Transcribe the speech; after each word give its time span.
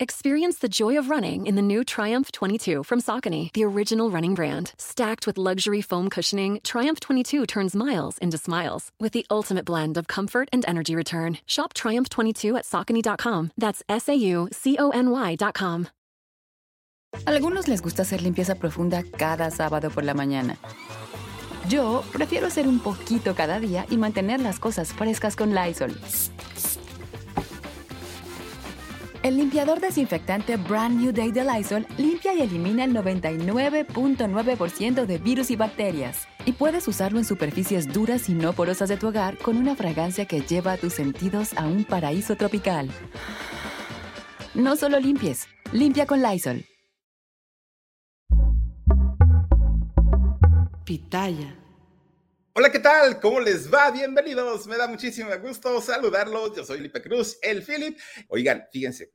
Experience 0.00 0.58
the 0.58 0.68
joy 0.68 0.96
of 0.96 1.10
running 1.10 1.46
in 1.46 1.56
the 1.56 1.62
new 1.62 1.82
Triumph 1.82 2.30
22 2.30 2.84
from 2.84 3.00
Saucony, 3.00 3.52
the 3.52 3.64
original 3.64 4.10
running 4.10 4.32
brand. 4.32 4.72
Stacked 4.78 5.26
with 5.26 5.36
luxury 5.36 5.80
foam 5.80 6.08
cushioning, 6.08 6.60
Triumph 6.62 7.00
22 7.00 7.46
turns 7.46 7.74
miles 7.74 8.16
into 8.18 8.38
smiles 8.38 8.92
with 9.00 9.12
the 9.12 9.26
ultimate 9.28 9.64
blend 9.64 9.96
of 9.98 10.06
comfort 10.06 10.48
and 10.52 10.64
energy 10.68 10.94
return. 10.94 11.38
Shop 11.46 11.74
Triumph 11.74 12.08
22 12.10 12.58
at 12.58 12.64
Saucony.com. 12.64 13.50
That's 13.58 13.82
S 13.88 14.08
A 14.08 14.14
U 14.14 14.48
C 14.52 14.76
O 14.78 14.90
N 14.90 15.10
Y.com. 15.10 15.88
Algunos 17.26 17.66
les 17.66 17.82
gusta 17.82 18.02
hacer 18.02 18.22
limpieza 18.22 18.54
profunda 18.54 19.02
cada 19.02 19.50
sábado 19.50 19.90
por 19.90 20.04
la 20.04 20.14
mañana. 20.14 20.58
Yo 21.68 22.04
prefiero 22.12 22.46
hacer 22.46 22.68
un 22.68 22.78
poquito 22.78 23.34
cada 23.34 23.58
día 23.58 23.84
y 23.90 23.96
mantener 23.96 24.38
las 24.38 24.60
cosas 24.60 24.92
frescas 24.92 25.34
con 25.34 25.56
Lysol. 25.56 25.92
El 29.24 29.36
limpiador 29.36 29.80
desinfectante 29.80 30.56
Brand 30.56 31.00
New 31.00 31.12
Day 31.12 31.32
de 31.32 31.44
Lysol 31.44 31.84
limpia 31.96 32.34
y 32.34 32.42
elimina 32.42 32.84
el 32.84 32.94
99.9% 32.94 35.06
de 35.06 35.18
virus 35.18 35.50
y 35.50 35.56
bacterias. 35.56 36.28
Y 36.44 36.52
puedes 36.52 36.86
usarlo 36.86 37.18
en 37.18 37.24
superficies 37.24 37.92
duras 37.92 38.28
y 38.28 38.34
no 38.34 38.52
porosas 38.52 38.88
de 38.88 38.96
tu 38.96 39.08
hogar 39.08 39.36
con 39.38 39.56
una 39.56 39.74
fragancia 39.74 40.26
que 40.26 40.42
lleva 40.42 40.70
a 40.72 40.76
tus 40.76 40.92
sentidos 40.92 41.50
a 41.56 41.66
un 41.66 41.84
paraíso 41.84 42.36
tropical. 42.36 42.88
No 44.54 44.76
solo 44.76 45.00
limpies, 45.00 45.48
limpia 45.72 46.06
con 46.06 46.22
Lysol. 46.22 46.64
Pitaya. 50.84 51.56
Hola, 52.54 52.72
¿qué 52.72 52.78
tal? 52.80 53.20
¿Cómo 53.20 53.38
les 53.38 53.72
va? 53.72 53.92
Bienvenidos. 53.92 54.66
Me 54.66 54.76
da 54.76 54.88
muchísimo 54.88 55.30
gusto 55.40 55.80
saludarlos. 55.80 56.56
Yo 56.56 56.64
soy 56.64 56.80
Lipe 56.80 57.00
Cruz, 57.00 57.38
el 57.40 57.62
Philip. 57.62 57.96
Oigan, 58.26 58.64
fíjense, 58.72 59.12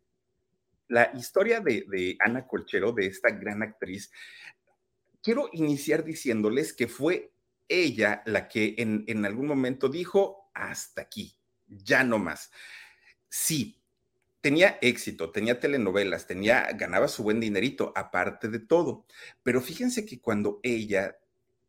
la 0.93 1.11
historia 1.15 1.59
de, 1.59 2.15
Ana 2.19 2.45
Colchero, 2.45 2.91
de 2.91 3.07
esta 3.07 3.31
gran 3.31 3.63
actriz, 3.63 4.11
quiero 5.23 5.49
iniciar 5.51 6.03
diciéndoles 6.03 6.71
que 6.71 6.87
fue 6.87 7.33
ella 7.67 8.21
la 8.27 8.47
que 8.47 8.75
en, 8.77 9.03
en 9.07 9.25
algún 9.25 9.47
momento 9.47 9.89
dijo, 9.89 10.51
hasta 10.53 11.01
aquí, 11.01 11.35
ya 11.65 12.03
no 12.03 12.19
más. 12.19 12.51
Sí, 13.27 13.81
tenía 14.39 14.77
éxito, 14.81 15.31
tenía 15.31 15.59
telenovelas, 15.59 16.27
tenía, 16.27 16.67
ganaba 16.73 17.07
su 17.07 17.23
buen 17.23 17.39
dinerito, 17.39 17.91
aparte 17.95 18.47
de 18.47 18.59
todo. 18.59 19.07
Pero 19.41 19.61
fíjense 19.61 20.05
que 20.05 20.21
cuando 20.21 20.59
ella 20.61 21.17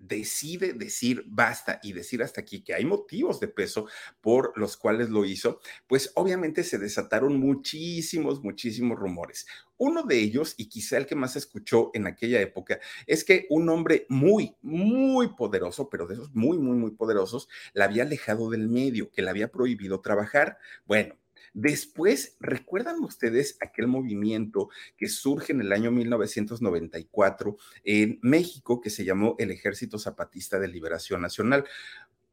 decide 0.06 0.72
decir 0.72 1.24
basta 1.27 1.80
y 1.83 1.92
decir 1.92 2.22
hasta 2.22 2.41
aquí 2.41 2.62
que 2.62 2.74
hay 2.74 2.84
motivos 2.84 3.41
de 3.41 3.48
peso 3.48 3.86
por 4.20 4.52
los 4.56 4.77
cuales 4.77 5.10
lo 5.10 5.24
hizo, 5.24 5.60
pues 5.86 6.12
obviamente 6.14 6.64
se 6.64 6.78
desataron 6.78 7.38
muchísimos, 7.38 8.42
muchísimos 8.42 8.98
rumores. 8.98 9.47
Uno 9.77 10.02
de 10.05 10.19
ellos, 10.19 10.55
y 10.56 10.69
quizá 10.69 10.98
el 10.98 11.06
que 11.06 11.16
más 11.16 11.36
escuchó 11.36 11.91
en 11.94 12.06
aquella 12.06 12.41
época, 12.41 12.78
es 13.06 13.25
que 13.25 13.47
un 13.50 13.69
hombre 13.69 14.06
muy, 14.08 14.56
muy 14.62 15.34
poderoso, 15.34 15.88
pero 15.91 16.06
de 16.06 16.14
esos 16.14 16.34
muy, 16.34 16.58
muy, 16.58 16.77
muy 16.77 16.92
poderosos, 16.92 17.48
la 17.72 17.86
había 17.86 18.05
alejado 18.05 18.50
del 18.50 18.69
medio, 18.69 19.10
que 19.10 19.22
le 19.22 19.30
había 19.30 19.50
prohibido 19.50 20.00
trabajar. 20.00 20.58
Bueno, 20.86 21.16
Después, 21.55 22.36
¿recuerdan 22.41 23.02
ustedes 23.05 23.56
aquel 23.60 23.86
movimiento 23.86 24.69
que 24.97 25.06
surge 25.08 25.52
en 25.52 25.60
el 25.60 25.72
año 25.72 25.92
1994 25.92 27.56
en 27.84 28.19
México 28.22 28.80
que 28.80 28.91
se 28.91 29.05
llamó 29.05 29.36
el 29.38 29.52
Ejército 29.52 29.98
Zapatista 29.98 30.58
de 30.58 30.66
Liberación 30.66 31.22
Nacional? 31.22 31.64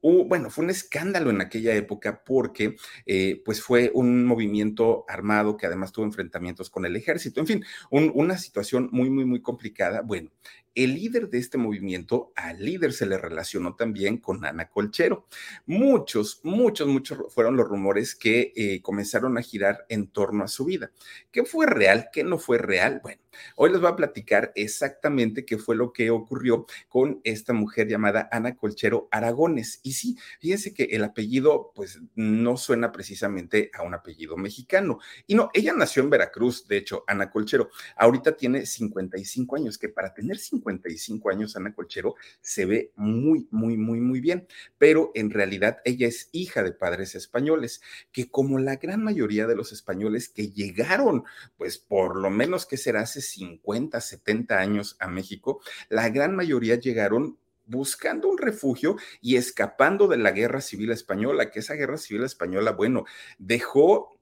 bueno, 0.02 0.50
fue 0.50 0.64
un 0.64 0.72
escándalo 0.72 1.30
en 1.30 1.42
aquella 1.42 1.76
época 1.76 2.24
porque 2.26 2.76
eh, 3.06 3.42
pues 3.46 3.62
fue 3.62 3.92
un 3.94 4.26
movimiento 4.26 5.06
armado 5.08 5.58
que 5.58 5.68
además 5.68 5.92
tuvo 5.92 6.06
enfrentamientos 6.06 6.70
con 6.70 6.86
el 6.86 6.96
ejército, 6.96 7.40
en 7.40 7.48
fin, 7.48 7.66
una 7.92 8.38
situación 8.38 8.90
muy, 8.92 9.10
muy, 9.10 9.26
muy 9.26 9.42
complicada. 9.42 10.02
Bueno, 10.02 10.32
el 10.76 10.96
líder 10.96 11.30
de 11.30 11.38
este 11.38 11.58
movimiento, 11.58 12.32
al 12.36 12.64
líder 12.64 12.94
se 12.94 13.06
le 13.06 13.18
relacionó 13.18 13.76
también 13.76 14.18
con 14.18 14.46
Ana 14.46 14.70
Colchero. 14.70 15.28
Muchos, 15.66 16.40
muchos, 16.44 16.88
muchos 16.88 17.34
fueron 17.34 17.58
los 17.58 17.68
rumores 17.68 18.16
que 18.16 18.54
eh, 18.56 18.82
comenzaron 18.82 19.38
a 19.38 19.42
girar 19.42 19.86
en 19.90 20.08
torno 20.08 20.44
a 20.44 20.48
su 20.48 20.66
vida. 20.66 20.92
¿Qué 21.32 21.44
fue 21.44 21.66
real? 21.66 22.10
¿Qué 22.14 22.24
no 22.24 22.38
fue 22.38 22.58
real? 22.58 23.00
Bueno, 23.04 23.22
hoy 23.56 23.72
les 23.72 23.82
voy 23.82 23.92
a 23.92 23.96
platicar 23.96 24.52
exactamente 24.56 25.46
qué 25.46 25.58
fue 25.58 25.76
lo 25.76 25.92
que 25.92 26.10
ocurrió 26.10 26.66
con 26.88 27.22
esta 27.24 27.54
mujer 27.54 27.88
llamada 27.88 28.30
Ana 28.32 28.56
Colchero 28.56 29.08
Aragones. 29.12 29.80
Y 29.84 29.94
sí, 29.94 30.18
fíjense 30.40 30.74
que 30.74 30.84
el 30.84 31.04
apellido, 31.04 31.72
pues, 31.76 32.00
no 32.16 32.58
suena 32.58 32.92
precisamente 32.92 33.72
a 33.74 33.84
un 33.84 33.94
apellido 33.94 34.38
mexicano. 34.38 35.00
Y 35.28 35.36
no, 35.36 35.50
ella 35.54 35.74
nació 35.74 36.04
en 36.04 36.10
Veracruz, 36.10 36.68
de 36.68 36.78
hecho, 36.78 37.04
Ana 37.08 37.30
Colchero. 37.30 37.70
Ahorita 37.96 38.36
tiene 38.36 38.66
55 38.66 39.56
años, 39.56 39.78
que 39.78 39.90
para 39.90 40.14
tener 40.14 40.38
55 40.38 40.61
55 40.62 41.30
años, 41.30 41.56
Ana 41.56 41.74
Colchero, 41.74 42.16
se 42.42 42.66
ve 42.66 42.92
muy, 42.96 43.48
muy, 43.52 43.78
muy, 43.78 44.00
muy 44.00 44.22
bien, 44.22 44.48
pero 44.78 45.12
en 45.16 45.30
realidad 45.32 45.80
ella 45.86 46.08
es 46.08 46.30
hija 46.32 46.64
de 46.64 46.72
padres 46.72 47.16
españoles, 47.16 47.82
que 48.12 48.30
como 48.30 48.60
la 48.60 48.76
gran 48.76 49.04
mayoría 49.04 49.48
de 49.48 49.56
los 49.56 49.72
españoles 49.72 50.30
que 50.30 50.50
llegaron, 50.50 51.24
pues 51.58 51.78
por 51.78 52.16
lo 52.16 52.30
menos 52.30 52.66
que 52.66 52.78
será 52.78 53.02
hace 53.02 53.22
50, 53.22 54.00
70 54.00 54.60
años 54.60 54.98
a 55.00 55.08
México, 55.08 55.62
la 55.90 56.10
gran 56.10 56.36
mayoría 56.36 56.76
llegaron 56.76 57.38
buscando 57.66 58.28
un 58.28 58.38
refugio 58.38 58.98
y 59.22 59.38
escapando 59.38 60.08
de 60.08 60.18
la 60.18 60.32
guerra 60.32 60.62
civil 60.62 60.92
española, 60.92 61.52
que 61.52 61.60
esa 61.60 61.76
guerra 61.76 61.98
civil 61.98 62.24
española, 62.24 62.72
bueno, 62.72 63.06
dejó 63.40 64.21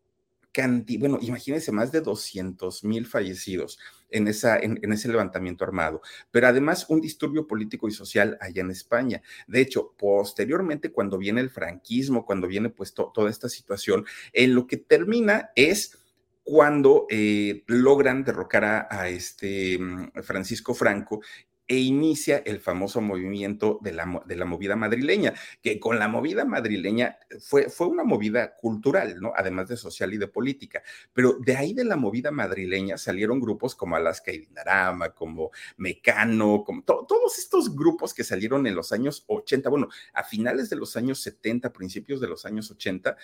bueno, 0.99 1.19
imagínense, 1.21 1.71
más 1.71 1.91
de 1.91 2.01
200 2.01 2.83
mil 2.83 3.05
fallecidos 3.05 3.79
en, 4.09 4.27
ese 4.27 5.07
levantamiento 5.07 5.63
armado, 5.63 6.01
pero 6.31 6.47
además 6.47 6.85
un 6.89 7.01
disturbio 7.01 7.47
político 7.47 7.87
y 7.87 7.91
social 7.91 8.37
allá 8.41 8.61
en 8.61 8.71
España. 8.71 9.21
De 9.47 9.61
hecho, 9.61 9.93
posteriormente, 9.97 10.91
cuando 10.91 11.17
viene 11.17 11.41
el 11.41 11.49
franquismo, 11.49 12.25
cuando 12.25 12.47
viene 12.47 12.69
pues 12.69 12.93
toda 12.93 13.29
esta 13.29 13.49
situación, 13.49 14.05
en 14.33 14.55
lo 14.55 14.67
que 14.67 14.77
termina 14.77 15.51
es 15.55 15.97
cuando 16.43 17.05
eh, 17.09 17.63
logran 17.67 18.23
derrocar 18.23 18.65
a, 18.65 18.87
a, 18.89 19.07
este 19.07 19.77
mm, 19.77 20.23
Francisco 20.23 20.73
Franco 20.73 21.21
e 21.69 21.77
inicia 21.77 22.39
el 22.39 22.59
famoso 22.59 22.99
movimiento 22.99 23.77
de 23.83 23.93
la, 23.93 24.23
de 24.25 24.35
la 24.35 24.45
movida 24.45 24.75
madrileña, 24.75 25.35
que 25.61 25.79
con 25.79 25.99
la 25.99 26.07
movida 26.07 26.43
madrileña 26.43 27.19
fue, 27.39 27.69
fue 27.69 27.85
una 27.85 28.03
movida 28.03 28.55
cultural, 28.55 29.21
¿no? 29.21 29.33
Además 29.35 29.69
de 29.69 29.77
social 29.77 30.11
y 30.11 30.17
de 30.17 30.27
política. 30.27 30.81
Pero 31.13 31.37
de 31.39 31.55
ahí 31.55 31.75
de 31.75 31.85
la 31.85 31.95
movida 31.95 32.31
madrileña 32.31 32.97
salieron 32.97 33.39
grupos 33.39 33.75
como 33.75 33.95
Alaska 33.95 34.31
y 34.31 34.39
Dinarama, 34.39 35.11
como 35.11 35.51
Mecano, 35.77 36.63
como 36.65 36.81
todos 36.81 37.37
estos 37.37 37.75
grupos 37.75 38.15
que 38.15 38.23
salieron 38.23 38.65
en 38.65 38.73
los 38.73 38.91
años 38.91 39.23
80, 39.27 39.69
bueno, 39.69 39.89
a 40.13 40.23
finales 40.23 40.71
de 40.71 40.75
los 40.75 40.97
años 40.97 41.21
70, 41.21 41.71
principios 41.71 42.19
de 42.19 42.29
los 42.29 42.47
años 42.47 42.71
80, 42.71 43.15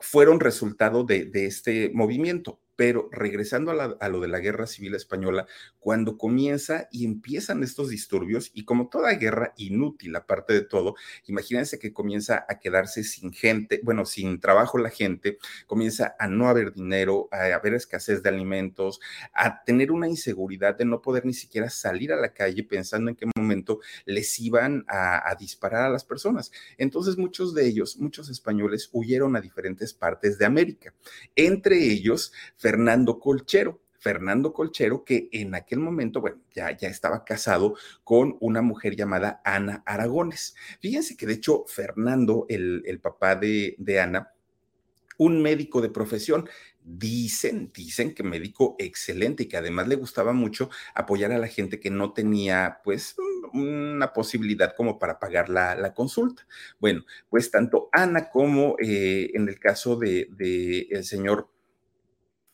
fueron 0.00 0.40
resultado 0.40 1.04
de 1.04 1.30
este 1.46 1.92
movimiento 1.94 2.58
pero 2.78 3.08
regresando 3.10 3.72
a, 3.72 4.08
lo 4.08 4.20
de 4.20 4.28
la 4.28 4.38
guerra 4.38 4.68
civil 4.68 4.94
española, 4.94 5.48
cuando 5.80 6.16
comienza 6.16 6.86
y 6.92 7.04
empiezan 7.06 7.64
estos 7.64 7.88
disturbios, 7.88 8.52
y 8.54 8.64
como 8.64 8.88
toda 8.88 9.12
guerra 9.14 9.52
inútil, 9.56 10.14
aparte 10.14 10.52
de 10.52 10.60
todo, 10.60 10.94
imagínense 11.26 11.80
que 11.80 11.92
comienza 11.92 12.46
a 12.48 12.60
quedarse 12.60 13.02
sin 13.02 13.32
gente, 13.32 13.80
bueno, 13.82 14.04
sin 14.04 14.38
trabajo 14.38 14.78
la 14.78 14.90
gente, 14.90 15.38
comienza 15.66 16.14
a 16.20 16.28
no 16.28 16.48
haber 16.48 16.72
dinero, 16.72 17.28
a 17.32 17.52
haber 17.52 17.74
escasez 17.74 18.22
de 18.22 18.28
alimentos, 18.28 19.00
a 19.34 19.64
tener 19.64 19.90
una 19.90 20.06
inseguridad 20.06 20.78
de 20.78 20.84
no 20.84 21.02
poder 21.02 21.26
ni 21.26 21.34
siquiera 21.34 21.70
salir 21.70 22.12
a 22.12 22.16
la 22.16 22.32
calle 22.32 22.62
pensando 22.62 23.10
en 23.10 23.16
qué 23.16 23.26
momento 23.34 23.80
les 24.04 24.38
iban 24.38 24.84
a, 24.86 25.28
a 25.28 25.34
disparar 25.34 25.82
a 25.82 25.90
las 25.90 26.04
personas. 26.04 26.52
Entonces 26.76 27.18
muchos 27.18 27.54
de 27.54 27.66
ellos, 27.66 27.96
muchos 27.96 28.30
españoles, 28.30 28.88
huyeron 28.92 29.34
a 29.34 29.40
diferentes 29.40 29.92
partes 29.92 30.38
de 30.38 30.46
América. 30.46 30.94
Entre 31.34 31.82
ellos, 31.82 32.32
Fernando 32.68 33.18
Colchero. 33.18 33.80
Fernando 34.00 34.52
Colchero, 34.52 35.04
que 35.04 35.28
en 35.32 35.54
aquel 35.54 35.80
momento, 35.80 36.20
bueno, 36.20 36.40
ya, 36.54 36.76
ya 36.76 36.88
estaba 36.88 37.24
casado 37.24 37.74
con 38.04 38.36
una 38.40 38.62
mujer 38.62 38.94
llamada 38.94 39.40
Ana 39.44 39.82
Aragones. 39.86 40.54
Fíjense 40.80 41.16
que 41.16 41.26
de 41.26 41.32
hecho 41.32 41.64
Fernando, 41.66 42.46
el, 42.48 42.82
el 42.86 43.00
papá 43.00 43.34
de, 43.34 43.74
de 43.78 43.98
Ana, 43.98 44.32
un 45.16 45.42
médico 45.42 45.80
de 45.80 45.88
profesión. 45.88 46.48
Dicen, 46.90 47.70
dicen 47.74 48.14
que 48.14 48.22
médico 48.22 48.76
excelente 48.78 49.42
y 49.42 49.46
que 49.46 49.56
además 49.56 49.88
le 49.88 49.96
gustaba 49.96 50.32
mucho 50.32 50.70
apoyar 50.94 51.32
a 51.32 51.38
la 51.38 51.48
gente 51.48 51.80
que 51.80 51.90
no 51.90 52.12
tenía, 52.12 52.80
pues, 52.84 53.16
una 53.52 54.12
posibilidad 54.12 54.74
como 54.76 54.98
para 54.98 55.18
pagar 55.18 55.48
la, 55.48 55.74
la 55.74 55.92
consulta. 55.92 56.46
Bueno, 56.78 57.04
pues 57.28 57.50
tanto 57.50 57.88
Ana 57.92 58.30
como 58.30 58.76
eh, 58.78 59.32
en 59.34 59.48
el 59.48 59.58
caso 59.58 59.96
de, 59.96 60.28
de 60.30 60.82
el 60.90 61.04
señor 61.04 61.50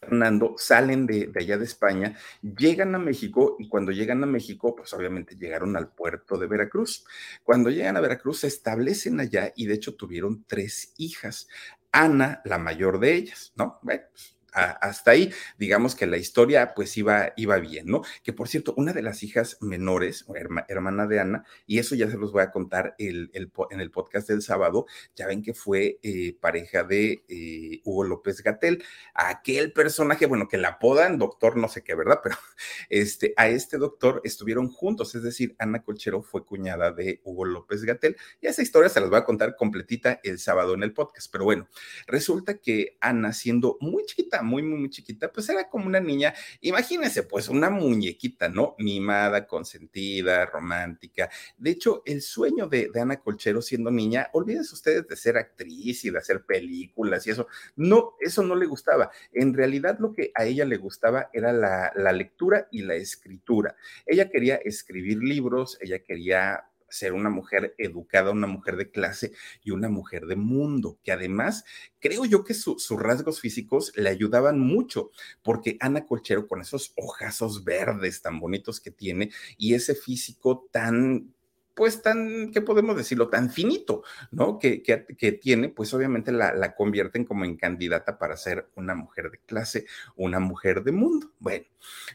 Fernando 0.04 0.54
salen 0.58 1.06
de, 1.06 1.30
allá 1.34 1.58
de 1.58 1.64
España, 1.64 2.16
llegan 2.42 2.94
a 2.94 2.98
México 2.98 3.56
y 3.58 3.68
cuando 3.68 3.92
llegan 3.92 4.22
a 4.22 4.26
México, 4.26 4.74
pues 4.76 4.92
obviamente 4.92 5.36
llegaron 5.36 5.76
al 5.76 5.88
puerto 5.88 6.36
de 6.38 6.46
Veracruz. 6.46 7.04
Cuando 7.42 7.70
llegan 7.70 7.96
a 7.96 8.00
Veracruz 8.00 8.40
se 8.40 8.46
establecen 8.48 9.20
allá 9.20 9.52
y 9.56 9.66
de 9.66 9.74
hecho 9.74 9.94
tuvieron 9.94 10.44
tres 10.46 10.92
hijas. 10.98 11.48
Ana, 11.92 12.42
la 12.44 12.58
mayor 12.58 12.98
de 12.98 13.14
ellas, 13.14 13.52
¿no? 13.56 13.78
Bueno, 13.82 14.02
pues, 14.10 14.33
hasta 14.54 15.10
ahí, 15.10 15.32
digamos 15.58 15.94
que 15.94 16.06
la 16.06 16.16
historia 16.16 16.74
pues 16.74 16.96
iba, 16.96 17.32
iba 17.36 17.58
bien, 17.58 17.86
¿no? 17.86 18.02
Que 18.22 18.32
por 18.32 18.48
cierto, 18.48 18.72
una 18.76 18.92
de 18.92 19.02
las 19.02 19.22
hijas 19.22 19.58
menores, 19.60 20.24
hermana 20.68 21.06
de 21.06 21.20
Ana, 21.20 21.44
y 21.66 21.78
eso 21.78 21.94
ya 21.94 22.08
se 22.08 22.16
los 22.16 22.32
voy 22.32 22.42
a 22.42 22.50
contar 22.50 22.94
el, 22.98 23.30
en 23.70 23.80
el 23.80 23.90
podcast 23.90 24.28
del 24.28 24.42
sábado, 24.42 24.86
ya 25.16 25.26
ven 25.26 25.42
que 25.42 25.54
fue 25.54 25.98
eh, 26.02 26.36
pareja 26.40 26.84
de 26.84 27.24
eh, 27.28 27.80
Hugo 27.84 28.04
López 28.04 28.42
Gatel, 28.42 28.82
aquel 29.14 29.72
personaje, 29.72 30.26
bueno, 30.26 30.48
que 30.48 30.58
la 30.58 30.68
apodan 30.68 31.18
doctor 31.18 31.56
no 31.56 31.68
sé 31.68 31.82
qué, 31.82 31.94
¿verdad? 31.94 32.20
Pero 32.22 32.36
este, 32.88 33.34
a 33.36 33.48
este 33.48 33.78
doctor 33.78 34.20
estuvieron 34.24 34.68
juntos, 34.68 35.14
es 35.14 35.22
decir, 35.22 35.56
Ana 35.58 35.82
Colchero 35.82 36.22
fue 36.22 36.44
cuñada 36.44 36.92
de 36.92 37.20
Hugo 37.24 37.44
López 37.44 37.82
Gatel, 37.82 38.16
y 38.40 38.46
esa 38.46 38.62
historia 38.62 38.88
se 38.88 39.00
las 39.00 39.10
voy 39.10 39.18
a 39.18 39.24
contar 39.24 39.56
completita 39.56 40.20
el 40.22 40.38
sábado 40.38 40.74
en 40.74 40.84
el 40.84 40.92
podcast, 40.92 41.30
pero 41.30 41.44
bueno, 41.44 41.68
resulta 42.06 42.58
que 42.58 42.96
Ana, 43.00 43.32
siendo 43.32 43.78
muy 43.80 44.04
chiquita, 44.04 44.43
muy, 44.44 44.62
muy, 44.62 44.78
muy 44.78 44.90
chiquita, 44.90 45.32
pues 45.32 45.48
era 45.48 45.68
como 45.68 45.86
una 45.86 46.00
niña, 46.00 46.34
imagínense, 46.60 47.24
pues 47.24 47.48
una 47.48 47.70
muñequita, 47.70 48.48
¿no? 48.48 48.76
Mimada, 48.78 49.46
consentida, 49.46 50.46
romántica. 50.46 51.30
De 51.58 51.70
hecho, 51.70 52.02
el 52.06 52.22
sueño 52.22 52.68
de, 52.68 52.90
Ana 52.94 53.16
Colchero 53.20 53.60
siendo 53.60 53.90
niña, 53.90 54.30
olvídense 54.32 54.74
ustedes 54.74 55.08
de 55.08 55.16
ser 55.16 55.36
actriz 55.36 56.04
y 56.04 56.10
de 56.10 56.18
hacer 56.18 56.44
películas 56.44 57.26
y 57.26 57.30
eso, 57.30 57.48
no, 57.76 58.14
eso 58.20 58.42
no 58.42 58.54
le 58.54 58.66
gustaba. 58.66 59.10
En 59.32 59.52
realidad 59.54 59.98
lo 59.98 60.12
que 60.12 60.30
a 60.34 60.44
ella 60.44 60.64
le 60.64 60.76
gustaba 60.76 61.30
era 61.32 61.52
la, 61.52 61.92
la 61.96 62.12
lectura 62.12 62.68
y 62.70 62.82
la 62.82 62.94
escritura. 62.94 63.74
Ella 64.06 64.30
quería 64.30 64.56
escribir 64.56 65.18
libros, 65.18 65.78
ella 65.80 65.98
quería 65.98 66.64
ser 66.94 67.12
una 67.12 67.30
mujer 67.30 67.74
educada, 67.78 68.30
una 68.30 68.46
mujer 68.46 68.76
de 68.76 68.90
clase 68.90 69.32
y 69.62 69.72
una 69.72 69.88
mujer 69.88 70.26
de 70.26 70.36
mundo, 70.36 70.98
que 71.02 71.12
además 71.12 71.64
creo 72.00 72.24
yo 72.24 72.44
que 72.44 72.54
sus 72.54 72.88
rasgos 72.90 73.40
físicos 73.40 73.92
le 73.96 74.08
ayudaban 74.08 74.60
mucho, 74.60 75.10
porque 75.42 75.76
Ana 75.80 76.06
Colchero 76.06 76.46
con 76.46 76.60
esos 76.60 76.92
ojazos 76.96 77.64
verdes 77.64 78.22
tan 78.22 78.40
bonitos 78.40 78.80
que 78.80 78.90
tiene 78.90 79.30
y 79.58 79.74
ese 79.74 79.94
físico 79.94 80.68
tan 80.70 81.33
pues 81.74 82.02
tan, 82.02 82.50
¿qué 82.52 82.60
podemos 82.60 82.96
decirlo? 82.96 83.28
Tan 83.28 83.50
finito, 83.50 84.02
¿no? 84.30 84.58
Que, 84.58 84.82
que, 84.82 85.32
tiene, 85.32 85.68
pues 85.68 85.92
obviamente 85.94 86.32
la, 86.32 86.54
la, 86.54 86.74
convierten 86.74 87.24
como 87.24 87.44
en 87.44 87.56
candidata 87.56 88.18
para 88.18 88.36
ser 88.36 88.68
una 88.76 88.94
mujer 88.94 89.30
de 89.30 89.38
clase, 89.38 89.86
una 90.16 90.40
mujer 90.40 90.84
de 90.84 90.92
mundo. 90.92 91.32
Bueno, 91.38 91.64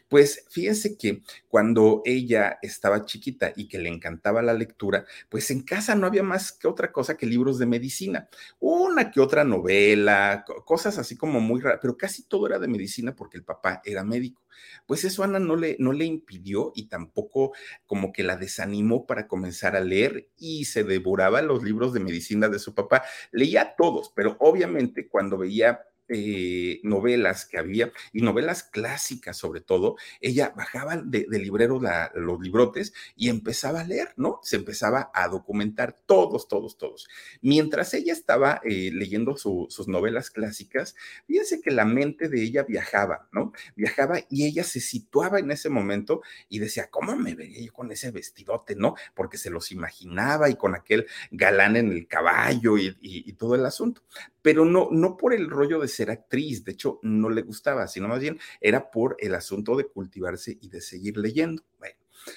pues 0.08 0.46
fíjense 0.50 0.96
que 0.96 1.22
cuando 1.48 2.02
ella 2.04 2.58
estaba 2.62 3.04
chiquita 3.04 3.52
y 3.54 3.68
que 3.68 3.78
le 3.78 3.88
encantaba 3.88 4.42
la 4.42 4.54
lectura, 4.54 5.04
pues 5.28 5.50
en 5.50 5.62
casa 5.62 5.94
no 5.94 6.06
había 6.06 6.22
más 6.22 6.52
que 6.52 6.68
otra 6.68 6.92
cosa 6.92 7.16
que 7.16 7.26
libros 7.26 7.58
de 7.58 7.66
medicina, 7.66 8.28
una 8.58 9.10
que 9.10 9.20
otra 9.20 9.44
novela, 9.44 10.44
cosas 10.64 10.98
así 10.98 11.16
como 11.16 11.40
muy 11.40 11.60
raras, 11.60 11.80
pero 11.82 11.96
casi 11.96 12.24
todo 12.24 12.46
era 12.46 12.58
de 12.58 12.68
medicina 12.68 13.14
porque 13.14 13.36
el 13.36 13.44
papá 13.44 13.82
era 13.84 14.04
médico. 14.04 14.42
Pues 14.86 15.04
eso 15.04 15.22
Ana 15.22 15.38
no 15.38 15.56
le, 15.56 15.76
no 15.78 15.92
le 15.92 16.04
impidió 16.04 16.72
y 16.74 16.88
tampoco 16.88 17.52
como 17.86 18.12
que 18.12 18.22
la 18.22 18.36
desanimó 18.36 19.06
para 19.06 19.28
comenzar 19.28 19.76
a 19.76 19.80
leer 19.80 20.28
y 20.36 20.64
se 20.64 20.84
devoraba 20.84 21.42
los 21.42 21.62
libros 21.62 21.92
de 21.92 22.00
medicina 22.00 22.48
de 22.48 22.58
su 22.58 22.74
papá. 22.74 23.02
Leía 23.32 23.74
todos, 23.76 24.12
pero 24.14 24.36
obviamente 24.40 25.08
cuando 25.08 25.38
veía 25.38 25.80
eh, 26.12 26.80
novelas 26.82 27.46
que 27.46 27.58
había, 27.58 27.92
y 28.12 28.22
novelas 28.22 28.64
clásicas 28.64 29.36
sobre 29.36 29.60
todo, 29.60 29.96
ella 30.20 30.52
bajaba 30.56 30.96
de, 30.96 31.26
librero 31.30 31.80
los 32.14 32.40
librotes 32.40 32.92
y 33.16 33.28
empezaba 33.28 33.80
a 33.80 33.84
leer, 33.84 34.12
¿no? 34.16 34.40
Se 34.42 34.56
empezaba 34.56 35.10
a 35.14 35.28
documentar 35.28 35.96
todos, 36.06 36.48
todos, 36.48 36.76
todos. 36.76 37.08
Mientras 37.40 37.94
ella 37.94 38.12
estaba 38.12 38.60
eh, 38.64 38.90
leyendo 38.92 39.36
sus 39.36 39.88
novelas 39.88 40.30
clásicas, 40.30 40.96
fíjense 41.26 41.60
que 41.60 41.70
la 41.70 41.84
mente 41.84 42.28
de 42.28 42.42
ella 42.42 42.64
viajaba, 42.64 43.28
¿no? 43.32 43.52
Viajaba 43.76 44.18
y 44.28 44.46
ella 44.46 44.64
se 44.64 44.80
situaba 44.80 45.38
en 45.38 45.50
ese 45.50 45.68
momento 45.68 46.22
y 46.48 46.58
decía, 46.58 46.90
¿cómo 46.90 47.16
me 47.16 47.34
vería 47.34 47.64
yo 47.64 47.72
con 47.72 47.90
ese 47.92 48.10
vestidote, 48.10 48.74
¿no? 48.74 48.94
Porque 49.14 49.38
se 49.38 49.50
los 49.50 49.72
imaginaba 49.72 50.50
y 50.50 50.56
con 50.56 50.74
aquel 50.74 51.06
galán 51.30 51.76
en 51.76 51.92
el 51.92 52.06
caballo 52.06 52.76
y, 52.78 52.96
y 53.00 53.32
todo 53.34 53.54
el 53.54 53.64
asunto 53.64 54.02
pero 54.42 54.64
no, 54.64 54.88
no 54.90 55.16
por 55.16 55.34
el 55.34 55.50
rollo 55.50 55.80
de 55.80 55.88
ser 56.00 56.10
actriz, 56.10 56.64
de 56.64 56.72
hecho 56.72 56.98
no 57.02 57.28
le 57.28 57.42
gustaba, 57.42 57.86
sino 57.86 58.08
más 58.08 58.20
bien 58.20 58.38
era 58.60 58.90
por 58.90 59.16
el 59.18 59.34
asunto 59.34 59.76
de 59.76 59.86
cultivarse 59.86 60.56
y 60.60 60.68
de 60.70 60.80
seguir 60.80 61.18
leyendo. 61.18 61.62
Bueno, 61.78 61.96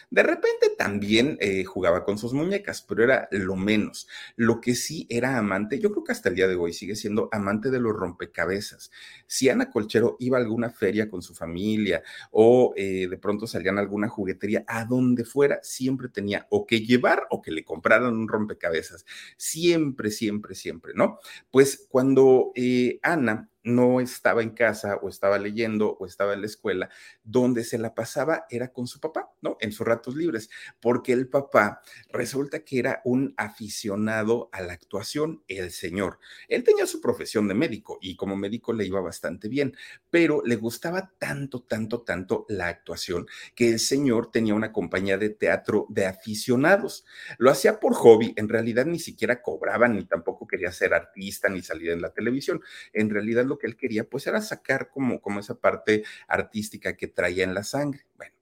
de 0.09 0.23
repente 0.23 0.71
también 0.77 1.37
eh, 1.39 1.63
jugaba 1.65 2.03
con 2.03 2.17
sus 2.17 2.33
muñecas, 2.33 2.81
pero 2.81 3.03
era 3.03 3.27
lo 3.31 3.55
menos. 3.55 4.07
Lo 4.35 4.61
que 4.61 4.75
sí 4.75 5.05
era 5.09 5.37
amante, 5.37 5.79
yo 5.79 5.91
creo 5.91 6.03
que 6.03 6.11
hasta 6.11 6.29
el 6.29 6.35
día 6.35 6.47
de 6.47 6.55
hoy 6.55 6.73
sigue 6.73 6.95
siendo 6.95 7.29
amante 7.31 7.69
de 7.69 7.79
los 7.79 7.93
rompecabezas. 7.93 8.91
Si 9.27 9.49
Ana 9.49 9.69
Colchero 9.71 10.17
iba 10.19 10.37
a 10.37 10.41
alguna 10.41 10.69
feria 10.69 11.09
con 11.09 11.21
su 11.21 11.33
familia 11.33 12.03
o 12.31 12.73
eh, 12.75 13.07
de 13.09 13.17
pronto 13.17 13.47
salían 13.47 13.77
a 13.77 13.81
alguna 13.81 14.07
juguetería, 14.07 14.63
a 14.67 14.85
donde 14.85 15.25
fuera, 15.25 15.59
siempre 15.63 16.09
tenía 16.09 16.47
o 16.49 16.65
que 16.65 16.81
llevar 16.81 17.27
o 17.29 17.41
que 17.41 17.51
le 17.51 17.63
compraran 17.63 18.13
un 18.13 18.27
rompecabezas. 18.27 19.05
Siempre, 19.37 20.11
siempre, 20.11 20.55
siempre, 20.55 20.93
¿no? 20.95 21.19
Pues 21.51 21.85
cuando 21.89 22.51
eh, 22.55 22.99
Ana 23.03 23.49
no 23.63 23.99
estaba 23.99 24.41
en 24.43 24.51
casa 24.51 24.97
o 25.01 25.09
estaba 25.09 25.37
leyendo 25.37 25.97
o 25.99 26.05
estaba 26.05 26.33
en 26.33 26.41
la 26.41 26.47
escuela, 26.47 26.89
donde 27.23 27.63
se 27.63 27.77
la 27.77 27.93
pasaba 27.95 28.45
era 28.49 28.71
con 28.73 28.87
su 28.87 28.99
papá, 28.99 29.31
¿no? 29.41 29.57
En 29.59 29.71
sus 29.71 29.85
ratos 29.87 30.15
libres, 30.15 30.49
porque 30.81 31.13
el 31.13 31.27
papá 31.29 31.81
resulta 32.09 32.63
que 32.63 32.79
era 32.79 33.01
un 33.05 33.33
aficionado 33.37 34.49
a 34.51 34.61
la 34.61 34.73
actuación, 34.73 35.43
el 35.47 35.71
señor. 35.71 36.19
Él 36.47 36.63
tenía 36.63 36.85
su 36.87 37.01
profesión 37.01 37.47
de 37.47 37.53
médico 37.53 37.97
y 38.01 38.15
como 38.15 38.35
médico 38.35 38.73
le 38.73 38.85
iba 38.85 39.01
bastante 39.01 39.47
bien, 39.47 39.75
pero 40.09 40.41
le 40.45 40.55
gustaba 40.55 41.11
tanto, 41.17 41.61
tanto, 41.63 42.01
tanto 42.01 42.45
la 42.49 42.67
actuación 42.67 43.27
que 43.55 43.69
el 43.69 43.79
señor 43.79 44.31
tenía 44.31 44.53
una 44.55 44.71
compañía 44.71 45.17
de 45.17 45.29
teatro 45.29 45.85
de 45.89 46.05
aficionados. 46.05 47.05
Lo 47.37 47.51
hacía 47.51 47.79
por 47.79 47.93
hobby, 47.93 48.33
en 48.35 48.49
realidad 48.49 48.85
ni 48.85 48.99
siquiera 48.99 49.41
cobraba, 49.41 49.87
ni 49.87 50.05
tampoco 50.05 50.47
quería 50.47 50.71
ser 50.71 50.93
artista, 50.93 51.49
ni 51.49 51.61
salir 51.61 51.91
en 51.91 52.01
la 52.01 52.11
televisión. 52.13 52.61
En 52.93 53.09
realidad 53.09 53.45
que 53.57 53.67
él 53.67 53.77
quería, 53.77 54.09
pues 54.09 54.27
era 54.27 54.41
sacar 54.41 54.89
como, 54.89 55.21
como 55.21 55.39
esa 55.39 55.55
parte 55.55 56.03
artística 56.27 56.95
que 56.95 57.07
traía 57.07 57.43
en 57.43 57.53
la 57.53 57.63
sangre. 57.63 58.05
Bueno, 58.15 58.35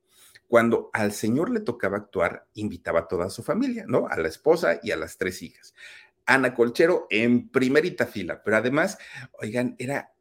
cuando 0.47 0.89
al 0.93 1.13
señor 1.13 1.49
le 1.49 1.61
tocaba 1.61 1.97
actuar, 1.97 2.47
invitaba 2.55 3.01
a 3.01 3.07
toda 3.07 3.29
su 3.29 3.43
familia, 3.43 3.85
¿no? 3.87 4.07
A 4.07 4.17
la 4.17 4.27
esposa 4.27 4.79
y 4.83 4.91
a 4.91 4.97
las 4.97 5.17
tres 5.17 5.41
hijas. 5.41 5.73
Ana 6.25 6.53
Colchero 6.53 7.07
en 7.09 7.49
primerita 7.49 8.05
fila, 8.05 8.43
pero 8.43 8.57
además, 8.57 8.97
oigan, 9.39 9.75
era 9.79 10.13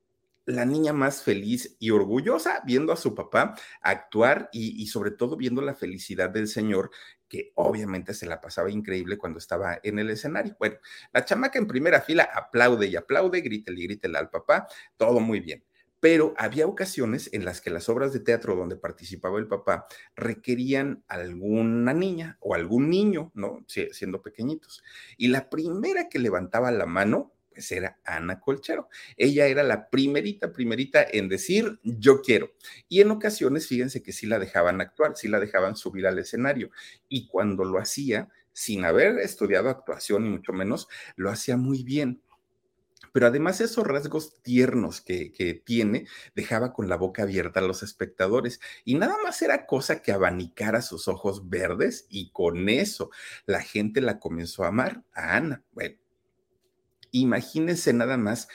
la 0.46 0.64
niña 0.64 0.92
más 0.92 1.22
feliz 1.22 1.76
y 1.78 1.90
orgullosa 1.90 2.62
viendo 2.64 2.92
a 2.92 2.96
su 2.96 3.14
papá 3.14 3.54
actuar 3.80 4.48
y, 4.52 4.82
y, 4.82 4.86
sobre 4.86 5.10
todo 5.10 5.36
viendo 5.36 5.62
la 5.62 5.74
felicidad 5.74 6.30
del 6.30 6.48
señor 6.48 6.90
que 7.30 7.52
obviamente 7.54 8.12
se 8.12 8.26
la 8.26 8.40
pasaba 8.40 8.70
increíble 8.70 9.16
cuando 9.16 9.38
estaba 9.38 9.78
en 9.82 10.00
el 10.00 10.10
escenario. 10.10 10.56
Bueno, 10.58 10.76
la 11.12 11.24
chamaca 11.24 11.58
en 11.58 11.68
primera 11.68 12.02
fila 12.02 12.28
aplaude 12.34 12.88
y 12.88 12.96
aplaude, 12.96 13.40
grítele 13.40 13.80
y 13.80 13.84
grítele 13.84 14.18
al 14.18 14.28
papá, 14.28 14.66
todo 14.96 15.20
muy 15.20 15.38
bien. 15.40 15.64
Pero 16.00 16.34
había 16.38 16.66
ocasiones 16.66 17.30
en 17.32 17.44
las 17.44 17.60
que 17.60 17.70
las 17.70 17.88
obras 17.88 18.12
de 18.12 18.20
teatro 18.20 18.56
donde 18.56 18.76
participaba 18.76 19.38
el 19.38 19.46
papá 19.46 19.86
requerían 20.16 21.04
alguna 21.06 21.92
niña 21.92 22.36
o 22.40 22.54
algún 22.54 22.90
niño, 22.90 23.30
¿no? 23.34 23.64
Siendo 23.66 24.22
pequeñitos. 24.22 24.82
Y 25.16 25.28
la 25.28 25.48
primera 25.50 26.08
que 26.08 26.18
levantaba 26.18 26.70
la 26.72 26.86
mano 26.86 27.32
era 27.70 27.98
Ana 28.04 28.40
Colchero. 28.40 28.88
Ella 29.16 29.46
era 29.46 29.62
la 29.62 29.88
primerita, 29.90 30.52
primerita 30.52 31.04
en 31.10 31.28
decir 31.28 31.78
yo 31.82 32.22
quiero. 32.22 32.52
Y 32.88 33.00
en 33.00 33.10
ocasiones, 33.10 33.66
fíjense 33.66 34.02
que 34.02 34.12
sí 34.12 34.26
la 34.26 34.38
dejaban 34.38 34.80
actuar, 34.80 35.16
sí 35.16 35.28
la 35.28 35.40
dejaban 35.40 35.76
subir 35.76 36.06
al 36.06 36.18
escenario. 36.18 36.70
Y 37.08 37.26
cuando 37.28 37.64
lo 37.64 37.78
hacía, 37.78 38.28
sin 38.52 38.84
haber 38.84 39.18
estudiado 39.18 39.68
actuación 39.68 40.26
y 40.26 40.30
mucho 40.30 40.52
menos, 40.52 40.88
lo 41.16 41.30
hacía 41.30 41.56
muy 41.56 41.82
bien. 41.82 42.22
Pero 43.12 43.26
además 43.26 43.60
esos 43.60 43.86
rasgos 43.86 44.40
tiernos 44.42 45.00
que, 45.00 45.32
que, 45.32 45.54
tiene 45.54 46.06
dejaba 46.34 46.72
con 46.72 46.88
la 46.88 46.96
boca 46.96 47.22
abierta 47.22 47.60
a 47.60 47.62
los 47.62 47.82
espectadores 47.82 48.60
y 48.84 48.94
nada 48.94 49.16
más 49.24 49.42
era 49.42 49.66
cosa 49.66 50.00
que 50.02 50.12
abanicara 50.12 50.82
sus 50.82 51.08
ojos 51.08 51.48
verdes 51.48 52.06
y 52.08 52.30
con 52.30 52.68
eso 52.68 53.10
la 53.46 53.62
gente 53.62 54.00
la 54.00 54.18
comenzó 54.20 54.64
a 54.64 54.68
amar 54.68 55.02
a 55.12 55.36
Ana. 55.36 55.64
Bueno, 55.72 55.96
Imagínense 57.12 57.92
nada 57.92 58.16
más 58.16 58.48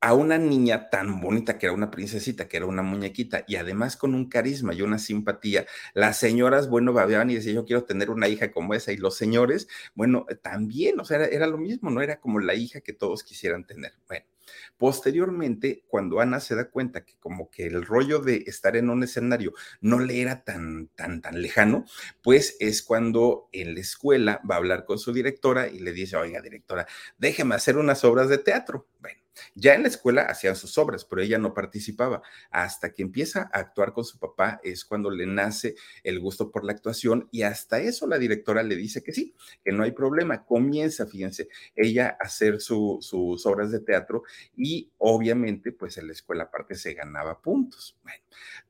a 0.00 0.12
una 0.14 0.36
niña 0.38 0.90
tan 0.90 1.20
bonita 1.20 1.58
que 1.58 1.66
era 1.66 1.74
una 1.74 1.90
princesita, 1.90 2.46
que 2.48 2.58
era 2.58 2.66
una 2.66 2.82
muñequita, 2.82 3.44
y 3.48 3.56
además 3.56 3.96
con 3.96 4.14
un 4.14 4.28
carisma 4.28 4.74
y 4.74 4.82
una 4.82 4.98
simpatía. 4.98 5.66
Las 5.94 6.18
señoras, 6.18 6.68
bueno, 6.68 6.92
babeaban 6.92 7.30
y 7.30 7.36
decían, 7.36 7.56
yo 7.56 7.64
quiero 7.64 7.84
tener 7.84 8.10
una 8.10 8.28
hija 8.28 8.52
como 8.52 8.74
esa, 8.74 8.92
y 8.92 8.98
los 8.98 9.16
señores, 9.16 9.66
bueno, 9.94 10.26
también, 10.42 11.00
o 11.00 11.04
sea, 11.06 11.18
era, 11.18 11.26
era 11.28 11.46
lo 11.46 11.56
mismo, 11.58 11.90
no 11.90 12.02
era 12.02 12.20
como 12.20 12.38
la 12.40 12.54
hija 12.54 12.80
que 12.82 12.92
todos 12.92 13.24
quisieran 13.24 13.66
tener. 13.66 13.94
Bueno. 14.06 14.33
Posteriormente, 14.76 15.84
cuando 15.88 16.20
Ana 16.20 16.40
se 16.40 16.54
da 16.54 16.70
cuenta 16.70 17.04
que 17.04 17.16
como 17.18 17.50
que 17.50 17.66
el 17.66 17.84
rollo 17.84 18.18
de 18.18 18.44
estar 18.46 18.76
en 18.76 18.90
un 18.90 19.02
escenario 19.02 19.52
no 19.80 19.98
le 19.98 20.20
era 20.20 20.44
tan, 20.44 20.88
tan, 20.94 21.20
tan 21.20 21.40
lejano, 21.40 21.84
pues 22.22 22.56
es 22.60 22.82
cuando 22.82 23.48
en 23.52 23.74
la 23.74 23.80
escuela 23.80 24.40
va 24.48 24.56
a 24.56 24.58
hablar 24.58 24.84
con 24.84 24.98
su 24.98 25.12
directora 25.12 25.68
y 25.68 25.78
le 25.78 25.92
dice, 25.92 26.16
oiga, 26.16 26.40
directora, 26.40 26.86
déjeme 27.18 27.54
hacer 27.54 27.76
unas 27.76 28.04
obras 28.04 28.28
de 28.28 28.38
teatro. 28.38 28.88
Bueno, 29.00 29.23
Ya 29.54 29.74
en 29.74 29.82
la 29.82 29.88
escuela 29.88 30.22
hacían 30.22 30.56
sus 30.56 30.78
obras, 30.78 31.04
pero 31.04 31.22
ella 31.22 31.38
no 31.38 31.54
participaba. 31.54 32.22
Hasta 32.50 32.92
que 32.92 33.02
empieza 33.02 33.50
a 33.52 33.58
actuar 33.58 33.92
con 33.92 34.04
su 34.04 34.18
papá 34.18 34.60
es 34.62 34.84
cuando 34.84 35.10
le 35.10 35.26
nace 35.26 35.74
el 36.02 36.20
gusto 36.20 36.50
por 36.50 36.64
la 36.64 36.72
actuación 36.72 37.28
y 37.30 37.42
hasta 37.42 37.80
eso 37.80 38.06
la 38.06 38.18
directora 38.18 38.62
le 38.62 38.76
dice 38.76 39.02
que 39.02 39.12
sí, 39.12 39.34
que 39.64 39.72
no 39.72 39.82
hay 39.82 39.92
problema. 39.92 40.44
Comienza, 40.44 41.06
fíjense, 41.06 41.48
ella 41.74 42.16
a 42.20 42.26
hacer 42.26 42.60
sus 42.60 43.46
obras 43.46 43.70
de 43.70 43.80
teatro 43.80 44.22
y 44.56 44.90
obviamente 44.98 45.72
pues 45.72 45.98
en 45.98 46.06
la 46.06 46.12
escuela 46.12 46.44
aparte 46.44 46.74
se 46.74 46.94
ganaba 46.94 47.40
puntos. 47.40 47.96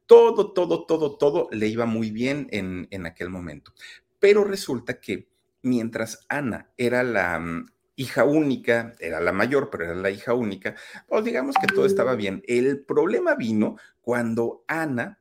Todo, 0.06 0.52
todo, 0.52 0.84
todo, 0.84 1.16
todo 1.16 1.48
le 1.50 1.66
iba 1.68 1.86
muy 1.86 2.10
bien 2.10 2.48
en, 2.50 2.88
en 2.90 3.06
aquel 3.06 3.30
momento. 3.30 3.72
Pero 4.18 4.44
resulta 4.44 5.00
que 5.00 5.28
mientras 5.62 6.26
Ana 6.28 6.70
era 6.76 7.02
la 7.02 7.38
mm, 7.38 7.66
hija 7.96 8.24
única, 8.24 8.94
era 8.98 9.20
la 9.20 9.32
mayor, 9.32 9.70
pero 9.70 9.84
era 9.84 9.94
la 9.94 10.10
hija 10.10 10.34
única, 10.34 10.74
pues 11.06 11.24
digamos 11.24 11.56
que 11.60 11.66
todo 11.66 11.86
estaba 11.86 12.14
bien. 12.14 12.42
El 12.46 12.84
problema 12.84 13.34
vino 13.34 13.76
cuando 14.00 14.64
Ana 14.66 15.20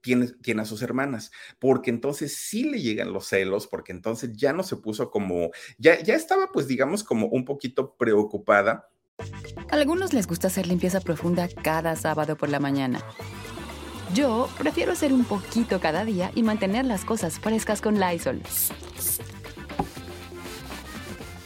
tiene, 0.00 0.60
a 0.60 0.64
sus 0.64 0.82
hermanas, 0.82 1.30
porque 1.58 1.90
entonces 1.90 2.34
sí 2.36 2.64
le 2.64 2.80
llegan 2.80 3.12
los 3.12 3.26
celos, 3.26 3.66
porque 3.66 3.92
entonces 3.92 4.32
ya 4.34 4.52
no 4.52 4.62
se 4.62 4.76
puso 4.76 5.10
como, 5.10 5.50
ya, 5.76 6.00
ya 6.02 6.14
estaba 6.14 6.50
pues 6.52 6.66
digamos 6.66 7.04
como 7.04 7.26
un 7.26 7.44
poquito 7.44 7.94
preocupada. 7.96 8.88
A 9.70 9.74
algunos 9.74 10.14
les 10.14 10.26
gusta 10.26 10.46
hacer 10.46 10.66
limpieza 10.66 11.00
profunda 11.00 11.48
cada 11.62 11.96
sábado 11.96 12.36
por 12.36 12.48
la 12.48 12.60
mañana. 12.60 13.02
Yo 14.14 14.48
prefiero 14.56 14.92
hacer 14.92 15.12
un 15.12 15.24
poquito 15.24 15.80
cada 15.80 16.04
día 16.04 16.30
y 16.34 16.42
mantener 16.42 16.86
las 16.86 17.04
cosas 17.04 17.38
frescas 17.38 17.82
con 17.82 18.00
Lysol. 18.00 18.40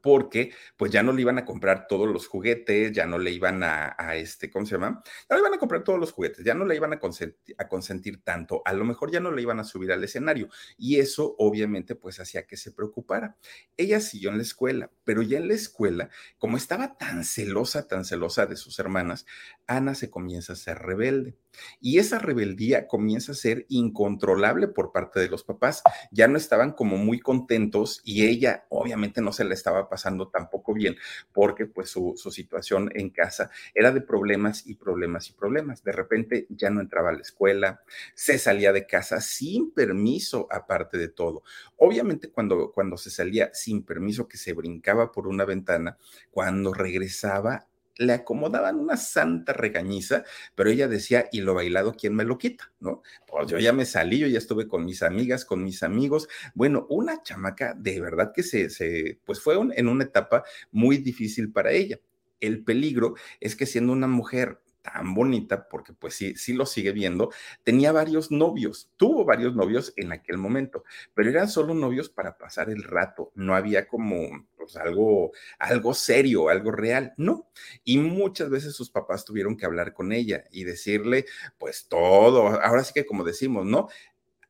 porque 0.00 0.52
pues 0.76 0.90
ya 0.90 1.02
no 1.02 1.12
le 1.12 1.22
iban 1.22 1.38
a 1.38 1.44
comprar 1.44 1.86
todos 1.86 2.08
los 2.08 2.26
juguetes, 2.26 2.92
ya 2.92 3.06
no 3.06 3.18
le 3.18 3.30
iban 3.30 3.62
a, 3.62 3.94
este, 4.14 4.50
¿cómo 4.50 4.66
se 4.66 4.72
llama? 4.72 5.02
Ya 5.28 5.36
le 5.36 5.40
iban 5.40 5.54
a 5.54 5.58
comprar 5.58 5.84
todos 5.84 5.98
los 5.98 6.12
juguetes, 6.12 6.44
ya 6.44 6.54
no 6.54 6.64
le 6.64 6.76
iban 6.76 6.92
a 6.92 6.98
consentir, 6.98 7.54
a 7.58 7.68
consentir 7.68 8.22
tanto, 8.22 8.62
a 8.64 8.72
lo 8.72 8.84
mejor 8.84 9.10
ya 9.10 9.20
no 9.20 9.30
le 9.30 9.42
iban 9.42 9.60
a 9.60 9.64
subir 9.64 9.92
al 9.92 10.02
escenario 10.04 10.48
y 10.76 10.98
eso 10.98 11.34
obviamente 11.38 11.94
pues 11.94 12.20
hacía 12.20 12.46
que 12.46 12.56
se 12.56 12.72
preocupara. 12.72 13.36
Ella 13.76 14.00
siguió 14.00 14.30
en 14.30 14.36
la 14.36 14.42
escuela, 14.42 14.90
pero 15.04 15.22
ya 15.22 15.38
en 15.38 15.48
la 15.48 15.54
escuela, 15.54 16.10
como 16.38 16.56
estaba 16.56 16.96
tan 16.96 17.24
celosa, 17.24 17.86
tan 17.86 18.04
celosa 18.04 18.46
de 18.46 18.56
sus 18.56 18.78
hermanas, 18.78 19.26
Ana 19.66 19.94
se 19.94 20.10
comienza 20.10 20.52
a 20.54 20.56
ser 20.56 20.78
rebelde. 20.78 21.36
Y 21.80 21.98
esa 21.98 22.18
rebeldía 22.18 22.86
comienza 22.86 23.32
a 23.32 23.34
ser 23.34 23.66
incontrolable 23.68 24.68
por 24.68 24.92
parte 24.92 25.20
de 25.20 25.28
los 25.28 25.44
papás. 25.44 25.82
Ya 26.10 26.28
no 26.28 26.36
estaban 26.36 26.72
como 26.72 26.96
muy 26.96 27.20
contentos 27.20 28.00
y 28.04 28.26
ella 28.26 28.66
obviamente 28.68 29.20
no 29.20 29.32
se 29.32 29.44
la 29.44 29.54
estaba 29.54 29.88
pasando 29.88 30.28
tampoco 30.28 30.74
bien 30.74 30.96
porque 31.32 31.66
pues 31.66 31.90
su, 31.90 32.14
situación 32.30 32.90
en 32.94 33.10
casa 33.10 33.50
era 33.74 33.90
de 33.92 34.00
problemas 34.00 34.66
y 34.66 34.74
problemas 34.74 35.28
y 35.30 35.32
problemas. 35.32 35.82
De 35.82 35.92
repente 35.92 36.46
ya 36.50 36.70
no 36.70 36.80
entraba 36.80 37.10
a 37.10 37.12
la 37.12 37.20
escuela, 37.20 37.82
se 38.14 38.38
salía 38.38 38.72
de 38.72 38.86
casa 38.86 39.20
sin 39.20 39.72
permiso 39.72 40.46
aparte 40.50 40.98
de 40.98 41.08
todo. 41.08 41.42
Obviamente 41.76 42.30
cuando, 42.30 42.72
cuando 42.72 42.96
se 42.96 43.10
salía 43.10 43.50
sin 43.52 43.82
permiso 43.84 44.28
que 44.28 44.36
se 44.36 44.52
brincaba 44.52 45.12
por 45.12 45.26
una 45.26 45.44
ventana, 45.44 45.98
cuando 46.30 46.72
regresaba 46.72 47.69
le 48.00 48.14
acomodaban 48.14 48.80
una 48.80 48.96
santa 48.96 49.52
regañiza, 49.52 50.24
pero 50.54 50.70
ella 50.70 50.88
decía, 50.88 51.26
y 51.30 51.42
lo 51.42 51.54
bailado, 51.54 51.94
¿quién 51.94 52.14
me 52.14 52.24
lo 52.24 52.38
quita? 52.38 52.72
¿No? 52.80 53.02
Pues 53.26 53.48
yo 53.48 53.58
ya 53.58 53.74
me 53.74 53.84
salí, 53.84 54.18
yo 54.18 54.26
ya 54.26 54.38
estuve 54.38 54.66
con 54.66 54.86
mis 54.86 55.02
amigas, 55.02 55.44
con 55.44 55.62
mis 55.62 55.82
amigos. 55.82 56.26
Bueno, 56.54 56.86
una 56.88 57.22
chamaca 57.22 57.74
de 57.74 58.00
verdad 58.00 58.32
que 58.34 58.42
se, 58.42 58.70
se 58.70 59.20
pues 59.26 59.40
fue 59.40 59.54
en 59.76 59.88
una 59.88 60.04
etapa 60.04 60.44
muy 60.70 60.96
difícil 60.96 61.52
para 61.52 61.72
ella. 61.72 62.00
El 62.40 62.64
peligro 62.64 63.16
es 63.38 63.54
que 63.54 63.66
siendo 63.66 63.92
una 63.92 64.06
mujer 64.06 64.60
tan 64.82 65.14
bonita, 65.14 65.68
porque 65.68 65.92
pues 65.92 66.14
sí, 66.14 66.34
sí 66.36 66.52
lo 66.52 66.66
sigue 66.66 66.92
viendo, 66.92 67.30
tenía 67.62 67.92
varios 67.92 68.30
novios, 68.30 68.90
tuvo 68.96 69.24
varios 69.24 69.54
novios 69.54 69.92
en 69.96 70.12
aquel 70.12 70.38
momento, 70.38 70.84
pero 71.14 71.30
eran 71.30 71.48
solo 71.48 71.74
novios 71.74 72.08
para 72.08 72.38
pasar 72.38 72.70
el 72.70 72.82
rato, 72.82 73.32
no 73.34 73.54
había 73.54 73.86
como 73.86 74.46
pues, 74.56 74.76
algo, 74.76 75.32
algo 75.58 75.94
serio, 75.94 76.48
algo 76.48 76.70
real, 76.70 77.12
no. 77.16 77.48
Y 77.84 77.98
muchas 77.98 78.50
veces 78.50 78.74
sus 78.74 78.90
papás 78.90 79.24
tuvieron 79.24 79.56
que 79.56 79.66
hablar 79.66 79.92
con 79.92 80.12
ella 80.12 80.44
y 80.50 80.64
decirle 80.64 81.26
pues 81.58 81.86
todo, 81.88 82.46
ahora 82.46 82.84
sí 82.84 82.92
que 82.94 83.06
como 83.06 83.24
decimos, 83.24 83.66
¿no? 83.66 83.88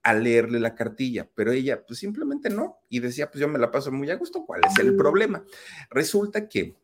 a 0.02 0.14
leerle 0.14 0.60
la 0.60 0.74
cartilla, 0.74 1.28
pero 1.34 1.52
ella 1.52 1.84
pues 1.86 1.98
simplemente 1.98 2.48
no 2.48 2.78
y 2.88 3.00
decía, 3.00 3.30
pues 3.30 3.40
yo 3.40 3.48
me 3.48 3.58
la 3.58 3.70
paso 3.70 3.92
muy 3.92 4.10
a 4.10 4.16
gusto, 4.16 4.46
¿cuál 4.46 4.62
es 4.66 4.78
el 4.78 4.96
problema? 4.96 5.44
Resulta 5.90 6.48
que 6.48 6.74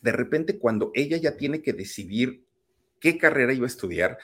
de 0.00 0.12
repente 0.12 0.58
cuando 0.58 0.90
ella 0.94 1.16
ya 1.16 1.36
tiene 1.36 1.62
que 1.62 1.72
decidir 1.72 2.45
qué 3.00 3.18
carrera 3.18 3.52
iba 3.52 3.64
a 3.64 3.68
estudiar, 3.68 4.18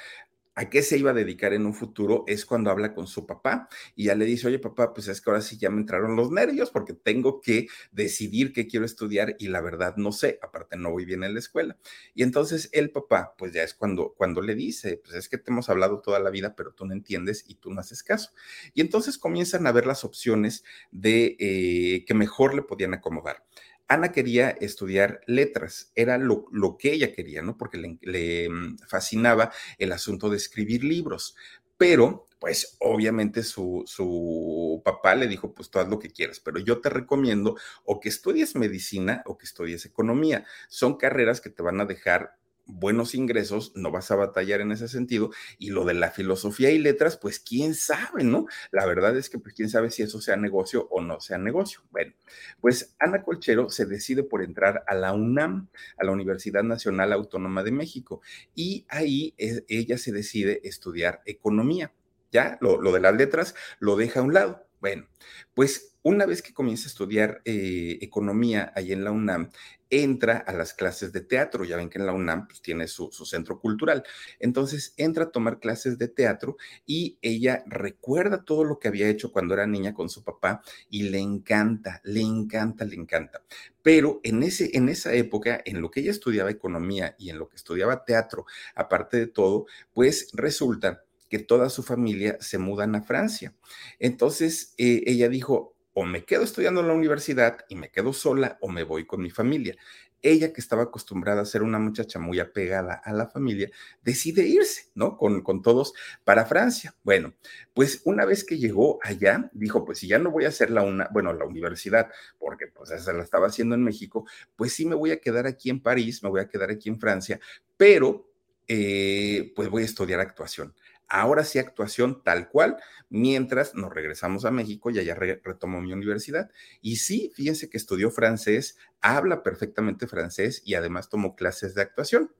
a 0.54 0.68
qué 0.68 0.82
se 0.82 0.98
iba 0.98 1.12
a 1.12 1.14
dedicar 1.14 1.54
en 1.54 1.64
un 1.64 1.72
futuro, 1.74 2.24
es 2.26 2.44
cuando 2.44 2.70
habla 2.70 2.92
con 2.94 3.06
su 3.06 3.26
papá 3.26 3.68
y 3.96 4.04
ya 4.04 4.14
le 4.14 4.26
dice, 4.26 4.48
oye 4.48 4.58
papá, 4.58 4.92
pues 4.92 5.08
es 5.08 5.20
que 5.20 5.30
ahora 5.30 5.40
sí 5.40 5.56
ya 5.56 5.70
me 5.70 5.80
entraron 5.80 6.14
los 6.14 6.30
nervios 6.30 6.70
porque 6.70 6.92
tengo 6.92 7.40
que 7.40 7.68
decidir 7.90 8.52
qué 8.52 8.66
quiero 8.66 8.84
estudiar 8.84 9.34
y 9.38 9.48
la 9.48 9.62
verdad 9.62 9.96
no 9.96 10.12
sé, 10.12 10.38
aparte 10.42 10.76
no 10.76 10.90
voy 10.90 11.06
bien 11.06 11.24
en 11.24 11.32
la 11.32 11.40
escuela. 11.40 11.78
Y 12.14 12.22
entonces 12.22 12.68
el 12.72 12.90
papá, 12.90 13.34
pues 13.38 13.52
ya 13.52 13.62
es 13.62 13.72
cuando, 13.72 14.12
cuando 14.14 14.42
le 14.42 14.54
dice, 14.54 15.00
pues 15.02 15.16
es 15.16 15.28
que 15.28 15.38
te 15.38 15.50
hemos 15.50 15.70
hablado 15.70 16.00
toda 16.00 16.20
la 16.20 16.28
vida, 16.30 16.54
pero 16.54 16.72
tú 16.74 16.84
no 16.84 16.92
entiendes 16.92 17.44
y 17.48 17.54
tú 17.54 17.72
no 17.72 17.80
haces 17.80 18.02
caso. 18.02 18.32
Y 18.74 18.82
entonces 18.82 19.16
comienzan 19.16 19.66
a 19.66 19.72
ver 19.72 19.86
las 19.86 20.04
opciones 20.04 20.64
de 20.90 21.36
eh, 21.38 22.04
que 22.04 22.14
mejor 22.14 22.54
le 22.54 22.62
podían 22.62 22.92
acomodar. 22.92 23.42
Ana 23.88 24.12
quería 24.12 24.50
estudiar 24.50 25.20
letras, 25.26 25.92
era 25.94 26.18
lo, 26.18 26.46
que 26.78 26.92
ella 26.92 27.12
quería, 27.12 27.42
¿no? 27.42 27.56
Porque 27.58 27.98
le, 28.00 28.48
mm, 28.48 28.78
fascinaba 28.88 29.52
el 29.78 29.92
asunto 29.92 30.30
de 30.30 30.36
escribir 30.36 30.84
libros, 30.84 31.36
pero 31.76 32.26
pues 32.38 32.76
obviamente 32.80 33.42
su, 33.44 33.84
su, 33.86 34.82
papá 34.84 35.14
le 35.14 35.28
dijo, 35.28 35.54
pues 35.54 35.70
tú 35.70 35.78
haz 35.78 35.88
lo 35.88 35.98
que 35.98 36.10
quieras, 36.10 36.40
pero 36.40 36.58
yo 36.58 36.80
te 36.80 36.88
recomiendo 36.88 37.56
o 37.84 38.00
que 38.00 38.08
estudies 38.08 38.56
medicina 38.56 39.22
o 39.26 39.38
que 39.38 39.46
estudies 39.46 39.84
economía. 39.84 40.44
Son 40.68 40.96
carreras 40.96 41.40
que 41.40 41.50
te 41.50 41.62
van 41.62 41.80
a 41.80 41.84
dejar 41.84 42.36
buenos 42.66 43.14
ingresos, 43.14 43.72
no 43.74 43.90
vas 43.90 44.10
a 44.10 44.16
batallar 44.16 44.60
en 44.60 44.72
ese 44.72 44.88
sentido. 44.88 45.30
Y 45.58 45.70
lo 45.70 45.84
de 45.84 45.94
la 45.94 46.10
filosofía 46.10 46.70
y 46.70 46.78
letras, 46.78 47.16
pues 47.16 47.38
quién 47.38 47.74
sabe, 47.74 48.24
¿no? 48.24 48.46
La 48.70 48.86
verdad 48.86 49.16
es 49.16 49.30
que 49.30 49.38
pues 49.38 49.54
quién 49.54 49.68
sabe 49.68 49.90
si 49.90 50.02
eso 50.02 50.20
sea 50.20 50.36
negocio 50.36 50.88
o 50.90 51.00
no 51.00 51.20
sea 51.20 51.38
negocio. 51.38 51.80
Bueno, 51.90 52.12
pues 52.60 52.94
Ana 52.98 53.22
Colchero 53.22 53.70
se 53.70 53.86
decide 53.86 54.22
por 54.22 54.42
entrar 54.42 54.84
a 54.86 54.94
la 54.94 55.12
UNAM, 55.12 55.68
a 55.98 56.04
la 56.04 56.12
Universidad 56.12 56.62
Nacional 56.62 57.12
Autónoma 57.12 57.62
de 57.62 57.72
México, 57.72 58.20
y 58.54 58.86
ahí 58.88 59.34
e, 59.38 59.64
ella 59.68 59.98
se 59.98 60.12
decide 60.12 60.60
estudiar 60.64 61.22
economía. 61.26 61.92
Ya, 62.30 62.56
lo, 62.60 62.80
lo 62.80 62.92
de 62.92 63.00
las 63.00 63.14
letras 63.14 63.54
lo 63.78 63.96
deja 63.96 64.20
a 64.20 64.22
un 64.22 64.32
lado. 64.32 64.66
Bueno, 64.82 65.06
pues 65.54 65.94
una 66.02 66.26
vez 66.26 66.42
que 66.42 66.52
comienza 66.52 66.86
a 66.86 66.88
estudiar 66.88 67.40
eh, 67.44 67.98
economía 68.00 68.72
ahí 68.74 68.90
en 68.90 69.04
la 69.04 69.12
UNAM, 69.12 69.48
entra 69.90 70.38
a 70.38 70.52
las 70.52 70.74
clases 70.74 71.12
de 71.12 71.20
teatro. 71.20 71.64
Ya 71.64 71.76
ven 71.76 71.88
que 71.88 72.00
en 72.00 72.06
la 72.06 72.12
UNAM 72.12 72.48
pues, 72.48 72.60
tiene 72.60 72.88
su, 72.88 73.08
centro 73.12 73.60
cultural. 73.60 74.02
Entonces 74.40 74.92
entra 74.96 75.26
a 75.26 75.30
tomar 75.30 75.60
clases 75.60 75.98
de 75.98 76.08
teatro 76.08 76.56
y 76.84 77.16
ella 77.22 77.62
recuerda 77.68 78.44
todo 78.44 78.64
lo 78.64 78.80
que 78.80 78.88
había 78.88 79.08
hecho 79.08 79.30
cuando 79.30 79.54
era 79.54 79.68
niña 79.68 79.94
con 79.94 80.08
su 80.08 80.24
papá 80.24 80.62
y 80.90 81.04
le 81.04 81.20
encanta, 81.20 82.00
le 82.02 82.22
encanta, 82.22 82.84
le 82.84 82.96
encanta. 82.96 83.44
Pero 83.82 84.18
en, 84.24 84.42
ese, 84.42 84.76
en 84.76 84.88
esa 84.88 85.14
época, 85.14 85.62
en 85.64 85.80
lo 85.80 85.92
que 85.92 86.00
ella 86.00 86.10
estudiaba 86.10 86.50
economía 86.50 87.14
y 87.20 87.30
en 87.30 87.38
lo 87.38 87.48
que 87.48 87.54
estudiaba 87.54 88.04
teatro, 88.04 88.46
aparte 88.74 89.16
de 89.16 89.26
todo, 89.28 89.66
pues 89.94 90.30
resulta 90.32 91.04
que 91.32 91.38
toda 91.38 91.70
su 91.70 91.82
familia 91.82 92.36
se 92.40 92.58
mudan 92.58 92.94
a 92.94 93.00
Francia. 93.00 93.54
Entonces 93.98 94.74
eh, 94.76 95.02
ella 95.06 95.30
dijo, 95.30 95.74
o 95.94 96.04
me 96.04 96.26
quedo 96.26 96.42
estudiando 96.42 96.82
en 96.82 96.88
la 96.88 96.92
universidad 96.92 97.64
y 97.70 97.76
me 97.76 97.88
quedo 97.88 98.12
sola 98.12 98.58
o 98.60 98.68
me 98.68 98.82
voy 98.82 99.06
con 99.06 99.22
mi 99.22 99.30
familia. 99.30 99.74
Ella 100.20 100.52
que 100.52 100.60
estaba 100.60 100.82
acostumbrada 100.82 101.40
a 101.40 101.46
ser 101.46 101.62
una 101.62 101.78
muchacha 101.78 102.18
muy 102.18 102.38
apegada 102.38 103.00
a 103.02 103.14
la 103.14 103.28
familia, 103.28 103.70
decide 104.02 104.46
irse, 104.46 104.90
¿no? 104.94 105.16
Con, 105.16 105.40
con 105.40 105.62
todos 105.62 105.94
para 106.22 106.44
Francia. 106.44 106.94
Bueno, 107.02 107.32
pues 107.72 108.02
una 108.04 108.26
vez 108.26 108.44
que 108.44 108.58
llegó 108.58 108.98
allá, 109.02 109.48
dijo, 109.54 109.86
pues 109.86 110.00
si 110.00 110.08
ya 110.08 110.18
no 110.18 110.30
voy 110.30 110.44
a 110.44 110.48
hacer 110.48 110.70
la 110.70 110.82
una, 110.82 111.08
bueno, 111.14 111.32
la 111.32 111.46
universidad, 111.46 112.10
porque 112.38 112.66
pues 112.66 112.90
la 112.90 113.22
estaba 113.22 113.46
haciendo 113.46 113.74
en 113.74 113.82
México, 113.84 114.26
pues 114.54 114.74
sí 114.74 114.84
me 114.84 114.96
voy 114.96 115.12
a 115.12 115.18
quedar 115.18 115.46
aquí 115.46 115.70
en 115.70 115.80
París, 115.80 116.22
me 116.22 116.28
voy 116.28 116.42
a 116.42 116.48
quedar 116.48 116.70
aquí 116.70 116.90
en 116.90 117.00
Francia, 117.00 117.40
pero 117.78 118.28
eh, 118.68 119.50
pues 119.56 119.70
voy 119.70 119.80
a 119.80 119.86
estudiar 119.86 120.20
actuación 120.20 120.74
ahora 121.12 121.44
sí 121.44 121.58
actuación 121.58 122.22
tal 122.24 122.48
cual, 122.48 122.78
mientras 123.10 123.74
nos 123.74 123.92
regresamos 123.92 124.46
a 124.46 124.50
México 124.50 124.90
y 124.90 124.98
allá 124.98 125.14
retomó 125.14 125.80
mi 125.80 125.92
universidad. 125.92 126.50
Y 126.80 126.96
sí, 126.96 127.30
fíjense 127.34 127.68
que 127.68 127.76
estudió 127.76 128.10
francés, 128.10 128.78
habla 129.02 129.42
perfectamente 129.42 130.06
francés 130.06 130.62
y 130.64 130.74
además 130.74 131.10
tomó 131.10 131.36
clases 131.36 131.74
de 131.74 131.82
actuación. 131.82 132.32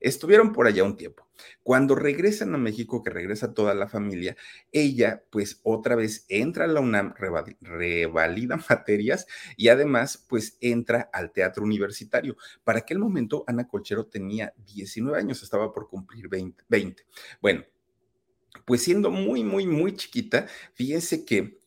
Estuvieron 0.00 0.52
por 0.52 0.66
allá 0.66 0.84
un 0.84 0.96
tiempo. 0.96 1.28
Cuando 1.62 1.94
regresan 1.94 2.54
a 2.54 2.58
México, 2.58 3.02
que 3.02 3.10
regresa 3.10 3.52
toda 3.52 3.74
la 3.74 3.88
familia, 3.88 4.36
ella 4.72 5.24
pues 5.30 5.60
otra 5.62 5.94
vez 5.94 6.24
entra 6.28 6.64
a 6.64 6.68
la 6.68 6.80
UNAM, 6.80 7.12
revalida 7.60 8.56
materias 8.70 9.26
y 9.56 9.68
además 9.68 10.24
pues 10.28 10.56
entra 10.60 11.10
al 11.12 11.32
teatro 11.32 11.62
universitario. 11.62 12.36
Para 12.62 12.78
aquel 12.78 13.00
momento 13.00 13.44
Ana 13.46 13.68
Colchero 13.68 14.06
tenía 14.06 14.54
19 14.64 15.18
años, 15.18 15.42
estaba 15.42 15.72
por 15.72 15.88
cumplir 15.88 16.28
20. 16.28 16.64
20. 16.68 17.06
Bueno, 17.42 17.64
pues 18.64 18.82
siendo 18.82 19.10
muy, 19.10 19.44
muy, 19.44 19.66
muy 19.66 19.94
chiquita, 19.96 20.46
fíjense 20.74 21.24
que 21.24 21.58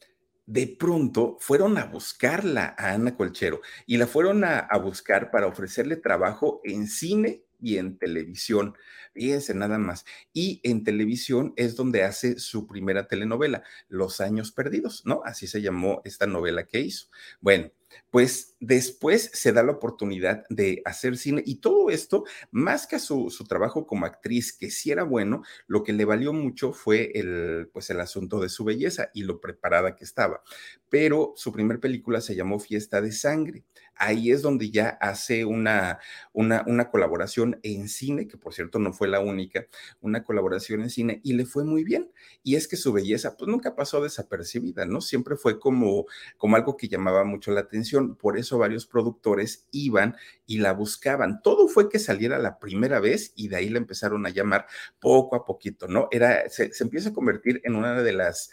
de 0.47 0.65
pronto 0.65 1.37
fueron 1.39 1.77
a 1.77 1.85
buscarla 1.85 2.73
a 2.77 2.93
Ana 2.93 3.15
Colchero 3.15 3.61
y 3.85 3.97
la 3.97 4.07
fueron 4.07 4.43
a, 4.45 4.69
buscar 4.81 5.29
para 5.29 5.45
ofrecerle 5.45 5.97
trabajo 5.97 6.61
en 6.63 6.87
cine 6.87 7.43
y 7.59 7.77
en 7.77 7.97
televisión. 7.97 8.75
Fíjense 9.13 9.53
nada 9.53 9.77
más. 9.77 10.05
Y 10.31 10.61
en 10.63 10.83
televisión 10.83 11.53
es 11.57 11.75
donde 11.75 12.03
hace 12.03 12.39
su 12.39 12.65
primera 12.65 13.07
telenovela, 13.07 13.63
Los 13.89 14.21
Años 14.21 14.51
Perdidos, 14.51 15.05
¿no? 15.05 15.21
Así 15.25 15.47
se 15.47 15.61
llamó 15.61 16.01
esta 16.05 16.27
novela 16.27 16.65
que 16.65 16.79
hizo. 16.79 17.07
Bueno, 17.41 17.71
pues 18.09 18.55
después 18.59 19.29
se 19.33 19.51
da 19.51 19.63
la 19.63 19.73
oportunidad 19.73 20.43
de 20.49 20.81
hacer 20.85 21.17
cine 21.17 21.43
y 21.45 21.55
todo 21.55 21.89
esto, 21.89 22.23
más 22.51 22.87
que 22.87 22.99
su, 22.99 23.29
su, 23.29 23.45
trabajo 23.45 23.85
como 23.85 24.05
actriz, 24.05 24.53
que 24.53 24.71
sí 24.71 24.91
era 24.91 25.03
bueno, 25.03 25.43
lo 25.67 25.83
que 25.83 25.93
le 25.93 26.05
valió 26.05 26.33
mucho 26.33 26.73
fue 26.73 27.11
el, 27.15 27.69
pues 27.71 27.89
el 27.89 27.99
asunto 27.99 28.39
de 28.39 28.49
su 28.49 28.63
belleza 28.63 29.09
y 29.13 29.23
lo 29.23 29.39
preparada 29.39 29.95
que 29.95 30.03
estaba. 30.03 30.41
Pero 30.89 31.33
su 31.35 31.51
primer 31.51 31.79
película 31.79 32.21
se 32.21 32.35
llamó 32.35 32.59
Fiesta 32.59 33.01
de 33.01 33.11
Sangre 33.11 33.63
ahí 33.99 34.31
es 34.31 34.41
donde 34.41 34.69
ya 34.69 34.89
hace 35.01 35.45
una, 35.45 35.99
una, 36.33 36.63
una, 36.67 36.89
colaboración 36.89 37.59
en 37.63 37.87
cine, 37.89 38.27
que 38.27 38.37
por 38.37 38.53
cierto 38.53 38.79
no 38.79 38.93
fue 38.93 39.07
la 39.07 39.19
única, 39.19 39.67
una 40.01 40.23
colaboración 40.23 40.81
en 40.81 40.89
cine 40.89 41.21
y 41.23 41.33
le 41.33 41.45
fue 41.45 41.63
muy 41.63 41.83
bien. 41.83 42.11
Y 42.43 42.55
es 42.55 42.67
que 42.67 42.77
su 42.77 42.93
belleza 42.93 43.35
pues 43.37 43.49
nunca 43.49 43.75
pasó 43.75 44.01
desapercibida, 44.01 44.85
¿no? 44.85 45.01
Siempre 45.01 45.35
fue 45.35 45.59
como, 45.59 46.05
como 46.37 46.55
algo 46.55 46.77
que 46.77 46.87
llamaba 46.87 47.23
mucho 47.23 47.51
la 47.51 47.61
atención. 47.61 47.76
Por 48.19 48.37
eso 48.37 48.57
varios 48.57 48.85
productores 48.85 49.67
iban 49.71 50.15
y 50.45 50.59
la 50.59 50.73
buscaban. 50.73 51.41
Todo 51.41 51.67
fue 51.67 51.89
que 51.89 51.99
saliera 51.99 52.37
la 52.37 52.59
primera 52.59 52.99
vez 52.99 53.33
y 53.35 53.47
de 53.47 53.57
ahí 53.57 53.69
la 53.69 53.77
empezaron 53.77 54.25
a 54.25 54.29
llamar 54.29 54.67
poco 54.99 55.35
a 55.35 55.45
poquito, 55.45 55.87
¿no? 55.87 56.07
Era, 56.11 56.49
se, 56.49 56.71
empieza 56.79 57.09
a 57.09 57.13
convertir 57.13 57.61
en 57.63 57.75
una 57.75 58.01
de 58.01 58.13
las 58.13 58.51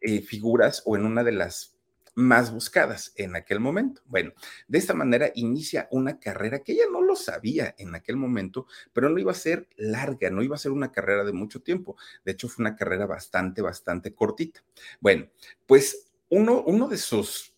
eh, 0.00 0.22
figuras 0.22 0.82
o 0.84 0.96
en 0.96 1.04
una 1.04 1.24
de 1.24 1.32
las 1.32 1.76
más 2.16 2.50
buscadas 2.50 3.12
en 3.16 3.36
aquel 3.36 3.60
momento. 3.60 4.00
Bueno, 4.06 4.32
de 4.66 4.78
esta 4.78 4.94
manera 4.94 5.30
inicia 5.34 5.86
una 5.90 6.18
carrera 6.18 6.60
que 6.60 6.72
ella 6.72 6.86
no 6.90 7.02
lo 7.02 7.14
sabía 7.14 7.74
en 7.78 7.94
aquel 7.94 8.16
momento, 8.16 8.66
pero 8.94 9.10
no 9.10 9.18
iba 9.18 9.32
a 9.32 9.34
ser 9.34 9.68
larga, 9.76 10.30
no 10.30 10.42
iba 10.42 10.56
a 10.56 10.58
ser 10.58 10.72
una 10.72 10.90
carrera 10.90 11.24
de 11.24 11.32
mucho 11.32 11.60
tiempo. 11.60 11.96
De 12.24 12.32
hecho, 12.32 12.48
fue 12.48 12.62
una 12.62 12.74
carrera 12.74 13.06
bastante, 13.06 13.60
bastante 13.60 14.14
cortita. 14.14 14.64
Bueno, 14.98 15.28
pues 15.66 16.10
uno, 16.30 16.62
uno 16.66 16.88
de 16.88 16.96
sus 16.96 17.54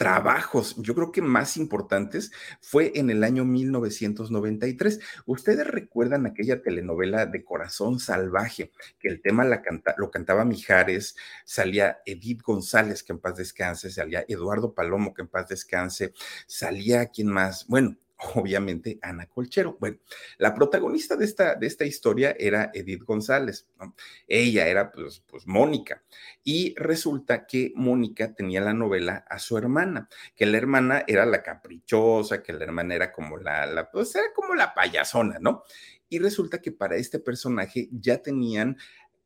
trabajos, 0.00 0.76
yo 0.78 0.94
creo 0.94 1.12
que 1.12 1.20
más 1.20 1.58
importantes, 1.58 2.32
fue 2.62 2.90
en 2.94 3.10
el 3.10 3.22
año 3.22 3.44
1993. 3.44 4.98
Ustedes 5.26 5.66
recuerdan 5.66 6.24
aquella 6.24 6.62
telenovela 6.62 7.26
de 7.26 7.44
Corazón 7.44 8.00
Salvaje, 8.00 8.72
que 8.98 9.08
el 9.08 9.20
tema 9.20 9.44
la 9.44 9.60
canta, 9.60 9.94
lo 9.98 10.10
cantaba 10.10 10.46
Mijares, 10.46 11.16
salía 11.44 11.98
Edith 12.06 12.40
González, 12.40 13.02
que 13.02 13.12
en 13.12 13.18
paz 13.18 13.36
descanse, 13.36 13.90
salía 13.90 14.24
Eduardo 14.26 14.72
Palomo, 14.72 15.12
que 15.12 15.20
en 15.20 15.28
paz 15.28 15.48
descanse, 15.48 16.14
salía 16.46 17.08
quien 17.08 17.28
más, 17.28 17.66
bueno, 17.66 17.98
obviamente 18.34 18.98
Ana 19.02 19.26
Colchero. 19.26 19.76
Bueno, 19.80 19.98
la 20.38 20.54
protagonista 20.54 21.16
de 21.16 21.24
esta, 21.24 21.54
de 21.54 21.66
esta 21.66 21.84
historia 21.84 22.34
era 22.38 22.70
Edith 22.74 23.04
González. 23.04 23.66
Ella 24.26 24.66
era 24.66 24.92
pues, 24.92 25.22
pues 25.26 25.46
Mónica. 25.46 26.02
Y 26.44 26.74
resulta 26.76 27.46
que 27.46 27.72
Mónica 27.74 28.34
tenía 28.34 28.60
la 28.60 28.74
novela 28.74 29.24
a 29.28 29.38
su 29.38 29.56
hermana, 29.56 30.08
que 30.34 30.46
la 30.46 30.58
hermana 30.58 31.04
era 31.06 31.26
la 31.26 31.42
caprichosa, 31.42 32.42
que 32.42 32.52
la 32.52 32.64
hermana 32.64 32.94
era 32.94 33.12
como 33.12 33.36
la, 33.36 33.66
la 33.66 33.90
pues 33.90 34.14
era 34.14 34.32
como 34.34 34.54
la 34.54 34.74
payasona, 34.74 35.38
¿no? 35.40 35.62
Y 36.08 36.18
resulta 36.18 36.60
que 36.60 36.72
para 36.72 36.96
este 36.96 37.20
personaje 37.20 37.88
ya 37.92 38.20
tenían 38.20 38.76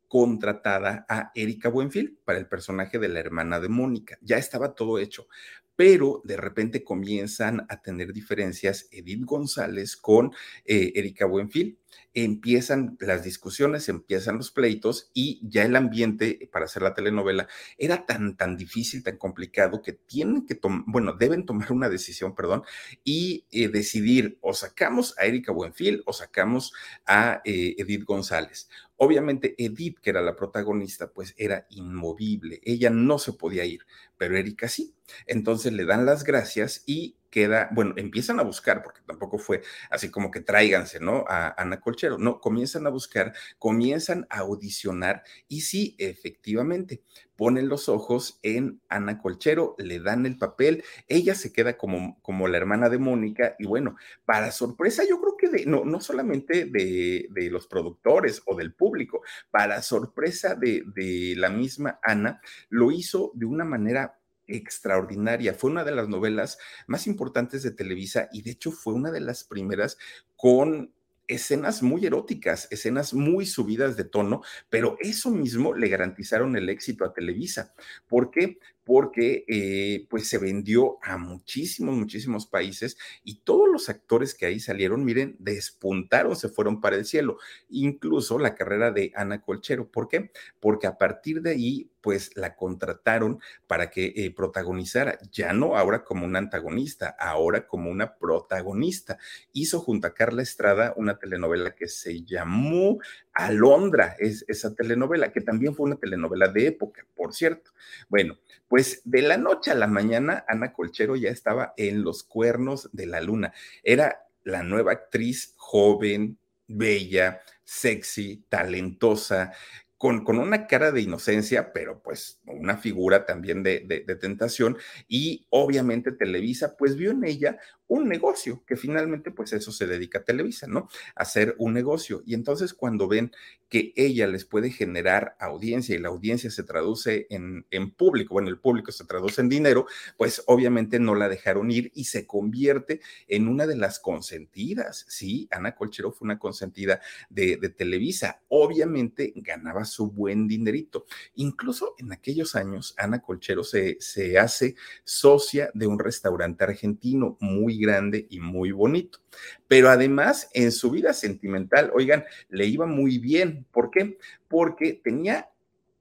contratada 0.07 1.05
a 1.09 1.31
Erika 1.33 1.69
Buenfil 1.69 2.19
para 2.23 2.37
el 2.37 2.47
personaje 2.47 2.99
de 2.99 3.09
la 3.09 3.19
hermana 3.19 3.59
de 3.59 3.69
Mónica. 3.69 4.17
Ya 4.21 4.37
estaba 4.37 4.75
todo 4.75 4.99
hecho 4.99 5.27
pero 5.75 6.21
de 6.23 6.37
repente 6.37 6.83
comienzan 6.83 7.65
a 7.69 7.81
tener 7.81 8.13
diferencias 8.13 8.87
Edith 8.91 9.25
González 9.25 9.97
con 9.97 10.31
eh, 10.65 10.93
Erika 10.95 11.25
Buenfil. 11.25 11.77
Empiezan 12.13 12.97
las 12.99 13.23
discusiones, 13.23 13.89
empiezan 13.89 14.37
los 14.37 14.51
pleitos 14.51 15.11
y 15.13 15.41
ya 15.43 15.63
el 15.63 15.75
ambiente 15.75 16.49
para 16.51 16.65
hacer 16.65 16.81
la 16.81 16.93
telenovela 16.93 17.47
era 17.77 18.05
tan, 18.05 18.37
tan 18.37 18.57
difícil, 18.57 19.03
tan 19.03 19.17
complicado 19.17 19.81
que 19.81 19.93
tienen 19.93 20.45
que 20.45 20.55
tomar, 20.55 20.83
bueno, 20.87 21.13
deben 21.13 21.45
tomar 21.45 21.71
una 21.71 21.89
decisión, 21.89 22.35
perdón, 22.35 22.63
y 23.03 23.45
eh, 23.51 23.67
decidir 23.67 24.37
o 24.41 24.53
sacamos 24.53 25.17
a 25.17 25.25
Erika 25.25 25.51
Buenfil 25.51 26.03
o 26.05 26.13
sacamos 26.13 26.73
a 27.05 27.41
eh, 27.45 27.75
Edith 27.77 28.05
González. 28.05 28.69
Obviamente 28.97 29.55
Edith, 29.57 29.99
que 29.99 30.09
era 30.09 30.21
la 30.21 30.35
protagonista, 30.35 31.11
pues 31.11 31.33
era 31.37 31.67
inmovible, 31.69 32.61
ella 32.63 32.89
no 32.89 33.19
se 33.19 33.33
podía 33.33 33.65
ir, 33.65 33.85
pero 34.17 34.37
Erika 34.37 34.69
sí. 34.69 34.93
Entonces 35.27 35.73
le 35.73 35.85
dan 35.85 36.05
las 36.05 36.23
gracias 36.23 36.83
y 36.85 37.17
queda, 37.35 37.67
bueno, 37.73 37.93
empiezan 37.97 38.39
a 38.39 38.43
buscar, 38.43 38.81
porque 38.81 39.01
tampoco 39.05 39.37
fue 39.37 39.61
así 39.89 40.09
como 40.09 40.31
que 40.31 40.39
tráiganse, 40.39 41.01
¿no? 41.01 41.25
A 41.27 41.53
Ana 41.61 41.81
Colchero, 41.81 42.17
no, 42.17 42.39
comienzan 42.39 42.87
a 42.87 42.89
buscar, 42.89 43.33
comienzan 43.59 44.25
a 44.29 44.39
audicionar 44.39 45.21
y 45.49 45.59
sí, 45.59 45.97
efectivamente, 45.99 47.03
ponen 47.35 47.67
los 47.67 47.89
ojos 47.89 48.39
en 48.41 48.79
Ana 48.87 49.17
Colchero, 49.17 49.75
le 49.77 49.99
dan 49.99 50.25
el 50.25 50.37
papel, 50.37 50.85
ella 51.09 51.35
se 51.35 51.51
queda 51.51 51.77
como, 51.77 52.21
como 52.21 52.47
la 52.47 52.55
hermana 52.55 52.87
de 52.87 52.99
Mónica 52.99 53.57
y 53.59 53.65
bueno, 53.65 53.97
para 54.23 54.51
sorpresa 54.51 55.03
yo 55.03 55.19
creo 55.19 55.35
que 55.35 55.49
de, 55.49 55.65
no, 55.65 55.83
no 55.83 55.99
solamente 55.99 56.63
de, 56.63 57.27
de 57.31 57.49
los 57.49 57.67
productores 57.67 58.43
o 58.45 58.55
del 58.55 58.73
público, 58.73 59.23
para 59.51 59.81
sorpresa 59.81 60.55
de, 60.55 60.83
de 60.95 61.33
la 61.35 61.49
misma 61.49 61.99
Ana, 62.01 62.39
lo 62.69 62.93
hizo 62.93 63.33
de 63.33 63.45
una 63.45 63.65
manera 63.65 64.21
extraordinaria. 64.47 65.53
Fue 65.53 65.71
una 65.71 65.83
de 65.83 65.91
las 65.91 66.07
novelas 66.07 66.57
más 66.87 67.07
importantes 67.07 67.63
de 67.63 67.71
Televisa 67.71 68.29
y 68.31 68.41
de 68.41 68.51
hecho 68.51 68.71
fue 68.71 68.93
una 68.93 69.11
de 69.11 69.21
las 69.21 69.43
primeras 69.43 69.97
con 70.35 70.93
escenas 71.27 71.81
muy 71.81 72.05
eróticas, 72.05 72.67
escenas 72.71 73.13
muy 73.13 73.45
subidas 73.45 73.97
de 73.97 74.03
tono, 74.03 74.41
pero 74.69 74.97
eso 74.99 75.31
mismo 75.31 75.73
le 75.73 75.87
garantizaron 75.87 76.55
el 76.55 76.69
éxito 76.69 77.05
a 77.05 77.13
Televisa. 77.13 77.73
¿Por 78.07 78.31
qué? 78.31 78.59
Porque 78.85 79.43
eh, 79.47 80.05
pues 80.09 80.29
se 80.29 80.37
vendió 80.37 80.97
a 81.01 81.17
muchísimos, 81.17 81.95
muchísimos 81.95 82.45
países 82.45 82.97
y 83.23 83.39
todos 83.39 83.67
los 83.69 83.89
actores 83.89 84.35
que 84.35 84.45
ahí 84.45 84.59
salieron, 84.59 85.03
miren, 85.03 85.35
despuntaron, 85.39 86.35
se 86.35 86.49
fueron 86.49 86.81
para 86.81 86.95
el 86.95 87.05
cielo, 87.05 87.37
incluso 87.69 88.39
la 88.39 88.55
carrera 88.55 88.91
de 88.91 89.11
Ana 89.15 89.41
Colchero. 89.41 89.89
¿Por 89.89 90.07
qué? 90.07 90.31
Porque 90.59 90.87
a 90.87 90.97
partir 90.97 91.41
de 91.41 91.51
ahí 91.51 91.89
pues 92.05 92.37
la 92.37 92.55
contrataron 92.55 93.39
para 93.65 93.89
que 93.89 94.13
eh, 94.15 94.29
protagonizara, 94.29 95.17
ya 95.31 95.53
no 95.53 95.75
ahora 95.75 96.03
como 96.03 96.23
una 96.23 96.37
antagonista, 96.37 97.15
ahora 97.17 97.65
como 97.65 97.89
una 97.89 98.15
protagonista. 98.17 99.17
Hizo 99.53 99.79
junto 99.79 100.05
a 100.05 100.13
Carla 100.13 100.43
Estrada 100.43 100.93
una 100.97 101.17
telenovela 101.17 101.73
que 101.73 101.87
se 101.87 102.21
llamó 102.23 102.99
Alondra, 103.33 104.15
es 104.19 104.45
esa 104.47 104.75
telenovela, 104.75 105.31
que 105.31 105.41
también 105.41 105.73
fue 105.73 105.87
una 105.87 105.95
telenovela 105.95 106.47
de 106.47 106.67
época, 106.67 107.07
por 107.15 107.33
cierto. 107.33 107.71
Bueno, 108.07 108.37
pues 108.67 108.74
de 109.03 109.21
la 109.21 109.37
noche 109.37 109.71
a 109.71 109.75
la 109.75 109.87
mañana, 109.87 110.45
Ana 110.47 110.73
Colchero 110.73 111.15
ya 111.15 111.29
estaba 111.29 111.73
en 111.77 112.03
los 112.03 112.23
cuernos 112.23 112.89
de 112.93 113.05
la 113.05 113.21
luna. 113.21 113.53
Era 113.83 114.27
la 114.43 114.63
nueva 114.63 114.91
actriz 114.91 115.53
joven, 115.57 116.37
bella, 116.67 117.41
sexy, 117.63 118.45
talentosa, 118.49 119.53
con, 119.97 120.37
una 120.37 120.67
cara 120.67 120.91
de 120.91 121.01
inocencia, 121.01 121.73
pero 121.73 122.01
pues 122.03 122.39
una 122.45 122.77
figura 122.77 123.25
también 123.25 123.63
de, 123.63 123.79
de, 123.79 124.15
tentación. 124.15 124.77
Y 125.07 125.47
obviamente 125.49 126.11
Televisa, 126.11 126.75
pues 126.77 126.95
vio 126.95 127.11
en 127.11 127.23
ella 127.23 127.57
un 127.87 128.07
negocio, 128.07 128.63
que 128.65 128.75
finalmente 128.75 129.31
pues 129.31 129.53
eso 129.53 129.71
se 129.71 129.87
dedica 129.87 130.19
a 130.19 130.23
Televisa, 130.23 130.67
¿no? 130.67 130.89
hacer 131.15 131.55
un 131.59 131.73
negocio. 131.73 132.23
Y 132.25 132.33
entonces 132.33 132.73
cuando 132.73 133.07
ven 133.07 133.31
que 133.69 133.93
ella 133.95 134.27
les 134.27 134.45
puede 134.45 134.69
generar 134.69 135.35
audiencia 135.39 135.95
y 135.95 135.99
la 135.99 136.09
audiencia 136.09 136.49
se 136.51 136.63
traduce 136.63 137.27
en, 137.29 137.65
en 137.71 137.91
público, 137.91 138.35
bueno, 138.35 138.49
el 138.49 138.59
público 138.59 138.91
se 138.91 139.05
traduce 139.05 139.41
en 139.41 139.49
dinero, 139.49 139.85
pues 140.17 140.43
obviamente 140.47 140.99
no 140.99 141.15
la 141.15 141.29
dejaron 141.29 141.71
ir 141.71 141.91
y 141.95 142.05
se 142.05 142.25
convierte 142.25 143.01
en 143.27 143.47
una 143.47 143.67
de 143.67 143.75
las 143.75 143.99
consentidas, 143.99 145.05
¿sí? 145.09 145.47
Ana 145.51 145.75
Colchero 145.75 146.11
fue 146.11 146.25
una 146.25 146.39
consentida 146.39 147.01
de, 147.29 147.57
de 147.57 147.69
Televisa. 147.69 148.41
Obviamente 148.47 149.33
ganaba 149.35 149.85
su 149.85 150.11
buen 150.11 150.47
dinerito. 150.47 151.05
Incluso 151.35 151.95
en 151.97 152.13
aquellos 152.13 152.55
años, 152.55 152.93
Ana 152.97 153.21
Colchero 153.21 153.63
se, 153.63 153.97
se 153.99 154.37
hace 154.37 154.75
socia 155.03 155.71
de 155.73 155.87
un 155.87 155.99
restaurante 155.99 156.63
argentino 156.63 157.37
muy 157.39 157.74
grande 157.79 158.27
y 158.29 158.39
muy 158.39 158.71
bonito. 158.71 159.19
Pero 159.67 159.89
además, 159.89 160.49
en 160.53 160.71
su 160.71 160.91
vida 160.91 161.13
sentimental, 161.13 161.91
oigan, 161.93 162.25
le 162.49 162.65
iba 162.65 162.85
muy 162.85 163.17
bien. 163.17 163.65
¿Por 163.71 163.91
qué? 163.91 164.17
Porque 164.47 164.93
tenía 165.03 165.49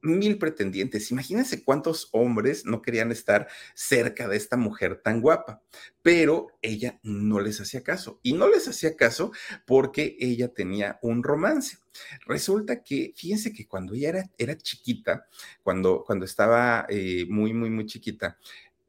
mil 0.05 0.39
pretendientes. 0.39 1.11
Imagínense 1.11 1.65
cuántos 1.65 2.09
hombres 2.13 2.65
no 2.65 2.83
querían 2.83 3.11
estar 3.11 3.49
cerca 3.75 4.29
de 4.29 4.37
esta 4.37 4.57
mujer 4.57 5.01
tan 5.03 5.21
guapa, 5.21 5.63
pero 6.03 6.49
ella 6.63 7.01
no 7.03 7.41
les 7.41 7.61
hacía 7.61 7.83
caso. 7.83 8.21
Y 8.23 8.35
no 8.35 8.49
les 8.49 8.69
hacía 8.69 8.97
caso 8.97 9.33
porque 9.67 10.17
ella 10.21 10.49
tenía 10.49 10.99
un 11.03 11.23
romance. 11.23 11.79
Resulta 12.27 12.83
que, 12.83 13.13
fíjense 13.17 13.53
que 13.53 13.67
cuando 13.67 13.95
ella 13.95 14.11
era, 14.11 14.31
era 14.37 14.57
chiquita, 14.57 15.27
cuando, 15.63 16.05
cuando 16.05 16.25
estaba 16.25 16.87
eh, 16.89 17.25
muy, 17.29 17.53
muy, 17.55 17.71
muy 17.71 17.87
chiquita, 17.87 18.39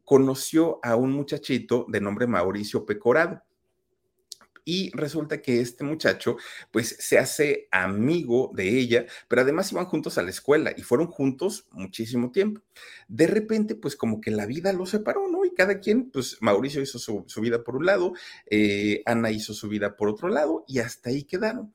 conoció 0.06 0.80
a 0.84 0.96
un 0.96 1.12
muchachito 1.12 1.86
de 1.89 2.00
nombre 2.00 2.28
Mauricio 2.28 2.86
Pecorado 2.86 3.41
y 4.65 4.89
resulta 4.96 5.41
que 5.41 5.62
este 5.62 5.84
muchacho 5.84 6.38
pues 6.72 6.98
se 7.00 7.20
hace 7.20 7.68
amigo 7.72 8.52
de 8.54 8.80
ella, 8.80 9.06
pero 9.28 9.44
además 9.44 9.72
iban 9.72 9.86
juntos 9.86 10.18
a 10.18 10.24
la 10.24 10.32
escuela 10.32 10.74
y 10.76 10.82
fueron 10.82 11.08
juntos 11.08 11.68
muchísimo 11.72 12.32
tiempo. 12.32 12.62
De 13.08 13.28
repente 13.28 13.76
pues 13.76 13.96
como 13.96 14.20
que 14.20 14.32
la 14.32 14.48
vida 14.48 14.74
los 14.74 14.89
separó, 14.89 15.28
cada 15.56 15.80
quien, 15.80 16.12
pues 16.12 16.38
Mauricio 16.41 16.82
hizo 16.82 17.00
su, 17.00 17.26
vida 17.41 17.63
por 17.63 17.76
un 17.76 17.86
lado, 17.86 18.13
eh, 18.50 19.02
Ana 19.06 19.32
hizo 19.32 19.54
su 19.54 19.68
vida 19.68 19.96
por 19.96 20.10
otro 20.10 20.30
lado 20.30 20.63
y 20.68 20.80
hasta 20.80 21.10
ahí 21.10 21.24
quedaron. 21.24 21.74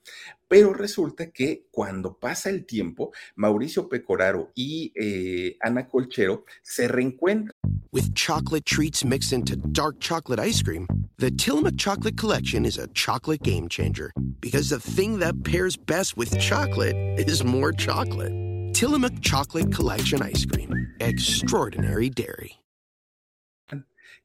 Pero 0.48 0.72
resulta 0.72 1.30
que 1.30 1.66
cuando 1.70 2.18
pasa 2.18 2.50
el 2.50 2.66
tiempo, 2.66 3.12
Mauricio 3.36 3.88
Pecoraro 3.88 4.50
y 4.54 4.92
eh, 4.94 5.56
Ana 5.60 5.88
Colchero 5.88 6.44
se 6.62 6.88
reencuentran. 6.88 7.52
With 7.92 8.14
chocolate 8.14 8.64
treats 8.64 9.04
mixed 9.04 9.32
into 9.32 9.56
dark 9.56 9.98
chocolate 9.98 10.38
ice 10.38 10.62
cream, 10.62 10.86
the 11.18 11.30
Tillamook 11.30 11.76
Chocolate 11.76 12.16
Collection 12.16 12.64
is 12.64 12.78
a 12.78 12.86
chocolate 12.94 13.42
game 13.42 13.68
changer 13.68 14.12
because 14.38 14.68
the 14.68 14.78
thing 14.78 15.18
that 15.18 15.42
pairs 15.42 15.76
best 15.76 16.16
with 16.16 16.38
chocolate 16.38 16.94
is 17.18 17.42
more 17.42 17.72
chocolate. 17.72 18.32
Tillamook 18.72 19.20
Chocolate 19.20 19.72
Collection 19.72 20.22
Ice 20.22 20.46
Cream. 20.46 20.94
Extraordinary 21.00 22.08
Dairy. 22.08 22.60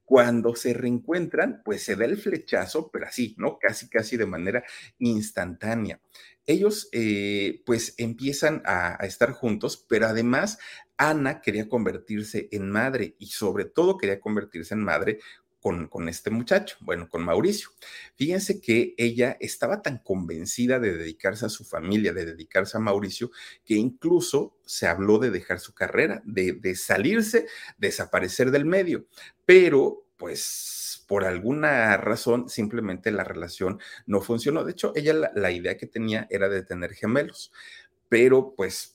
Cuando 0.06 0.56
se 0.56 0.74
reencuentran, 0.74 1.62
pues 1.66 1.84
se 1.84 1.96
da 1.96 2.06
el 2.06 2.18
flechazo, 2.18 2.92
pero 2.92 3.08
así, 3.08 3.36
¿no? 3.38 3.58
Casi, 3.60 3.90
casi 3.90 4.18
de 4.18 4.26
manera 4.28 4.64
instantánea. 5.00 6.00
Ellos, 6.46 6.90
eh, 6.92 7.64
pues, 7.66 7.96
empiezan 7.98 8.62
a, 8.66 9.02
a 9.02 9.08
estar 9.08 9.32
juntos, 9.32 9.84
pero 9.90 10.06
además 10.08 10.60
Ana 10.98 11.42
quería 11.42 11.68
convertirse 11.68 12.48
en 12.52 12.70
madre 12.70 13.16
y 13.20 13.28
sobre 13.28 13.66
todo 13.66 13.98
quería 13.98 14.20
convertirse 14.20 14.76
en 14.76 14.82
madre 14.84 15.20
con, 15.90 16.10
este 16.10 16.30
muchacho, 16.30 16.78
bueno, 16.82 17.10
con 17.10 17.26
Mauricio. 17.26 17.70
Fíjense 18.16 18.62
que 18.62 18.94
ella 19.00 19.36
estaba 19.40 19.82
tan 19.82 19.98
convencida 19.98 20.80
de 20.80 20.96
dedicarse 20.96 21.48
a 21.48 21.50
su 21.50 21.66
familia, 21.66 22.14
de 22.14 22.24
dedicarse 22.24 22.78
a 22.78 22.80
Mauricio, 22.80 23.32
que 23.64 23.74
incluso 23.74 24.60
se 24.64 24.86
habló 24.86 25.18
de 25.18 25.32
dejar 25.32 25.60
su 25.60 25.74
carrera, 25.74 26.22
de, 26.24 26.54
de 26.54 26.76
salirse, 26.76 27.48
desaparecer 27.80 28.52
del 28.52 28.66
medio. 28.66 29.08
Pero, 29.48 30.06
pues, 30.18 31.04
por 31.08 31.26
alguna 31.26 31.98
razón, 31.98 32.48
simplemente 32.48 33.10
la 33.10 33.24
relación 33.24 33.80
no 34.06 34.22
funcionó. 34.22 34.66
De 34.66 34.74
hecho, 34.74 34.94
ella 34.96 35.16
la, 35.16 35.32
la 35.34 35.50
idea 35.50 35.78
que 35.78 35.88
tenía 35.88 36.28
era 36.30 36.48
de 36.48 36.62
tener 36.62 36.94
gemelos, 36.94 37.52
pero 38.08 38.54
pues 38.56 38.95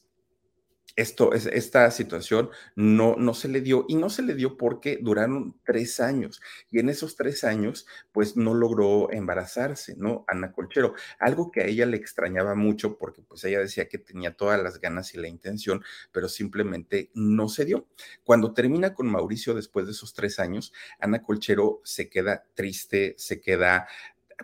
esto, 0.96 1.33
esta 1.33 1.90
situación 1.90 2.50
no, 2.74 3.16
no 3.16 3.35
se 3.35 3.48
le 3.48 3.61
dio 3.61 3.85
y 3.88 3.94
no 3.94 4.11
se 4.11 4.22
le 4.22 4.35
dio 4.35 4.57
porque 4.57 4.98
duraron 5.00 5.59
tres 5.64 6.00
años 6.00 6.40
y 6.70 6.79
en 6.79 6.88
esos 6.88 7.16
tres 7.16 7.44
años 7.44 7.87
pues 8.12 8.37
no 8.37 8.55
logró 8.55 9.12
embarazarse, 9.12 9.94
¿no? 9.96 10.24
Ana 10.29 10.53
Colchero, 10.53 10.94
algo 11.18 11.50
que 11.50 11.62
a 11.62 11.66
ella 11.66 11.87
le 11.87 11.96
extrañaba 11.96 12.55
mucho 12.55 12.98
porque 12.98 13.22
pues 13.22 13.44
ella 13.44 13.61
decía 13.61 13.88
que 13.88 13.98
tenía 13.98 14.37
todas 14.37 14.62
las 14.62 14.81
ganas 14.81 15.14
y 15.14 15.18
la 15.18 15.29
intención, 15.29 15.83
pero 16.12 16.29
simplemente 16.29 17.11
no 17.14 17.48
se 17.48 17.64
dio. 17.64 17.87
Cuando 18.24 18.53
termina 18.53 18.94
con 18.94 19.11
Mauricio 19.11 19.55
después 19.55 19.87
de 19.87 19.92
esos 19.92 20.14
tres 20.14 20.38
años, 20.38 20.72
Ana 20.98 21.22
Colchero 21.22 21.81
se 21.85 22.09
queda 22.09 22.44
triste, 22.55 23.14
se 23.18 23.40
queda 23.40 23.87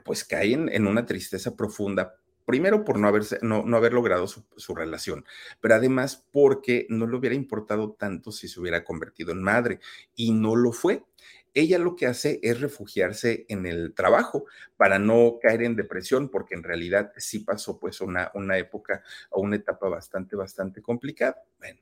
pues 0.04 0.24
cae 0.24 0.52
en 0.52 0.86
una 0.86 1.06
tristeza 1.06 1.56
profunda 1.56 2.20
primero 2.46 2.84
por 2.84 2.98
no, 2.98 3.08
haberse, 3.08 3.38
no, 3.42 3.64
no 3.64 3.76
haber 3.76 3.92
logrado 3.92 4.26
su, 4.26 4.46
su, 4.56 4.74
relación, 4.74 5.26
pero 5.60 5.74
además 5.74 6.26
porque 6.32 6.86
no 6.88 7.06
le 7.06 7.16
hubiera 7.16 7.36
importado 7.36 7.92
tanto 7.92 8.32
si 8.32 8.48
se 8.48 8.58
hubiera 8.60 8.84
convertido 8.84 9.32
en 9.32 9.42
madre 9.42 9.80
y 10.14 10.32
no 10.32 10.56
lo 10.56 10.72
fue. 10.72 11.04
Ella 11.52 11.78
lo 11.78 11.96
que 11.96 12.06
hace 12.06 12.38
es 12.42 12.60
refugiarse 12.60 13.46
en 13.48 13.64
el 13.64 13.94
trabajo 13.94 14.44
para 14.76 14.98
no 14.98 15.38
caer 15.40 15.62
en 15.62 15.74
depresión, 15.74 16.28
porque 16.28 16.54
en 16.54 16.62
realidad 16.62 17.12
sí 17.16 17.40
pasó 17.40 17.80
pues 17.80 18.02
una, 18.02 18.30
una 18.34 18.58
época 18.58 19.02
o 19.30 19.40
una 19.40 19.56
etapa 19.56 19.88
bastante, 19.88 20.36
bastante 20.36 20.82
complicada. 20.82 21.42
Bueno, 21.58 21.80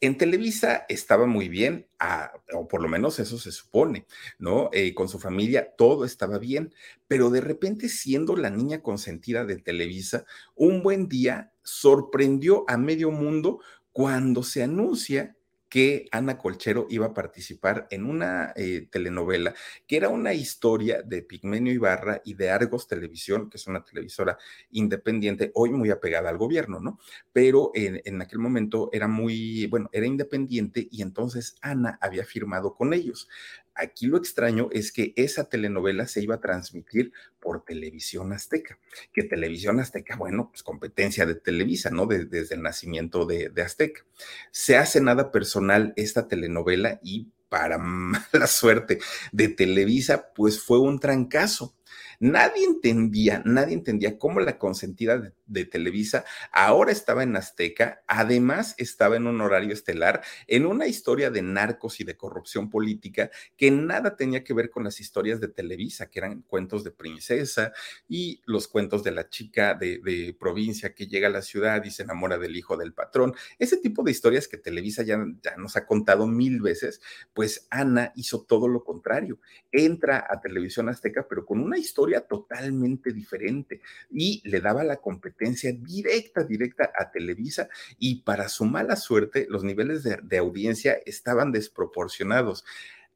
en 0.00 0.18
Televisa 0.18 0.86
estaba 0.88 1.26
muy 1.26 1.48
bien, 1.48 1.88
ah, 1.98 2.32
o 2.52 2.68
por 2.68 2.82
lo 2.82 2.88
menos 2.88 3.18
eso 3.18 3.38
se 3.38 3.52
supone, 3.52 4.06
¿no? 4.38 4.70
Eh, 4.72 4.94
con 4.94 5.08
su 5.08 5.18
familia 5.18 5.74
todo 5.76 6.04
estaba 6.04 6.38
bien, 6.38 6.74
pero 7.08 7.30
de 7.30 7.40
repente 7.40 7.88
siendo 7.88 8.36
la 8.36 8.50
niña 8.50 8.82
consentida 8.82 9.44
de 9.44 9.56
Televisa, 9.58 10.24
un 10.54 10.82
buen 10.82 11.08
día 11.08 11.52
sorprendió 11.62 12.64
a 12.68 12.76
medio 12.76 13.10
mundo 13.10 13.60
cuando 13.92 14.42
se 14.42 14.62
anuncia 14.62 15.35
que 15.68 16.06
Ana 16.12 16.38
Colchero 16.38 16.86
iba 16.90 17.06
a 17.06 17.14
participar 17.14 17.86
en 17.90 18.04
una 18.04 18.52
eh, 18.56 18.88
telenovela 18.90 19.54
que 19.86 19.96
era 19.96 20.08
una 20.08 20.32
historia 20.32 21.02
de 21.02 21.22
Pigmenio 21.22 21.72
Ibarra 21.72 22.20
y 22.24 22.34
de 22.34 22.50
Argos 22.50 22.86
Televisión, 22.86 23.50
que 23.50 23.56
es 23.56 23.66
una 23.66 23.84
televisora 23.84 24.38
independiente, 24.70 25.50
hoy 25.54 25.70
muy 25.70 25.90
apegada 25.90 26.30
al 26.30 26.38
gobierno, 26.38 26.80
¿no? 26.80 26.98
Pero 27.32 27.70
en, 27.74 28.00
en 28.04 28.22
aquel 28.22 28.38
momento 28.38 28.90
era 28.92 29.08
muy, 29.08 29.66
bueno, 29.66 29.88
era 29.92 30.06
independiente 30.06 30.88
y 30.90 31.02
entonces 31.02 31.56
Ana 31.60 31.98
había 32.00 32.24
firmado 32.24 32.74
con 32.74 32.92
ellos. 32.92 33.28
Aquí 33.76 34.06
lo 34.06 34.16
extraño 34.16 34.68
es 34.72 34.90
que 34.90 35.12
esa 35.16 35.48
telenovela 35.48 36.06
se 36.06 36.22
iba 36.22 36.36
a 36.36 36.40
transmitir 36.40 37.12
por 37.40 37.64
Televisión 37.64 38.32
Azteca, 38.32 38.78
que 39.12 39.22
Televisión 39.22 39.80
Azteca, 39.80 40.16
bueno, 40.16 40.48
pues 40.50 40.62
competencia 40.62 41.26
de 41.26 41.34
Televisa, 41.34 41.90
¿no? 41.90 42.06
desde 42.06 42.54
el 42.54 42.62
nacimiento 42.62 43.26
de, 43.26 43.50
de 43.50 43.62
Azteca. 43.62 44.04
Se 44.50 44.76
hace 44.76 45.00
nada 45.00 45.30
personal 45.30 45.92
esta 45.96 46.26
telenovela 46.26 46.98
y 47.02 47.28
para 47.48 47.78
mala 47.78 48.46
suerte 48.46 48.98
de 49.32 49.48
Televisa, 49.48 50.32
pues 50.34 50.60
fue 50.60 50.78
un 50.78 50.98
trancazo. 50.98 51.74
Nadie 52.20 52.64
entendía, 52.64 53.42
nadie 53.44 53.74
entendía 53.74 54.18
cómo 54.18 54.40
la 54.40 54.58
consentida 54.58 55.18
de, 55.18 55.64
Televisa 55.66 56.24
ahora 56.52 56.92
estaba 56.92 57.22
en 57.22 57.36
Azteca, 57.36 58.02
además 58.06 58.74
estaba 58.78 59.16
en 59.16 59.26
un 59.26 59.40
horario 59.40 59.72
estelar, 59.72 60.22
en 60.46 60.66
una 60.66 60.86
historia 60.86 61.30
de 61.30 61.42
narcos 61.42 62.00
y 62.00 62.04
de 62.04 62.16
corrupción 62.16 62.68
política 62.68 63.30
que 63.56 63.70
nada 63.70 64.16
tenía 64.16 64.44
que 64.44 64.54
ver 64.54 64.70
con 64.70 64.84
las 64.84 65.00
historias 65.00 65.40
de 65.40 65.48
Televisa, 65.48 66.10
que 66.10 66.18
eran 66.18 66.42
cuentos 66.42 66.84
de 66.84 66.90
princesa 66.90 67.72
y 68.08 68.42
los 68.44 68.68
cuentos 68.68 69.02
de 69.02 69.12
la 69.12 69.28
chica 69.28 69.74
de, 69.74 70.00
de 70.04 70.36
provincia 70.38 70.94
que 70.94 71.06
llega 71.06 71.28
a 71.28 71.32
la 71.32 71.42
ciudad 71.42 71.84
y 71.84 71.90
se 71.90 72.02
enamora 72.02 72.38
del 72.38 72.56
hijo 72.56 72.76
del 72.76 72.92
patrón. 72.92 73.34
Ese 73.58 73.76
tipo 73.76 74.02
de 74.02 74.10
historias 74.10 74.48
que 74.48 74.56
Televisa 74.56 75.02
ya, 75.02 75.18
ya 75.42 75.56
nos 75.56 75.76
ha 75.76 75.86
contado 75.86 76.26
mil 76.26 76.60
veces, 76.60 77.00
pues 77.32 77.66
Ana 77.70 78.12
hizo 78.16 78.42
todo 78.42 78.68
lo 78.68 78.84
contrario. 78.84 79.38
Entra 79.72 80.26
a 80.28 80.40
Televisión 80.40 80.88
Azteca, 80.88 81.26
pero 81.28 81.44
con 81.44 81.60
una 81.60 81.78
historia 81.78 82.05
totalmente 82.26 83.12
diferente 83.12 83.80
y 84.10 84.42
le 84.48 84.60
daba 84.60 84.84
la 84.84 84.96
competencia 84.96 85.72
directa, 85.72 86.44
directa 86.44 86.92
a 86.98 87.10
Televisa 87.10 87.68
y 87.98 88.22
para 88.22 88.48
su 88.48 88.64
mala 88.64 88.96
suerte 88.96 89.46
los 89.48 89.64
niveles 89.64 90.02
de, 90.02 90.18
de 90.22 90.38
audiencia 90.38 90.98
estaban 91.04 91.52
desproporcionados. 91.52 92.64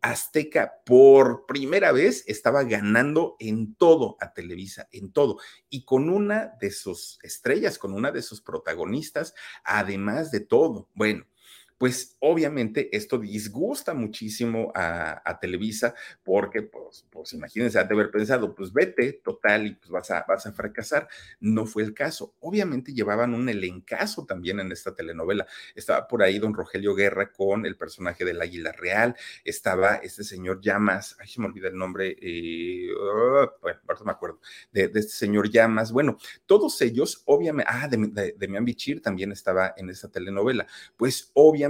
Azteca 0.03 0.81
por 0.87 1.45
primera 1.45 1.93
vez 1.93 2.25
estaba 2.27 2.65
ganando 2.65 3.37
en 3.39 3.75
todo 3.75 4.17
a 4.21 4.33
Televisa, 4.33 4.89
en 4.93 5.13
todo, 5.13 5.39
y 5.69 5.85
con 5.85 6.09
una 6.09 6.55
de 6.59 6.71
sus 6.71 7.19
estrellas, 7.23 7.79
con 7.79 7.93
una 7.93 8.11
de 8.11 8.23
sus 8.23 8.41
protagonistas, 8.41 9.35
además 9.63 10.31
de 10.31 10.41
todo. 10.41 10.89
Bueno, 10.95 11.27
pues 11.81 12.15
obviamente 12.21 12.95
esto 12.95 13.17
disgusta 13.17 13.95
muchísimo 13.95 14.71
a, 14.75 15.39
Televisa 15.41 15.95
porque, 16.23 16.61
pues, 16.61 17.07
pues 17.09 17.33
imagínense, 17.33 17.79
ha 17.79 17.85
de 17.85 17.95
haber 17.95 18.11
pensado, 18.11 18.55
pues 18.55 18.71
vete, 18.71 19.15
total, 19.25 19.67
y 19.67 19.75
pues 19.77 19.89
vas 19.89 20.11
a, 20.11 20.27
vas 20.29 20.45
a 20.45 20.53
fracasar. 20.53 21.09
No 21.41 21.65
fue 21.65 21.83
el 21.85 21.95
caso. 21.95 22.35
Obviamente 22.41 22.93
llevaban 22.93 23.33
un 23.33 23.49
elencazo 23.49 24.27
también 24.27 24.61
en 24.61 24.71
esta 24.73 24.95
telenovela. 24.95 25.47
Estaba 25.75 26.07
por 26.07 26.23
ahí 26.23 26.39
don 26.39 26.53
Rogelio 26.53 26.95
Guerra 26.95 27.33
con 27.33 27.65
el 27.65 27.79
personaje 27.79 28.27
del 28.27 28.43
Águila 28.43 28.73
Real, 28.73 29.17
estaba 29.43 29.95
este 29.97 30.23
señor 30.23 30.61
Llamas, 30.61 31.17
ay, 31.19 31.29
se 31.29 31.41
me 31.41 31.47
olvida 31.47 31.69
el 31.69 31.79
nombre, 31.79 32.15
eh, 32.21 32.91
oh, 32.93 33.53
bueno, 33.63 33.81
me 34.05 34.13
acuerdo, 34.13 34.41
de, 34.71 34.85
este 34.85 35.13
señor 35.13 35.49
Llamas. 35.49 35.93
Bueno, 35.93 36.19
todos 36.45 36.79
ellos, 36.83 37.23
obviamente, 37.25 37.71
ah, 37.73 37.89
de, 37.89 37.97
de, 37.97 38.35
de 38.37 39.01
también 39.03 39.33
estaba 39.33 39.73
en 39.79 39.89
esta 39.89 40.11
telenovela. 40.11 40.67
Pues 40.99 41.31
obviamente 41.33 41.70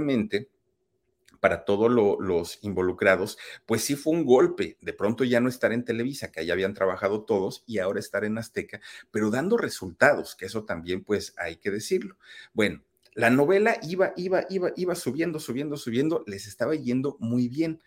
para 1.41 1.65
todos 1.65 1.91
los 1.91 2.59
involucrados, 2.61 3.37
pues 3.65 3.83
sí 3.83 3.95
fue 3.95 4.13
un 4.13 4.25
golpe. 4.25 4.77
De 4.79 4.93
pronto 4.93 5.23
ya 5.23 5.41
no 5.41 5.49
estar 5.49 5.73
en 5.73 5.83
Televisa, 5.83 6.31
que 6.31 6.39
allá 6.39 6.53
habían 6.53 6.75
trabajado 6.75 7.23
todos, 7.23 7.63
y 7.65 7.79
ahora 7.79 7.99
estar 7.99 8.23
en 8.23 8.37
Azteca, 8.37 8.79
pero 9.09 9.31
dando 9.31 9.57
resultados, 9.57 10.35
que 10.35 10.45
eso 10.45 10.63
también 10.63 11.03
pues 11.03 11.33
hay 11.37 11.57
que 11.57 11.71
decirlo. 11.71 12.15
Bueno, 12.53 12.83
la 13.13 13.29
novela 13.29 13.77
iba, 13.81 14.13
iba, 14.15 14.45
iba, 14.49 14.71
iba 14.75 14.95
subiendo, 14.95 15.39
subiendo, 15.39 15.75
subiendo, 15.75 16.23
les 16.27 16.47
estaba 16.47 16.75
yendo 16.75 17.17
muy 17.19 17.49
bien, 17.49 17.81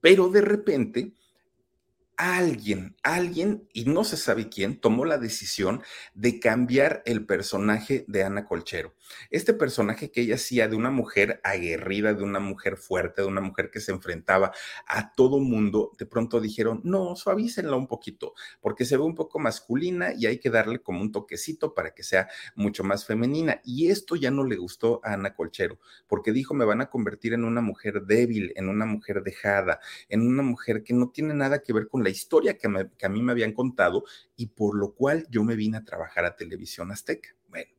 pero 0.00 0.28
de 0.28 0.42
repente 0.42 1.12
alguien, 2.16 2.96
alguien, 3.04 3.68
y 3.72 3.84
no 3.84 4.02
se 4.02 4.16
sabe 4.16 4.48
quién, 4.48 4.80
tomó 4.80 5.04
la 5.04 5.18
decisión 5.18 5.82
de 6.14 6.40
cambiar 6.40 7.02
el 7.06 7.24
personaje 7.24 8.04
de 8.08 8.24
Ana 8.24 8.44
Colchero. 8.44 8.92
Este 9.30 9.54
personaje 9.54 10.10
que 10.10 10.22
ella 10.22 10.36
hacía 10.36 10.68
de 10.68 10.76
una 10.76 10.90
mujer 10.90 11.40
aguerrida, 11.44 12.14
de 12.14 12.22
una 12.22 12.40
mujer 12.40 12.76
fuerte, 12.76 13.22
de 13.22 13.28
una 13.28 13.40
mujer 13.40 13.70
que 13.70 13.80
se 13.80 13.92
enfrentaba 13.92 14.52
a 14.86 15.12
todo 15.12 15.40
mundo, 15.40 15.92
de 15.98 16.06
pronto 16.06 16.40
dijeron, 16.40 16.80
no, 16.84 17.16
suavícenla 17.16 17.76
un 17.76 17.86
poquito, 17.86 18.34
porque 18.60 18.84
se 18.84 18.96
ve 18.96 19.02
un 19.02 19.14
poco 19.14 19.38
masculina 19.38 20.12
y 20.16 20.26
hay 20.26 20.38
que 20.38 20.50
darle 20.50 20.80
como 20.80 21.00
un 21.00 21.12
toquecito 21.12 21.74
para 21.74 21.94
que 21.94 22.02
sea 22.02 22.28
mucho 22.54 22.84
más 22.84 23.06
femenina. 23.06 23.60
Y 23.64 23.90
esto 23.90 24.16
ya 24.16 24.30
no 24.30 24.44
le 24.44 24.56
gustó 24.56 25.00
a 25.04 25.14
Ana 25.14 25.34
Colchero, 25.34 25.78
porque 26.06 26.32
dijo, 26.32 26.54
me 26.54 26.64
van 26.64 26.80
a 26.80 26.90
convertir 26.90 27.32
en 27.32 27.44
una 27.44 27.60
mujer 27.60 28.02
débil, 28.02 28.52
en 28.56 28.68
una 28.68 28.86
mujer 28.86 29.22
dejada, 29.22 29.80
en 30.08 30.22
una 30.22 30.42
mujer 30.42 30.82
que 30.82 30.94
no 30.94 31.10
tiene 31.10 31.34
nada 31.34 31.60
que 31.62 31.72
ver 31.72 31.88
con 31.88 32.02
la 32.02 32.10
historia 32.10 32.56
que, 32.56 32.68
a 32.68 33.08
mí 33.08 33.22
me 33.22 33.32
habían 33.32 33.52
contado 33.52 34.04
y 34.36 34.46
por 34.46 34.76
lo 34.76 34.94
cual 34.94 35.26
yo 35.30 35.44
me 35.44 35.56
vine 35.56 35.78
a 35.78 35.84
trabajar 35.84 36.24
a 36.24 36.36
Televisión 36.36 36.90
Azteca. 36.90 37.37
Bueno, 37.48 37.70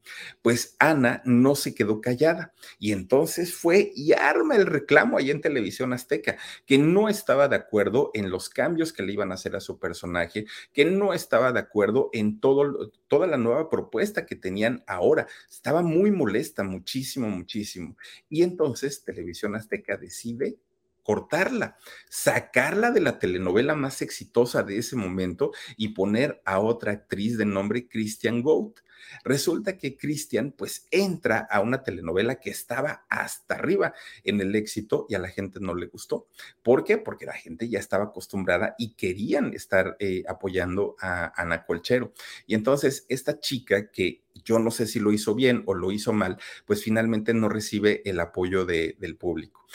pues 0.41 0.75
Ana 0.79 1.21
no 1.25 1.53
se 1.53 1.75
quedó 1.75 2.01
callada 2.01 2.53
y 2.79 2.91
entonces 2.91 3.53
fue 3.53 3.91
y 3.95 4.13
arma 4.13 4.55
el 4.55 4.65
reclamo 4.65 5.17
ahí 5.17 5.29
en 5.29 5.41
Televisión 5.41 5.93
Azteca, 5.93 6.37
que 6.65 6.79
no 6.79 7.07
estaba 7.07 7.47
de 7.47 7.57
acuerdo 7.57 8.09
en 8.15 8.31
los 8.31 8.49
cambios 8.49 8.91
que 8.91 9.03
le 9.03 9.13
iban 9.13 9.31
a 9.31 9.35
hacer 9.35 9.55
a 9.55 9.59
su 9.59 9.77
personaje, 9.77 10.45
que 10.73 10.85
no 10.85 11.13
estaba 11.13 11.51
de 11.51 11.59
acuerdo 11.59 12.09
en 12.13 12.39
todo, 12.39 12.91
toda 13.07 13.27
la 13.27 13.37
nueva 13.37 13.69
propuesta 13.69 14.25
que 14.25 14.35
tenían 14.35 14.83
ahora. 14.87 15.27
Estaba 15.49 15.83
muy 15.83 16.09
molesta, 16.09 16.63
muchísimo, 16.63 17.27
muchísimo. 17.29 17.95
Y 18.27 18.41
entonces 18.41 19.03
Televisión 19.03 19.55
Azteca 19.55 19.97
decide 19.97 20.57
cortarla, 21.03 21.77
sacarla 22.09 22.91
de 22.91 23.01
la 23.01 23.19
telenovela 23.19 23.75
más 23.75 24.01
exitosa 24.01 24.63
de 24.63 24.77
ese 24.77 24.95
momento 24.95 25.51
y 25.77 25.89
poner 25.89 26.41
a 26.45 26.59
otra 26.59 26.91
actriz 26.91 27.37
de 27.37 27.45
nombre 27.45 27.87
Christian 27.87 28.41
Goat. 28.41 28.79
Resulta 29.23 29.77
que 29.77 29.97
Christian 29.97 30.51
pues 30.51 30.87
entra 30.91 31.39
a 31.49 31.61
una 31.61 31.83
telenovela 31.83 32.39
que 32.39 32.49
estaba 32.49 33.05
hasta 33.09 33.55
arriba 33.55 33.93
en 34.23 34.41
el 34.41 34.55
éxito 34.55 35.05
y 35.09 35.15
a 35.15 35.19
la 35.19 35.29
gente 35.29 35.59
no 35.59 35.75
le 35.75 35.87
gustó. 35.87 36.27
¿Por 36.63 36.83
qué? 36.83 36.97
Porque 36.97 37.25
la 37.25 37.33
gente 37.33 37.69
ya 37.69 37.79
estaba 37.79 38.05
acostumbrada 38.05 38.75
y 38.77 38.93
querían 38.95 39.53
estar 39.53 39.95
eh, 39.99 40.23
apoyando 40.27 40.95
a 40.99 41.41
Ana 41.41 41.65
Colchero. 41.65 42.13
Y 42.45 42.55
entonces 42.55 43.05
esta 43.09 43.39
chica 43.39 43.91
que 43.91 44.23
yo 44.43 44.59
no 44.59 44.71
sé 44.71 44.87
si 44.87 44.99
lo 44.99 45.11
hizo 45.11 45.35
bien 45.35 45.63
o 45.65 45.73
lo 45.73 45.91
hizo 45.91 46.13
mal, 46.13 46.37
pues 46.65 46.83
finalmente 46.83 47.33
no 47.33 47.49
recibe 47.49 48.01
el 48.05 48.19
apoyo 48.19 48.65
del 48.65 49.17
público. 49.17 49.65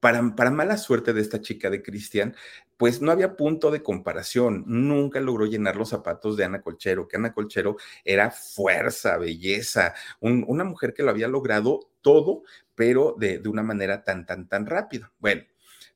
Para, 0.00 0.22
mala 0.22 0.78
suerte 0.78 1.12
de 1.12 1.20
esta 1.20 1.40
chica 1.40 1.68
de 1.68 1.82
Cristian, 1.82 2.34
pues 2.76 3.02
no 3.02 3.12
había 3.12 3.36
punto 3.36 3.70
de 3.70 3.82
comparación. 3.82 4.64
Nunca 4.66 5.20
logró 5.20 5.46
llenar 5.46 5.76
los 5.76 5.90
zapatos 5.90 6.36
de 6.36 6.44
Ana 6.44 6.62
Colchero, 6.62 7.06
que 7.06 7.16
Ana 7.16 7.34
Colchero 7.34 7.76
era 8.04 8.30
fuerza, 8.30 9.18
belleza, 9.18 9.94
una 10.20 10.64
mujer 10.64 10.94
que 10.94 11.02
lo 11.02 11.10
había 11.10 11.28
logrado 11.28 11.90
todo, 12.00 12.42
pero 12.74 13.14
de, 13.18 13.42
una 13.46 13.62
manera 13.62 14.02
tan, 14.02 14.24
tan, 14.24 14.48
tan 14.48 14.66
rápida. 14.66 15.12
Bueno, 15.18 15.42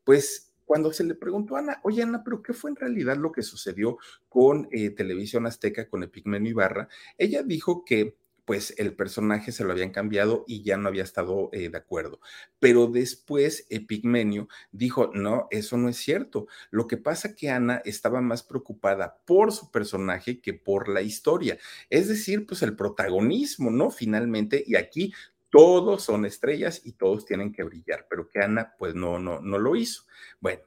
pues 0.05 0.53
cuando 0.65 0.93
se 0.93 1.05
le 1.05 1.15
preguntó 1.15 1.57
a 1.57 1.61
Ana, 1.61 1.81
oye 1.83 2.03
Ana, 2.03 2.23
pero 2.25 2.43
¿qué 2.43 2.53
fue 2.53 2.71
en 2.71 2.77
realidad 2.77 3.17
lo 3.17 3.33
que 3.33 3.43
sucedió 3.43 3.99
con 4.29 4.69
eh, 4.71 4.91
Televisión 4.91 5.47
Azteca, 5.47 5.89
con 5.89 6.03
Epigmenio 6.03 6.51
Ibarra? 6.51 6.89
Ella 7.19 7.43
dijo 7.43 7.85
que 7.85 8.17
pues 8.45 8.75
el 8.79 8.95
personaje 8.95 9.53
se 9.53 9.65
lo 9.65 9.73
habían 9.73 9.91
cambiado 9.91 10.45
y 10.47 10.63
ya 10.63 10.77
no 10.77 10.89
había 10.89 11.03
estado 11.03 11.49
eh, 11.53 11.69
de 11.69 11.79
acuerdo. 11.79 12.21
Pero 12.59 12.87
después 12.87 13.67
Epigmenio 13.71 14.49
dijo, 14.73 15.11
no, 15.15 15.49
eso 15.51 15.77
no 15.77 15.89
es 15.89 15.97
cierto. 15.97 16.47
Lo 16.71 16.87
que 16.87 16.97
pasa 16.97 17.35
que 17.35 17.51
Ana 17.51 17.83
estaba 17.85 18.21
más 18.21 18.43
preocupada 18.43 19.19
por 19.25 19.53
su 19.53 19.71
personaje 19.71 20.41
que 20.41 20.55
por 20.55 20.89
la 20.89 21.03
historia. 21.03 21.59
Es 21.91 22.09
decir, 22.09 22.47
pues 22.47 22.63
el 22.63 22.77
protagonismo, 22.77 23.71
¿no? 23.71 23.91
Finalmente, 23.91 24.63
y 24.67 24.77
aquí 24.77 25.13
todos 25.51 26.03
son 26.03 26.27
estrellas 26.27 26.83
y 26.85 26.93
todos 26.93 27.25
tienen 27.25 27.53
que 27.53 27.63
brillar, 27.63 28.07
pero 28.11 28.29
que 28.29 28.41
Ana 28.41 28.75
pues 28.77 28.95
no, 28.95 29.19
no, 29.19 29.41
no 29.41 29.59
lo 29.59 29.77
hizo. 29.77 30.03
Bueno, 30.41 30.63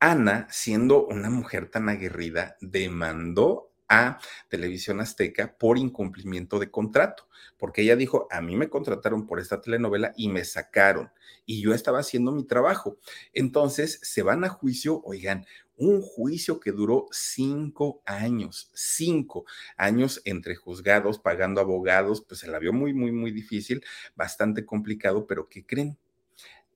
Ana, 0.00 0.46
siendo 0.50 1.06
una 1.06 1.30
mujer 1.30 1.70
tan 1.70 1.88
aguerrida, 1.88 2.56
demandó 2.60 3.67
a 3.88 4.18
Televisión 4.48 5.00
Azteca 5.00 5.56
por 5.58 5.78
incumplimiento 5.78 6.58
de 6.58 6.70
contrato, 6.70 7.28
porque 7.56 7.82
ella 7.82 7.96
dijo, 7.96 8.28
a 8.30 8.40
mí 8.40 8.56
me 8.56 8.68
contrataron 8.68 9.26
por 9.26 9.40
esta 9.40 9.60
telenovela 9.60 10.12
y 10.16 10.28
me 10.28 10.44
sacaron 10.44 11.10
y 11.46 11.62
yo 11.62 11.74
estaba 11.74 12.00
haciendo 12.00 12.32
mi 12.32 12.44
trabajo. 12.44 12.98
Entonces 13.32 13.98
se 14.02 14.22
van 14.22 14.44
a 14.44 14.48
juicio, 14.48 15.00
oigan, 15.04 15.46
un 15.76 16.02
juicio 16.02 16.60
que 16.60 16.72
duró 16.72 17.06
cinco 17.10 18.02
años, 18.04 18.70
cinco 18.74 19.44
años 19.76 20.20
entre 20.24 20.56
juzgados, 20.56 21.18
pagando 21.18 21.60
abogados, 21.60 22.24
pues 22.26 22.40
se 22.40 22.48
la 22.48 22.58
vio 22.58 22.72
muy, 22.72 22.92
muy, 22.92 23.12
muy 23.12 23.30
difícil, 23.30 23.84
bastante 24.16 24.66
complicado, 24.66 25.26
pero 25.26 25.48
¿qué 25.48 25.64
creen? 25.64 25.96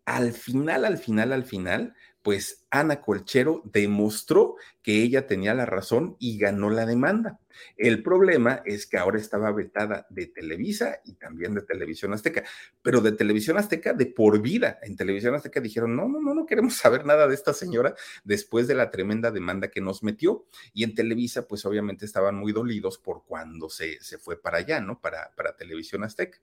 Al 0.05 0.33
final, 0.33 0.85
al 0.85 0.99
final, 0.99 1.33
al 1.33 1.45
final, 1.45 1.95
pues 2.23 2.65
Ana 2.71 3.01
Colchero 3.01 3.63
demostró 3.65 4.57
que 4.83 5.03
ella 5.03 5.27
tenía 5.27 5.55
la 5.55 5.67
razón 5.67 6.17
y 6.19 6.39
ganó 6.39 6.71
la 6.71 6.87
demanda. 6.87 7.39
El 7.77 8.03
problema 8.03 8.63
es 8.65 8.87
que 8.87 8.97
ahora 8.97 9.19
estaba 9.19 9.53
vetada 9.53 10.07
de 10.09 10.27
Televisa 10.27 11.01
y 11.05 11.15
también 11.15 11.55
de 11.55 11.63
Televisión 11.63 12.13
Azteca, 12.13 12.45
pero 12.81 13.01
de 13.01 13.13
Televisión 13.13 13.59
Azteca 13.59 13.93
de 13.93 14.07
por 14.07 14.41
vida. 14.41 14.79
En 14.83 14.97
Televisión 14.97 15.35
Azteca 15.35 15.61
dijeron, 15.61 15.97
no, 15.97 16.09
no, 16.09 16.21
no, 16.21 16.35
no 16.35 16.47
queremos 16.47 16.75
saber 16.77 17.05
nada 17.05 17.27
de 17.27 17.35
esta 17.35 17.53
señora 17.53 17.95
después 18.25 18.67
de 18.67 18.75
la 18.75 18.91
tremenda 18.91 19.31
demanda 19.31 19.69
que 19.69 19.81
nos 19.81 20.03
metió. 20.03 20.47
Y 20.73 20.85
en 20.85 20.95
Televisa, 20.95 21.47
pues 21.47 21.65
obviamente 21.67 22.07
estaban 22.07 22.37
muy 22.37 22.53
dolidos 22.53 22.99
por 22.99 23.25
cuando 23.25 23.69
se, 23.69 24.01
se 24.01 24.19
fue 24.19 24.41
para 24.41 24.59
allá, 24.59 24.81
¿no? 24.81 25.01
Para, 25.01 25.33
para 25.37 25.57
Televisión 25.57 26.05
Azteca. 26.05 26.39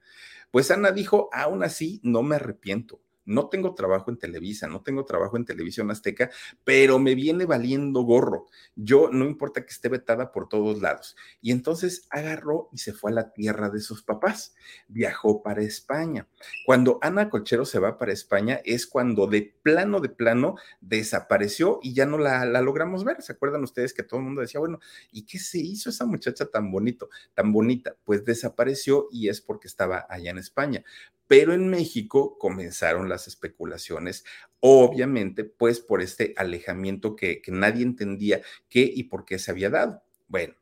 Pues 0.52 0.72
Ana 0.72 0.92
dijo, 0.92 1.30
aún 1.32 1.63
así, 1.63 2.00
no 2.04 2.22
me 2.24 2.36
arrepiento 2.36 3.00
no 3.30 3.48
tengo 3.48 3.76
trabajo 3.76 4.10
en 4.10 4.18
Televisa, 4.18 4.68
no 4.68 4.82
tengo 4.82 5.06
trabajo 5.06 5.38
en 5.38 5.46
Televisión 5.46 5.92
Azteca, 5.92 6.32
pero 6.63 6.98
me 6.98 7.13
viene 7.13 7.46
valiendo 7.46 8.02
gorro. 8.02 8.48
Yo 8.76 9.10
no 9.12 9.26
importa 9.26 9.63
que 9.63 9.72
esté 9.72 9.88
vetada 9.88 10.32
por 10.32 10.50
todos 10.50 10.82
lados. 10.82 11.15
Y 11.39 11.52
entonces 11.52 12.08
agarró 12.10 12.70
y 12.72 12.80
se 12.80 12.92
fue 12.92 13.12
a 13.12 13.13
la 13.13 13.32
tierra 13.32 13.70
de 13.70 13.82
sus 13.82 14.04
papás. 14.04 14.56
Viajó 14.88 15.44
para 15.44 15.62
España. 15.62 16.28
Cuando 16.65 16.98
Ana 17.02 17.30
Colchero 17.30 17.65
se 17.65 17.80
va 17.80 18.00
para 18.00 18.12
España 18.12 18.62
es 18.65 18.88
cuando 18.88 19.28
de 19.28 19.54
plano, 19.62 20.00
de 20.00 20.10
plano 20.10 20.56
desapareció 20.82 21.80
y 21.84 21.94
ya 21.94 22.08
no 22.08 22.18
la, 22.18 22.46
logramos 22.62 23.04
ver. 23.04 23.22
¿Se 23.22 23.34
acuerdan 23.34 23.63
ustedes 23.63 23.94
que 23.94 24.04
todo 24.04 24.20
el 24.20 24.26
mundo 24.26 24.42
decía, 24.42 24.60
bueno, 24.60 24.80
¿y 25.12 25.28
qué 25.28 25.38
se 25.38 25.60
hizo 25.60 25.92
esa 25.92 26.06
muchacha 26.06 26.48
tan 26.48 26.72
bonito, 26.72 27.10
tan 27.36 27.54
bonita? 27.54 27.96
Pues 28.06 28.26
desapareció 28.26 29.08
y 29.12 29.30
es 29.30 29.39
porque 29.39 29.68
estaba 29.68 30.08
allá 30.10 30.32
en 30.32 30.39
España 30.39 30.84
pero 31.30 31.54
en 31.54 31.70
México 31.70 32.39
comenzaron 32.39 33.08
las 33.08 33.28
especulaciones, 33.28 34.26
obviamente, 34.62 35.44
pues 35.44 35.80
por 35.80 36.02
este 36.02 36.34
alejamiento 36.36 37.15
que, 37.15 37.44
nadie 37.50 37.84
entendía 37.84 38.42
qué 38.68 38.82
y 38.82 39.04
por 39.04 39.26
qué 39.26 39.38
se 39.38 39.52
había 39.52 39.70
dado. 39.70 40.02
Bueno, 40.28 40.56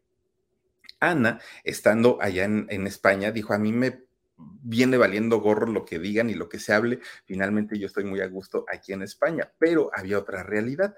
Ana, 1.00 1.40
estando 1.64 2.18
allá 2.22 2.44
en, 2.44 2.68
en 2.70 2.86
España, 2.86 3.32
dijo, 3.32 3.54
a 3.54 3.58
mí 3.58 3.72
me 3.72 4.08
viene 4.38 4.98
valiendo 4.98 5.40
gorro 5.40 5.68
lo 5.68 5.86
que 5.86 6.00
digan 6.00 6.30
y 6.30 6.34
lo 6.34 6.50
que 6.50 6.60
se 6.60 6.74
hable. 6.74 7.00
Finalmente 7.24 7.80
yo 7.80 7.88
estoy 7.88 8.04
muy 8.04 8.20
a 8.20 8.28
gusto 8.28 8.66
aquí 8.70 8.92
en 8.92 9.04
España, 9.04 9.50
pero 9.58 9.90
había 9.96 10.20
otra 10.20 10.44
realidad. 10.44 10.98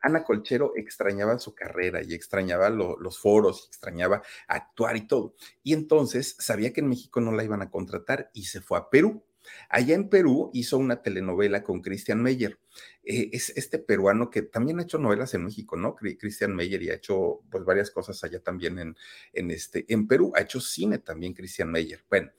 Ana 0.00 0.24
Colchero 0.24 0.72
extrañaba 0.76 1.38
su 1.38 1.54
carrera 1.54 2.02
y 2.02 2.14
extrañaba 2.14 2.70
los 2.70 3.18
foros, 3.18 3.66
extrañaba 3.68 4.22
actuar 4.46 4.96
y 4.96 5.06
todo. 5.06 5.34
Y 5.62 5.74
entonces 5.74 6.36
sabía 6.38 6.72
que 6.72 6.80
en 6.80 6.88
México 6.88 7.20
no 7.20 7.32
la 7.32 7.44
iban 7.44 7.62
a 7.62 7.70
contratar 7.70 8.30
y 8.32 8.44
se 8.44 8.60
fue 8.60 8.78
a 8.78 8.90
Perú. 8.90 9.24
Allá 9.68 9.94
en 9.94 10.08
Perú 10.08 10.50
hizo 10.52 10.78
una 10.78 11.02
telenovela 11.02 11.62
con 11.62 11.80
Christian 11.80 12.22
Meyer. 12.22 12.58
Eh, 13.02 13.30
es 13.32 13.50
este 13.56 13.78
peruano 13.78 14.30
que 14.30 14.42
también 14.42 14.78
ha 14.78 14.82
hecho 14.82 14.98
novelas 14.98 15.34
en 15.34 15.44
México, 15.44 15.76
¿no? 15.76 15.94
Christian 15.94 16.54
Meyer 16.54 16.82
y 16.82 16.90
ha 16.90 16.94
hecho 16.94 17.40
pues 17.50 17.64
varias 17.64 17.90
cosas 17.90 18.22
allá 18.24 18.40
también 18.40 18.78
en, 18.78 18.96
en, 19.32 19.50
este, 19.50 19.86
en 19.88 20.06
Perú. 20.06 20.32
Ha 20.34 20.42
hecho 20.42 20.60
cine 20.60 20.98
también 20.98 21.34
Christian 21.34 21.70
Meyer. 21.70 22.04
Bueno, 22.08 22.30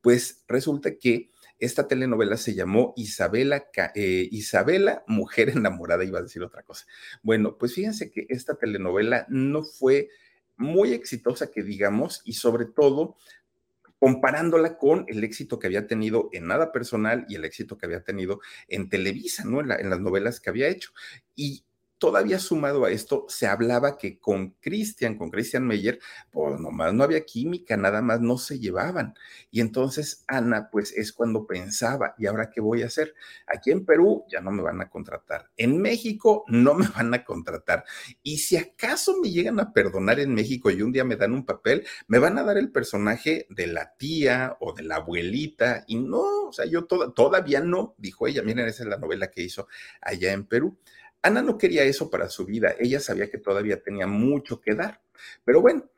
pues 0.00 0.44
resulta 0.46 0.96
que 0.96 1.30
esta 1.58 1.88
telenovela 1.88 2.36
se 2.36 2.54
llamó 2.54 2.92
Isabela, 2.96 3.68
eh, 3.94 4.28
Isabela, 4.30 5.04
Mujer 5.06 5.48
Enamorada, 5.56 6.04
iba 6.04 6.18
a 6.18 6.22
decir 6.22 6.42
otra 6.42 6.62
cosa. 6.62 6.86
Bueno, 7.22 7.56
pues 7.58 7.74
fíjense 7.74 8.10
que 8.10 8.26
esta 8.28 8.54
telenovela 8.54 9.26
no 9.28 9.64
fue 9.64 10.08
muy 10.56 10.92
exitosa, 10.92 11.50
que 11.50 11.62
digamos, 11.62 12.22
y 12.24 12.34
sobre 12.34 12.66
todo 12.66 13.16
comparándola 13.98 14.78
con 14.78 15.04
el 15.08 15.24
éxito 15.24 15.58
que 15.58 15.66
había 15.66 15.88
tenido 15.88 16.28
en 16.32 16.46
nada 16.46 16.70
personal 16.70 17.26
y 17.28 17.34
el 17.34 17.44
éxito 17.44 17.76
que 17.76 17.86
había 17.86 18.04
tenido 18.04 18.40
en 18.68 18.88
Televisa, 18.88 19.44
¿no? 19.44 19.60
En, 19.60 19.72
en 19.72 19.90
las 19.90 20.00
novelas 20.00 20.38
que 20.38 20.50
había 20.50 20.68
hecho. 20.68 20.90
Y 21.34 21.64
Todavía 21.98 22.38
sumado 22.38 22.84
a 22.84 22.90
esto, 22.90 23.26
se 23.28 23.46
hablaba 23.46 23.96
que 23.96 24.18
con 24.18 24.50
Christian, 24.60 25.16
con 25.16 25.30
Christian 25.30 25.66
Meyer, 25.66 25.98
pues 26.30 26.58
nomás 26.60 26.94
no 26.94 27.04
había 27.04 27.24
química, 27.24 27.76
nada 27.76 28.02
más 28.02 28.20
no 28.20 28.38
se 28.38 28.58
llevaban. 28.58 29.14
Y 29.50 29.60
entonces 29.60 30.24
Ana, 30.28 30.68
pues 30.70 30.92
es 30.92 31.12
cuando 31.12 31.46
pensaba, 31.46 32.14
¿y 32.18 32.26
ahora 32.26 32.50
qué 32.50 32.60
voy 32.60 32.82
a 32.82 32.86
hacer? 32.86 33.14
Aquí 33.46 33.70
en 33.70 33.84
Perú 33.84 34.24
ya 34.28 34.40
no 34.40 34.50
me 34.50 34.62
van 34.62 34.80
a 34.80 34.88
contratar. 34.88 35.50
En 35.56 35.80
México 35.80 36.44
no 36.48 36.74
me 36.74 36.86
van 36.96 37.12
a 37.14 37.24
contratar. 37.24 37.84
Y 38.22 38.38
si 38.38 38.56
acaso 38.56 39.16
me 39.20 39.30
llegan 39.30 39.60
a 39.60 39.72
perdonar 39.72 40.20
en 40.20 40.34
México 40.34 40.70
y 40.70 40.82
un 40.82 40.92
día 40.92 41.04
me 41.04 41.16
dan 41.16 41.32
un 41.32 41.44
papel, 41.44 41.86
me 42.06 42.18
van 42.18 42.38
a 42.38 42.44
dar 42.44 42.58
el 42.58 42.70
personaje 42.70 43.46
de 43.50 43.66
la 43.66 43.94
tía 43.96 44.56
o 44.60 44.72
de 44.72 44.82
la 44.82 44.96
abuelita. 44.96 45.84
Y 45.86 45.96
no, 45.96 46.48
o 46.48 46.52
sea, 46.52 46.66
yo 46.66 46.86
todavía 46.86 47.60
no, 47.60 47.94
dijo 47.98 48.26
ella. 48.26 48.42
Miren, 48.42 48.68
esa 48.68 48.82
es 48.82 48.88
la 48.88 48.98
novela 48.98 49.30
que 49.30 49.42
hizo 49.42 49.68
allá 50.00 50.32
en 50.32 50.44
Perú. 50.46 50.78
Ana 51.22 51.42
no 51.42 51.58
quería 51.58 51.84
eso 51.84 52.10
para 52.10 52.28
su 52.28 52.46
vida, 52.46 52.74
ella 52.78 53.00
sabía 53.00 53.30
que 53.30 53.38
todavía 53.38 53.82
tenía 53.82 54.06
mucho 54.06 54.60
que 54.60 54.74
dar, 54.74 55.02
pero 55.44 55.60
bueno, 55.60 55.88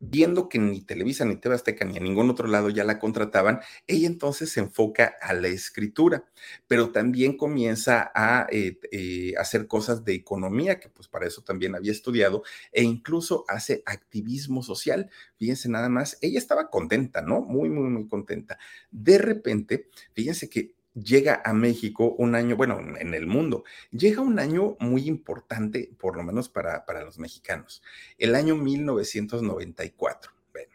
viendo 0.00 0.48
que 0.48 0.58
ni 0.58 0.80
Televisa, 0.80 1.26
ni 1.26 1.36
TV 1.36 1.54
Azteca, 1.54 1.84
ni 1.84 1.98
a 1.98 2.00
ningún 2.00 2.30
otro 2.30 2.48
lado 2.48 2.70
ya 2.70 2.84
la 2.84 2.98
contrataban, 2.98 3.60
ella 3.86 4.06
entonces 4.06 4.50
se 4.50 4.60
enfoca 4.60 5.14
a 5.20 5.34
la 5.34 5.48
escritura, 5.48 6.24
pero 6.66 6.90
también 6.90 7.36
comienza 7.36 8.10
a 8.14 8.46
eh, 8.50 8.80
eh, 8.90 9.34
hacer 9.38 9.66
cosas 9.66 10.04
de 10.04 10.14
economía, 10.14 10.80
que 10.80 10.88
pues 10.88 11.06
para 11.06 11.26
eso 11.26 11.42
también 11.42 11.74
había 11.74 11.92
estudiado, 11.92 12.42
e 12.72 12.82
incluso 12.82 13.44
hace 13.46 13.82
activismo 13.84 14.62
social. 14.62 15.10
Fíjense 15.36 15.68
nada 15.68 15.90
más, 15.90 16.16
ella 16.22 16.38
estaba 16.38 16.70
contenta, 16.70 17.20
¿no? 17.20 17.42
Muy, 17.42 17.68
muy, 17.68 17.90
muy 17.90 18.08
contenta. 18.08 18.58
De 18.90 19.18
repente, 19.18 19.90
fíjense 20.14 20.48
que 20.48 20.74
llega 21.02 21.42
a 21.44 21.52
México 21.52 22.14
un 22.18 22.34
año, 22.34 22.56
bueno, 22.56 22.80
en 22.98 23.14
el 23.14 23.26
mundo, 23.26 23.64
llega 23.90 24.20
un 24.20 24.38
año 24.38 24.76
muy 24.80 25.08
importante, 25.08 25.90
por 25.98 26.16
lo 26.16 26.22
menos 26.22 26.48
para, 26.48 26.84
para 26.84 27.04
los 27.04 27.18
mexicanos, 27.18 27.82
el 28.18 28.34
año 28.34 28.56
1994. 28.56 30.32
Bueno, 30.52 30.72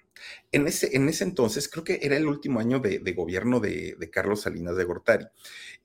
en 0.52 0.68
ese, 0.68 0.96
en 0.96 1.10
ese 1.10 1.24
entonces, 1.24 1.68
creo 1.68 1.84
que 1.84 2.00
era 2.02 2.18
el 2.18 2.28
último 2.28 2.60
año 2.60 2.80
de, 2.80 3.00
gobierno 3.14 3.60
de, 3.60 4.10
Carlos 4.12 4.42
Salinas 4.42 4.76
de 4.76 4.84
Gortari, 4.84 5.26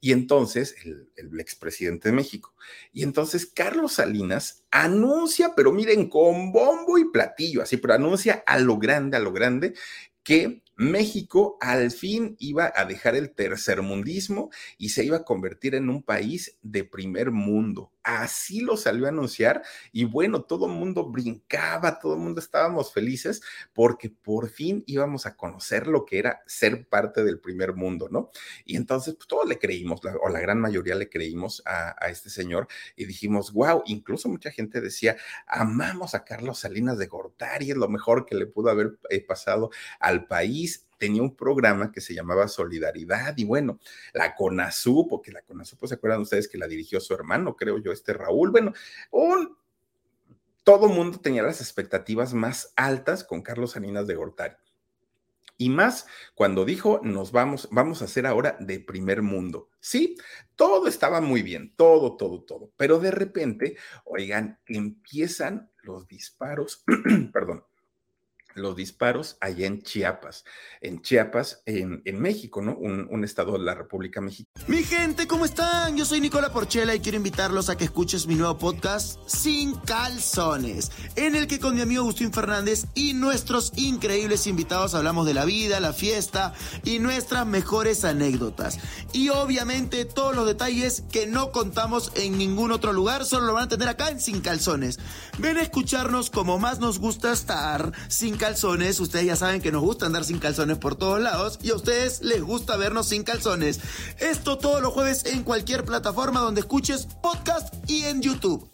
y 0.00 0.12
entonces 0.12 0.76
el, 0.85 1.11
el 1.16 1.38
expresidente 1.40 2.09
de 2.09 2.14
México. 2.14 2.55
Y 2.92 3.03
entonces 3.03 3.46
Carlos 3.46 3.94
Salinas 3.94 4.64
anuncia, 4.70 5.55
pero 5.55 5.72
miren, 5.72 6.09
con 6.09 6.53
bombo 6.53 6.98
y 6.98 7.11
platillo, 7.11 7.62
así, 7.62 7.76
pero 7.76 7.94
anuncia 7.94 8.42
a 8.46 8.59
lo 8.59 8.79
grande, 8.79 9.16
a 9.16 9.20
lo 9.20 9.33
grande, 9.33 9.74
que 10.22 10.62
México 10.81 11.59
al 11.61 11.90
fin 11.90 12.37
iba 12.38 12.73
a 12.75 12.87
dejar 12.87 13.14
el 13.14 13.35
tercermundismo 13.35 14.49
y 14.79 14.88
se 14.88 15.05
iba 15.05 15.19
a 15.19 15.25
convertir 15.25 15.75
en 15.75 15.90
un 15.90 16.03
país 16.03 16.57
de 16.62 16.85
primer 16.85 17.33
mundo. 17.33 17.93
Así 18.02 18.60
lo 18.60 18.76
salió 18.76 19.06
a 19.06 19.10
anunciar 19.10 19.62
y 19.92 20.04
bueno, 20.04 20.42
todo 20.42 20.66
el 20.66 20.72
mundo 20.72 21.04
brincaba, 21.04 21.98
todo 21.98 22.14
el 22.14 22.20
mundo 22.20 22.40
estábamos 22.40 22.92
felices 22.92 23.42
porque 23.74 24.08
por 24.08 24.48
fin 24.48 24.82
íbamos 24.86 25.26
a 25.26 25.36
conocer 25.36 25.86
lo 25.86 26.06
que 26.06 26.18
era 26.18 26.42
ser 26.46 26.86
parte 26.88 27.22
del 27.22 27.40
primer 27.40 27.74
mundo, 27.74 28.08
¿no? 28.10 28.30
Y 28.64 28.76
entonces 28.76 29.14
pues, 29.14 29.28
todos 29.28 29.46
le 29.46 29.58
creímos, 29.58 30.00
o 30.22 30.28
la 30.30 30.40
gran 30.40 30.60
mayoría 30.60 30.94
le 30.94 31.10
creímos 31.10 31.62
a, 31.66 31.94
este 32.08 32.30
señor 32.30 32.66
y 32.96 33.04
dijimos, 33.04 33.52
wow, 33.52 33.82
incluso 33.86 34.28
mucha 34.28 34.50
gente 34.50 34.80
decía, 34.80 35.16
amamos 35.46 36.14
a 36.14 36.24
Carlos 36.24 36.60
Salinas 36.60 36.98
de 36.98 37.06
Gortari, 37.06 37.70
es 37.70 37.76
lo 37.76 37.88
mejor 37.88 38.26
que 38.26 38.34
le 38.34 38.46
pudo 38.46 38.70
haber 38.70 38.98
eh, 39.10 39.24
pasado 39.24 39.70
al 40.00 40.26
país 40.26 40.86
tenía 41.00 41.22
un 41.22 41.34
programa 41.34 41.90
que 41.90 42.02
se 42.02 42.14
llamaba 42.14 42.46
Solidaridad 42.46 43.36
y 43.38 43.44
bueno, 43.44 43.80
la 44.12 44.34
CONASU, 44.36 45.08
porque 45.08 45.32
la 45.32 45.40
CONASU, 45.40 45.78
pues 45.78 45.88
se 45.88 45.94
acuerdan 45.94 46.20
ustedes 46.20 46.46
que 46.46 46.58
la 46.58 46.68
dirigió 46.68 47.00
su 47.00 47.14
hermano, 47.14 47.56
creo 47.56 47.78
yo, 47.78 47.90
este 47.90 48.12
Raúl, 48.12 48.50
bueno, 48.50 48.74
un, 49.10 49.56
todo 50.62 50.88
mundo 50.88 51.18
tenía 51.18 51.42
las 51.42 51.62
expectativas 51.62 52.34
más 52.34 52.74
altas 52.76 53.24
con 53.24 53.40
Carlos 53.40 53.72
Salinas 53.72 54.06
de 54.06 54.14
Gortari. 54.14 54.56
Y 55.56 55.70
más 55.70 56.06
cuando 56.34 56.64
dijo, 56.64 57.00
nos 57.02 57.32
vamos, 57.32 57.68
vamos 57.70 58.02
a 58.02 58.04
hacer 58.04 58.26
ahora 58.26 58.56
de 58.60 58.80
primer 58.80 59.22
mundo. 59.22 59.68
Sí, 59.80 60.16
todo 60.56 60.86
estaba 60.86 61.20
muy 61.20 61.42
bien, 61.42 61.74
todo, 61.76 62.16
todo, 62.16 62.42
todo. 62.42 62.72
Pero 62.76 62.98
de 62.98 63.10
repente, 63.10 63.76
oigan, 64.04 64.58
empiezan 64.66 65.70
los 65.82 66.06
disparos, 66.06 66.84
perdón, 67.32 67.64
los 68.54 68.76
disparos 68.76 69.36
allá 69.40 69.66
en 69.66 69.82
Chiapas, 69.82 70.44
en 70.80 71.02
Chiapas, 71.02 71.62
en, 71.66 72.02
México, 72.20 72.60
¿no? 72.62 72.76
Un, 72.76 73.24
estado 73.24 73.52
de 73.52 73.60
la 73.60 73.74
República 73.74 74.20
Mexicana. 74.20 74.64
Mi 74.66 74.82
gente, 74.82 75.26
¿cómo 75.26 75.44
están? 75.44 75.96
Yo 75.96 76.04
soy 76.04 76.20
Nicola 76.20 76.52
Porchela 76.52 76.94
y 76.94 77.00
quiero 77.00 77.16
invitarlos 77.16 77.68
a 77.68 77.76
que 77.76 77.84
escuches 77.84 78.26
mi 78.26 78.34
nuevo 78.34 78.58
podcast 78.58 79.20
Sin 79.26 79.74
Calzones, 79.74 80.90
en 81.16 81.36
el 81.36 81.46
que 81.46 81.58
con 81.58 81.74
mi 81.74 81.82
amigo 81.82 82.02
Agustín 82.02 82.32
Fernández 82.32 82.86
y 82.94 83.12
nuestros 83.12 83.72
increíbles 83.76 84.46
invitados 84.46 84.94
hablamos 84.94 85.26
de 85.26 85.34
la 85.34 85.44
vida, 85.44 85.80
la 85.80 85.92
fiesta 85.92 86.54
y 86.82 86.98
nuestras 86.98 87.46
mejores 87.46 88.04
anécdotas. 88.04 88.78
Y 89.12 89.28
obviamente 89.28 90.04
todos 90.04 90.34
los 90.34 90.46
detalles 90.46 91.04
que 91.12 91.26
no 91.26 91.52
contamos 91.52 92.12
en 92.14 92.38
ningún 92.38 92.72
otro 92.72 92.92
lugar, 92.92 93.24
solo 93.24 93.46
lo 93.46 93.54
van 93.54 93.64
a 93.64 93.68
tener 93.68 93.88
acá 93.88 94.10
en 94.10 94.20
Sin 94.20 94.40
Calzones. 94.40 94.98
Ven 95.38 95.58
a 95.58 95.62
escucharnos 95.62 96.30
como 96.30 96.58
más 96.58 96.80
nos 96.80 96.98
gusta 96.98 97.32
estar, 97.32 97.92
sin 98.08 98.36
calzones. 98.40 98.98
Ustedes 99.00 99.26
ya 99.26 99.37
saben 99.37 99.61
que 99.61 99.70
nos 99.70 99.83
gusta 99.83 100.07
andar 100.07 100.24
sin 100.24 100.38
calzones 100.38 100.79
por 100.79 100.96
todos 100.96 101.20
lados 101.20 101.59
y 101.62 101.70
a 101.70 101.74
ustedes 101.74 102.22
les 102.22 102.42
gusta 102.42 102.79
vernos 102.79 103.11
sin 103.11 103.22
calzones. 103.22 103.81
Esto 104.18 104.57
todos 104.57 104.81
los 104.81 104.94
jueves 104.94 105.26
en 105.26 105.44
cualquier 105.44 105.85
plataforma 105.85 106.40
donde 106.40 106.62
escuches 106.62 107.07
podcast 107.22 107.74
y 107.87 108.05
en 108.05 108.22
YouTube. 108.22 108.68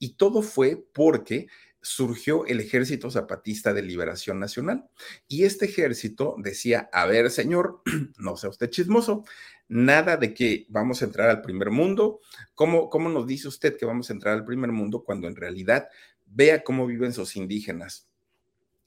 Y 0.00 0.14
todo 0.14 0.42
fue 0.42 0.84
porque 0.92 1.46
surgió 1.80 2.44
el 2.46 2.58
Ejército 2.58 3.08
Zapatista 3.08 3.72
de 3.72 3.82
Liberación 3.82 4.40
Nacional. 4.40 4.90
Y 5.28 5.44
este 5.44 5.66
ejército 5.66 6.34
decía, 6.38 6.90
a 6.92 7.06
ver, 7.06 7.30
señor, 7.30 7.82
no 8.18 8.36
sea 8.36 8.50
usted 8.50 8.68
chismoso, 8.68 9.24
nada 9.68 10.16
de 10.16 10.34
que 10.34 10.66
vamos 10.68 11.00
a 11.00 11.04
entrar 11.04 11.30
al 11.30 11.42
primer 11.42 11.70
mundo. 11.70 12.18
¿Cómo, 12.56 12.90
¿Cómo 12.90 13.08
nos 13.08 13.28
dice 13.28 13.46
usted 13.46 13.76
que 13.76 13.86
vamos 13.86 14.10
a 14.10 14.12
entrar 14.12 14.34
al 14.34 14.44
primer 14.44 14.72
mundo 14.72 15.04
cuando 15.04 15.28
en 15.28 15.36
realidad 15.36 15.88
Vea 16.30 16.62
cómo 16.62 16.86
viven 16.86 17.12
sus 17.12 17.36
indígenas. 17.36 18.09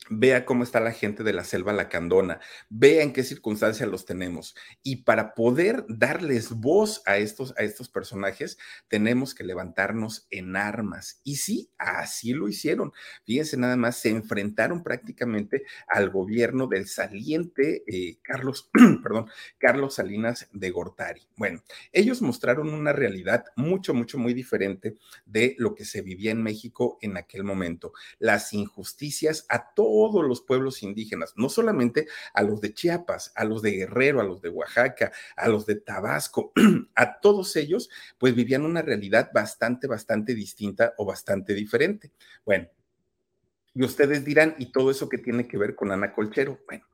Vea 0.10 0.44
cómo 0.44 0.64
está 0.64 0.82
la 0.82 0.92
gente 0.92 1.24
de 1.24 1.32
la 1.32 1.46
selva 1.46 1.72
lacandona, 1.72 2.42
vea 2.70 3.04
en 3.04 3.14
qué 3.14 3.24
circunstancias 3.24 3.88
los 3.88 4.06
tenemos. 4.06 4.54
Y 4.84 4.98
para 4.98 5.34
poder 5.34 5.86
darles 5.88 6.50
voz 6.50 7.02
a 7.06 7.18
estos, 7.18 7.54
a 7.58 7.64
estos 7.64 7.88
personajes, 7.88 8.58
tenemos 8.90 9.34
que 9.34 9.46
levantarnos 9.46 10.28
en 10.30 10.58
armas. 10.58 11.22
Y 11.24 11.38
sí, 11.38 11.70
así 11.78 12.34
lo 12.34 12.50
hicieron. 12.50 12.92
Fíjense 13.24 13.56
nada 13.56 13.78
más, 13.78 13.96
se 13.96 14.10
enfrentaron 14.10 14.84
prácticamente 14.84 15.64
al 15.88 16.10
gobierno 16.10 16.68
del 16.68 16.88
saliente 16.88 17.84
eh, 17.88 18.18
Carlos, 18.22 18.70
perdón, 19.04 19.30
Carlos 19.58 19.96
Salinas 19.96 20.50
de 20.52 20.70
Gortari. 20.70 21.22
Bueno, 21.38 21.64
ellos 21.94 22.22
mostraron 22.22 22.74
una 22.74 22.92
realidad 22.92 23.46
mucho, 23.56 23.94
mucho, 23.94 24.18
muy 24.18 24.34
diferente 24.34 24.98
de 25.26 25.56
lo 25.60 25.76
que 25.76 25.86
se 25.86 26.02
vivía 26.02 26.32
en 26.32 26.44
México 26.44 26.98
en 27.02 27.16
aquel 27.16 27.46
momento. 27.46 27.94
Las 28.20 28.52
injusticias 28.52 29.46
a 29.48 29.74
todos 29.74 29.93
todos 29.94 30.26
los 30.28 30.42
pueblos 30.42 30.82
indígenas, 30.82 31.34
no 31.36 31.50
solamente 31.50 32.08
a 32.34 32.42
los 32.42 32.62
de 32.62 32.74
Chiapas, 32.74 33.32
a 33.36 33.46
los 33.46 33.62
de 33.62 33.74
Guerrero, 33.74 34.22
a 34.22 34.24
los 34.24 34.42
de 34.42 34.50
Oaxaca, 34.50 35.12
a 35.36 35.48
los 35.48 35.68
de 35.68 35.76
Tabasco, 35.76 36.52
a 36.96 37.20
todos 37.20 37.56
ellos, 37.56 37.92
pues 38.18 38.34
vivían 38.34 38.66
una 38.66 38.82
realidad 38.82 39.30
bastante, 39.32 39.86
bastante 39.86 40.34
distinta 40.34 40.96
o 40.98 41.06
bastante 41.06 41.54
diferente. 41.54 42.12
Bueno, 42.44 42.70
y 43.76 43.84
ustedes 43.84 44.26
dirán, 44.26 44.56
¿y 44.58 44.72
todo 44.72 44.90
eso 44.90 45.08
que 45.08 45.20
tiene 45.20 45.48
que 45.48 45.60
ver 45.60 45.76
con 45.76 45.92
Ana 45.92 46.12
Colchero? 46.12 46.60
Bueno, 46.66 46.88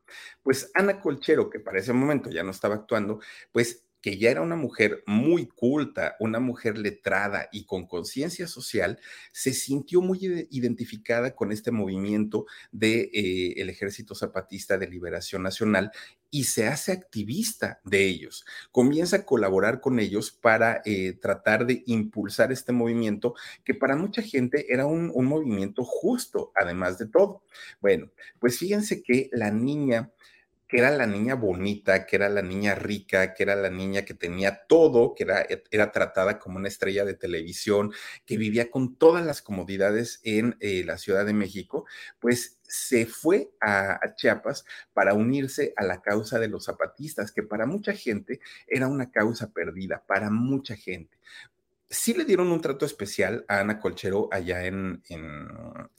pues 0.43 0.69
Ana 0.73 0.99
Colchero, 0.99 1.49
que 1.49 1.62
para 1.62 1.79
ese 1.79 1.93
momento 1.93 2.29
ya 2.29 2.43
no 2.43 2.51
estaba 2.51 2.75
actuando, 2.75 3.21
pues 3.53 3.85
que 4.01 4.17
ya 4.17 4.31
era 4.31 4.41
una 4.41 4.55
mujer 4.55 5.03
muy 5.05 5.47
culta, 5.47 6.15
una 6.19 6.39
mujer 6.39 6.77
letrada 6.77 7.50
y 7.52 7.65
con 7.65 7.87
conciencia 7.87 8.47
social, 8.47 9.00
se 9.31 9.54
sintió 9.54 10.02
muy 10.02 10.19
identificada 10.50 11.35
con 11.35 11.52
este 11.52 11.71
movimiento 11.71 12.45
del 12.71 12.89
de, 12.89 13.10
eh, 13.13 13.54
el 13.58 13.69
Ejército 13.69 14.15
Zapatista 14.15 14.77
de 14.77 14.87
Liberación 14.87 15.43
Nacional 15.43 15.91
y 16.31 16.43
se 16.43 16.67
hace 16.67 16.91
activista 16.91 17.81
de 17.83 18.06
ellos. 18.06 18.45
Comienza 18.71 19.17
a 19.17 19.25
colaborar 19.25 19.81
con 19.81 20.00
ellos 20.00 20.31
para 20.31 20.81
eh, 20.85 21.13
tratar 21.13 21.65
de 21.65 21.83
impulsar 21.87 22.52
este 22.52 22.71
movimiento 22.71 23.33
que 23.63 23.73
para 23.73 23.95
mucha 23.95 24.21
gente 24.21 24.71
era 24.71 24.85
un, 24.85 25.12
un 25.13 25.25
movimiento 25.25 25.83
justo, 25.83 26.52
además 26.56 26.97
de 26.97 27.08
todo. 27.08 27.43
Bueno, 27.81 28.12
pues 28.39 28.58
fíjense 28.60 29.02
que 29.02 29.29
la 29.31 29.52
niña 29.52 30.12
que 30.70 30.78
era 30.78 30.92
la 30.92 31.08
niña 31.08 31.34
bonita, 31.34 32.06
que 32.06 32.15
era 32.15 32.30
la 32.30 32.44
niña 32.44 32.76
rica, 32.76 33.34
que 33.34 33.42
era 33.42 33.56
la 33.56 33.72
niña 33.72 34.06
que 34.06 34.13
tenía 34.13 34.67
todo, 34.67 35.15
que 35.15 35.24
era, 35.24 35.44
era 35.72 35.92
tratada 35.92 36.38
como 36.38 36.58
una 36.58 36.67
estrella 36.67 37.06
de 37.06 37.15
televisión, 37.15 37.92
que 38.26 38.38
vivía 38.38 38.70
con 38.70 38.96
todas 38.96 39.26
las 39.26 39.42
comodidades 39.42 40.22
en 40.24 40.56
eh, 40.60 40.84
la 40.86 41.00
Ciudad 41.00 41.26
de 41.26 41.34
México, 41.34 41.86
pues 42.20 42.60
se 42.62 43.08
fue 43.08 43.50
a, 43.60 44.00
Chiapas 44.15 44.63
para 44.94 45.15
unirse 45.15 45.74
a 45.76 45.84
la 45.84 46.04
causa 46.04 46.38
de 46.38 46.50
los 46.50 46.65
zapatistas, 46.65 47.32
que 47.32 47.42
para 47.42 47.65
mucha 47.65 47.94
gente 47.94 48.40
era 48.67 48.88
una 48.88 49.10
causa 49.10 49.52
perdida, 49.52 50.04
para 50.06 50.30
mucha 50.30 50.76
gente 50.76 51.17
sí 51.90 52.13
le 52.13 52.25
dieron 52.25 52.52
un 52.52 52.62
trato 52.62 52.85
especial 52.85 53.46
a 53.48 53.60
Ana 53.60 53.79
Colchero 53.79 54.29
allá 54.31 54.65
en, 54.65 55.02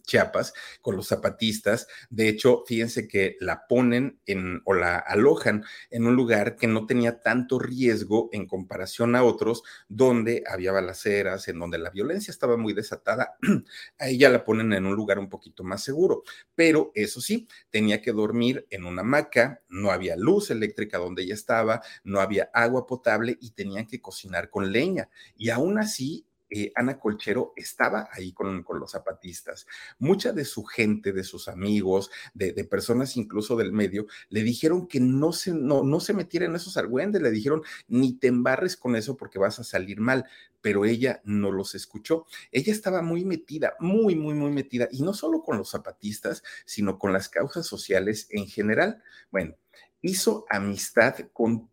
Chiapas 0.02 0.52
con 0.80 0.96
los 0.96 1.06
zapatistas. 1.06 1.86
De 2.08 2.28
hecho, 2.28 2.64
fíjense 2.66 3.06
que 3.06 3.36
la 3.38 3.68
ponen 3.68 4.20
en 4.26 4.60
o 4.64 4.74
la 4.74 4.98
alojan 4.98 5.64
en 5.88 6.06
un 6.06 6.16
lugar 6.16 6.56
que 6.56 6.66
no 6.66 6.84
tenía 6.86 7.20
tanto 7.20 7.60
riesgo 7.60 8.28
en 8.32 8.48
comparación 8.48 9.14
a 9.14 9.22
otros 9.22 9.62
donde 9.88 10.42
había 10.48 10.72
balaceras, 10.72 11.46
en 11.46 11.60
donde 11.60 11.78
la 11.78 11.90
violencia 11.90 12.32
estaba 12.32 12.56
muy 12.56 12.72
desatada. 12.72 13.36
a 13.98 14.08
ella 14.08 14.30
la 14.30 14.44
ponen 14.44 14.72
en 14.72 14.86
un 14.86 14.96
lugar 14.96 15.20
un 15.20 15.28
poquito 15.28 15.62
más 15.62 15.84
seguro. 15.84 16.24
Pero 16.56 16.90
eso 16.94 17.20
sí, 17.20 17.46
tenía 17.70 18.02
que 18.02 18.12
dormir 18.12 18.66
en 18.70 18.86
una 18.86 19.02
hamaca, 19.02 19.62
no 19.68 19.92
había 19.92 20.16
luz 20.16 20.50
eléctrica 20.50 20.98
donde 20.98 21.22
ella 21.22 21.34
estaba, 21.34 21.82
no 22.02 22.20
había 22.20 22.50
agua 22.52 22.86
potable 22.86 23.38
y 23.40 23.52
tenían 23.52 23.86
que 23.86 24.00
cocinar 24.00 24.50
con 24.50 24.72
leña. 24.72 25.08
Y 25.36 25.50
aún 25.50 25.79
así, 25.80 26.26
eh, 26.52 26.72
Ana 26.74 26.98
Colchero 26.98 27.52
estaba 27.54 28.08
ahí 28.12 28.32
con, 28.32 28.64
los 28.68 28.90
zapatistas. 28.90 29.66
Mucha 29.98 30.32
de 30.32 30.44
su 30.44 30.64
gente, 30.64 31.12
de 31.12 31.22
sus 31.22 31.46
amigos, 31.46 32.10
de, 32.34 32.52
personas 32.64 33.16
incluso 33.16 33.56
del 33.56 33.72
medio, 33.72 34.06
le 34.30 34.42
dijeron 34.42 34.88
que 34.88 34.98
no 34.98 35.32
se, 35.32 35.52
no, 35.54 35.84
no 35.84 36.00
se 36.00 36.12
metiera 36.12 36.46
en 36.46 36.56
esos 36.56 36.76
argüendes, 36.76 37.22
le 37.22 37.30
dijeron, 37.30 37.62
ni 37.86 38.14
te 38.14 38.26
embarres 38.26 38.76
con 38.76 38.96
eso 38.96 39.16
porque 39.16 39.38
vas 39.38 39.60
a 39.60 39.64
salir 39.64 40.00
mal, 40.00 40.24
pero 40.60 40.84
ella 40.84 41.20
no 41.24 41.52
los 41.52 41.76
escuchó. 41.76 42.26
Ella 42.50 42.72
estaba 42.72 43.00
muy 43.00 43.24
metida, 43.24 43.74
muy, 43.78 44.16
muy, 44.16 44.34
muy 44.34 44.50
metida, 44.50 44.88
y 44.90 45.02
no 45.02 45.14
solo 45.14 45.42
con 45.42 45.56
los 45.56 45.70
zapatistas, 45.70 46.42
sino 46.64 46.98
con 46.98 47.12
las 47.12 47.28
causas 47.28 47.66
sociales 47.66 48.26
en 48.30 48.46
general. 48.48 49.02
Bueno, 49.30 49.54
hizo 50.02 50.46
amistad 50.50 51.14
con 51.32 51.69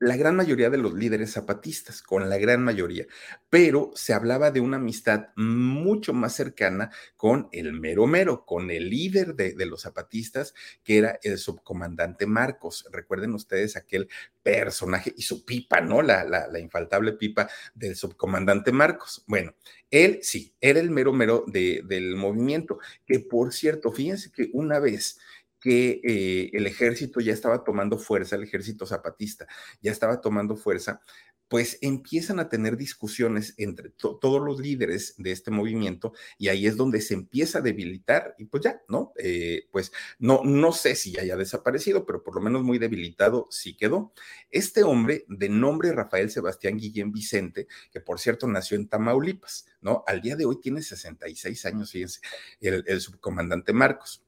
la 0.00 0.16
gran 0.16 0.34
mayoría 0.34 0.70
de 0.70 0.78
los 0.78 0.94
líderes 0.94 1.32
zapatistas, 1.34 2.00
con 2.00 2.28
la 2.30 2.38
gran 2.38 2.64
mayoría, 2.64 3.06
pero 3.50 3.90
se 3.94 4.14
hablaba 4.14 4.50
de 4.50 4.60
una 4.60 4.78
amistad 4.78 5.28
mucho 5.36 6.14
más 6.14 6.34
cercana 6.34 6.90
con 7.18 7.50
el 7.52 7.74
mero 7.74 8.06
mero, 8.06 8.46
con 8.46 8.70
el 8.70 8.88
líder 8.88 9.34
de, 9.34 9.54
los 9.66 9.82
zapatistas, 9.82 10.54
que 10.82 10.96
era 10.96 11.20
el 11.22 11.36
subcomandante 11.36 12.24
Marcos. 12.24 12.88
Recuerden 12.90 13.34
ustedes 13.34 13.76
aquel 13.76 14.08
personaje 14.42 15.12
y 15.14 15.22
su 15.22 15.44
pipa, 15.44 15.82
¿no? 15.82 16.00
La, 16.00 16.24
la, 16.24 16.58
infaltable 16.58 17.12
pipa 17.12 17.50
del 17.74 17.94
subcomandante 17.94 18.72
Marcos. 18.72 19.22
Bueno, 19.26 19.54
él 19.90 20.20
sí, 20.22 20.54
era 20.62 20.80
el 20.80 20.90
mero 20.90 21.12
mero 21.12 21.44
del 21.46 22.16
movimiento, 22.16 22.78
que 23.04 23.20
por 23.20 23.52
cierto, 23.52 23.92
fíjense 23.92 24.32
que 24.32 24.48
una 24.54 24.78
vez 24.78 25.18
que 25.60 26.00
eh, 26.02 26.50
el 26.52 26.66
ejército 26.66 27.20
ya 27.20 27.32
estaba 27.32 27.64
tomando 27.64 27.98
fuerza, 27.98 28.36
el 28.36 28.44
ejército 28.44 28.86
zapatista 28.86 29.46
ya 29.82 29.92
estaba 29.92 30.20
tomando 30.20 30.56
fuerza, 30.56 31.02
pues 31.50 31.78
empiezan 31.80 32.38
a 32.38 32.48
tener 32.48 32.76
discusiones 32.76 33.54
entre 33.56 33.90
todos 33.90 34.40
los 34.40 34.60
líderes 34.60 35.16
de 35.18 35.32
este 35.32 35.50
movimiento 35.50 36.12
y 36.38 36.46
ahí 36.46 36.64
es 36.64 36.76
donde 36.76 37.00
se 37.00 37.14
empieza 37.14 37.58
a 37.58 37.60
debilitar 37.60 38.36
y 38.38 38.44
pues 38.44 38.62
ya, 38.62 38.80
¿no? 38.86 39.12
Eh, 39.16 39.66
pues 39.72 39.90
no, 40.20 40.42
no 40.44 40.70
sé 40.70 40.94
si 40.94 41.18
haya 41.18 41.36
desaparecido, 41.36 42.06
pero 42.06 42.22
por 42.22 42.36
lo 42.36 42.40
menos 42.40 42.62
muy 42.62 42.78
debilitado 42.78 43.48
sí 43.50 43.76
quedó. 43.76 44.12
Este 44.52 44.84
hombre 44.84 45.24
de 45.26 45.48
nombre 45.48 45.92
Rafael 45.92 46.30
Sebastián 46.30 46.78
Guillén 46.78 47.10
Vicente, 47.10 47.66
que 47.90 48.00
por 48.00 48.20
cierto 48.20 48.46
nació 48.46 48.76
en 48.76 48.86
Tamaulipas, 48.86 49.66
¿no? 49.80 50.04
Al 50.06 50.20
día 50.20 50.36
de 50.36 50.44
hoy 50.44 50.60
tiene 50.60 50.82
66 50.82 51.66
años, 51.66 51.90
fíjense, 51.90 52.20
el 52.60 53.00
subcomandante 53.00 53.72
Marcos. 53.72 54.22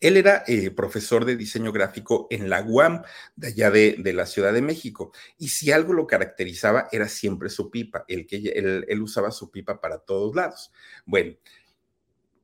Él 0.00 0.16
era 0.16 0.44
eh, 0.46 0.70
profesor 0.70 1.24
de 1.24 1.36
diseño 1.36 1.72
gráfico 1.72 2.26
en 2.30 2.48
la 2.48 2.62
UAM, 2.62 3.02
de 3.36 3.48
allá 3.48 3.70
de, 3.70 4.12
la 4.14 4.26
Ciudad 4.26 4.52
de 4.52 4.62
México. 4.62 5.12
Y 5.38 5.48
si 5.48 5.70
algo 5.70 5.92
lo 5.92 6.06
caracterizaba, 6.06 6.88
era 6.90 7.08
siempre 7.08 7.50
su 7.50 7.70
pipa, 7.70 8.04
el 8.08 8.26
que 8.26 8.36
él 8.36 9.02
usaba 9.02 9.30
su 9.30 9.50
pipa 9.50 9.80
para 9.80 9.98
todos 9.98 10.34
lados. 10.34 10.72
Bueno, 11.04 11.36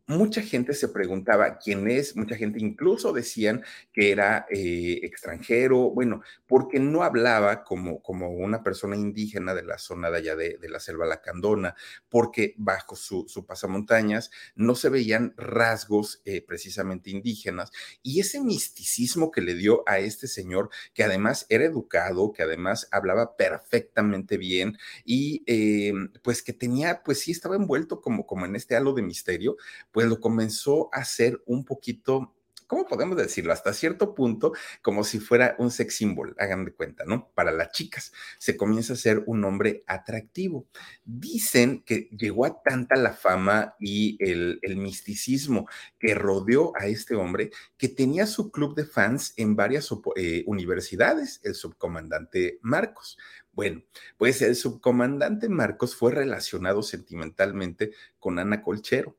mucha 0.07 0.40
gente 0.40 0.72
se 0.72 0.88
preguntaba 0.88 1.59
quién 1.59 1.90
es, 1.90 2.16
mucha 2.16 2.36
gente 2.36 2.61
incluso 2.61 3.12
decían 3.12 3.64
que 3.92 4.12
era 4.12 4.46
eh, 4.50 5.00
extranjero, 5.02 5.90
bueno, 5.90 6.22
porque 6.46 6.78
no 6.78 7.02
hablaba 7.02 7.64
como, 7.64 8.00
como 8.02 8.30
una 8.30 8.62
persona 8.62 8.94
indígena 8.94 9.54
de 9.54 9.64
la 9.64 9.78
zona 9.78 10.11
de 10.11 10.18
allá 10.18 10.36
de, 10.36 10.59
la 10.68 10.80
selva 10.80 11.07
lacandona, 11.07 11.74
porque 12.09 12.54
bajo 12.57 12.96
su, 12.96 13.26
pasamontañas 13.46 14.30
no 14.54 14.74
se 14.74 14.88
veían 14.88 15.34
rasgos 15.36 16.22
eh, 16.24 16.40
precisamente 16.40 17.11
indígenas. 17.11 17.70
Y 18.02 18.20
ese 18.20 18.40
misticismo 18.40 19.30
que 19.30 19.40
le 19.40 19.54
dio 19.54 19.82
a 19.86 19.98
este 19.98 20.26
señor, 20.28 20.70
que 20.94 21.04
además 21.04 21.46
era 21.48 21.64
educado, 21.64 22.32
que 22.32 22.42
además 22.42 22.88
hablaba 22.90 23.36
perfectamente 23.36 24.36
bien 24.36 24.78
y 25.04 25.42
eh, 25.46 25.92
pues 26.22 26.42
que 26.42 26.52
tenía, 26.52 27.02
pues 27.04 27.20
sí 27.20 27.32
estaba 27.32 27.57
envuelto 27.57 28.00
como, 28.00 28.26
como 28.26 28.46
en 28.46 28.57
este 28.57 28.76
halo 28.76 28.92
de 28.92 29.02
misterio, 29.02 29.57
pues 29.97 30.09
lo 30.09 30.20
comenzó 30.20 30.90
a 30.92 30.99
hacer 30.99 31.42
un 31.47 31.64
poquito 31.64 32.36
¿cómo 32.66 32.84
podemos 32.84 33.16
decirlo? 33.16 33.53
Hasta 33.53 33.72
cierto 33.72 34.14
punto, 34.14 34.53
como 34.82 35.05
si 35.05 35.20
fuera 35.20 35.57
un 35.59 35.70
sex 35.70 35.97
symbol, 35.97 36.34
hagan 36.38 36.66
de 36.66 36.74
cuenta, 36.74 37.05
¿no? 37.07 37.30
Para 37.34 37.51
las 37.51 37.72
chicas, 37.72 38.12
se 38.38 38.59
comienza 38.59 38.92
a 38.92 38.97
ser 38.97 39.22
un 39.26 39.42
hombre 39.44 39.84
atractivo. 39.86 40.66
Dicen 41.03 41.82
que 41.82 42.11
llegó 42.14 42.44
a 42.44 42.62
tanta 42.62 42.97
la 42.97 43.14
fama 43.14 43.74
y 43.80 44.18
el, 44.20 44.61
misticismo 44.76 45.66
que 45.99 46.14
rodeó 46.14 46.72
a 46.76 46.88
este 46.88 47.14
hombre 47.14 47.51
que 47.78 47.88
tenía 47.88 48.26
su 48.26 48.51
club 48.51 48.74
de 48.74 48.84
fans 48.84 49.32
en 49.38 49.57
varias 49.57 49.88
eh, 50.16 50.44
universidades, 50.47 51.40
el 51.42 51.55
subcomandante 51.55 52.59
Marcos. 52.61 53.16
Bueno, 53.53 53.82
pues 54.18 54.42
el 54.42 54.57
subcomandante 54.57 55.49
Marcos 55.49 55.97
fue 55.97 56.12
relacionado 56.12 56.82
sentimentalmente 56.82 57.92
con 58.18 58.38
Ana 58.38 58.61
Colchero 58.61 59.16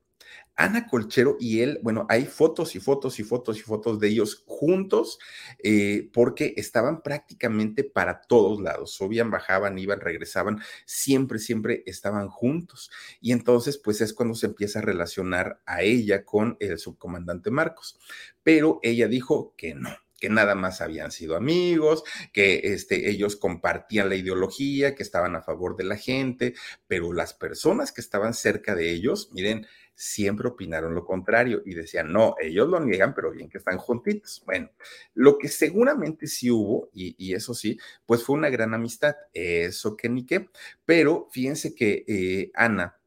Ana 0.57 0.87
Colchero 0.87 1.37
y 1.39 1.61
él, 1.61 1.79
bueno, 1.83 2.07
hay 2.09 2.25
fotos 2.25 2.75
y 2.75 2.79
fotos 2.79 3.19
y 3.19 3.23
fotos 3.23 3.59
y 3.59 3.61
fotos 3.61 3.99
de 3.99 4.07
ellos 4.07 4.43
juntos 4.47 5.19
eh, 5.63 6.09
porque 6.11 6.55
estaban 6.57 7.03
prácticamente 7.03 7.83
para 7.83 8.21
todos 8.21 8.59
lados, 8.59 8.91
subían, 8.91 9.29
bajaban, 9.29 9.77
iban, 9.77 10.01
regresaban, 10.01 10.59
siempre, 10.85 11.37
siempre 11.37 11.83
estaban 11.85 12.27
juntos. 12.29 12.89
Y 13.21 13.31
entonces, 13.31 13.77
pues 13.77 14.01
es 14.01 14.13
cuando 14.13 14.33
se 14.33 14.47
empieza 14.47 14.79
a 14.79 14.81
relacionar 14.81 15.61
a 15.65 15.83
ella 15.83 16.25
con 16.25 16.57
el 16.59 16.79
subcomandante 16.79 17.51
Marcos. 17.51 17.99
Pero 18.41 18.79
ella 18.81 19.07
dijo 19.07 19.53
que 19.55 19.75
no, 19.75 19.95
que 20.19 20.29
nada 20.29 20.55
más 20.55 20.81
habían 20.81 21.11
sido 21.11 21.35
amigos, 21.35 22.03
que 22.33 22.61
este, 22.63 23.09
ellos 23.09 23.35
compartían 23.35 24.09
la 24.09 24.15
ideología, 24.15 24.95
que 24.95 25.03
estaban 25.03 25.35
a 25.35 25.41
favor 25.41 25.75
de 25.75 25.83
la 25.83 25.95
gente, 25.95 26.55
pero 26.87 27.13
las 27.13 27.33
personas 27.33 27.91
que 27.91 28.01
estaban 28.01 28.33
cerca 28.33 28.75
de 28.75 28.91
ellos, 28.91 29.29
miren, 29.33 29.67
siempre 29.97 30.47
opinaron 30.47 30.93
lo 30.93 31.03
contrario 31.03 31.63
y 31.65 31.73
decían, 31.73 32.13
no, 32.13 32.35
ellos 32.39 32.69
lo 32.69 32.79
niegan, 32.79 33.15
pero 33.15 33.31
bien 33.31 33.49
que 33.49 33.57
están 33.57 33.79
juntitos. 33.79 34.43
Bueno, 34.45 34.69
lo 35.15 35.39
que 35.39 35.47
seguramente 35.47 36.27
sí 36.27 36.51
hubo, 36.51 36.89
y, 36.93 37.33
eso 37.33 37.55
sí, 37.55 37.79
pues 38.05 38.23
fue 38.23 38.35
una 38.35 38.49
gran 38.49 38.75
amistad, 38.75 39.15
eso 39.33 39.97
que 39.97 40.07
ni 40.07 40.23
qué, 40.23 40.49
pero 40.85 41.27
fíjense 41.31 41.73
que 41.73 42.05
eh, 42.07 42.51
Ana, 42.53 42.97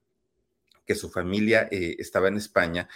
que 0.85 0.97
su 0.97 1.09
familia 1.09 1.69
eh, 1.71 1.95
estaba 2.01 2.27
en 2.27 2.37
España, 2.37 2.89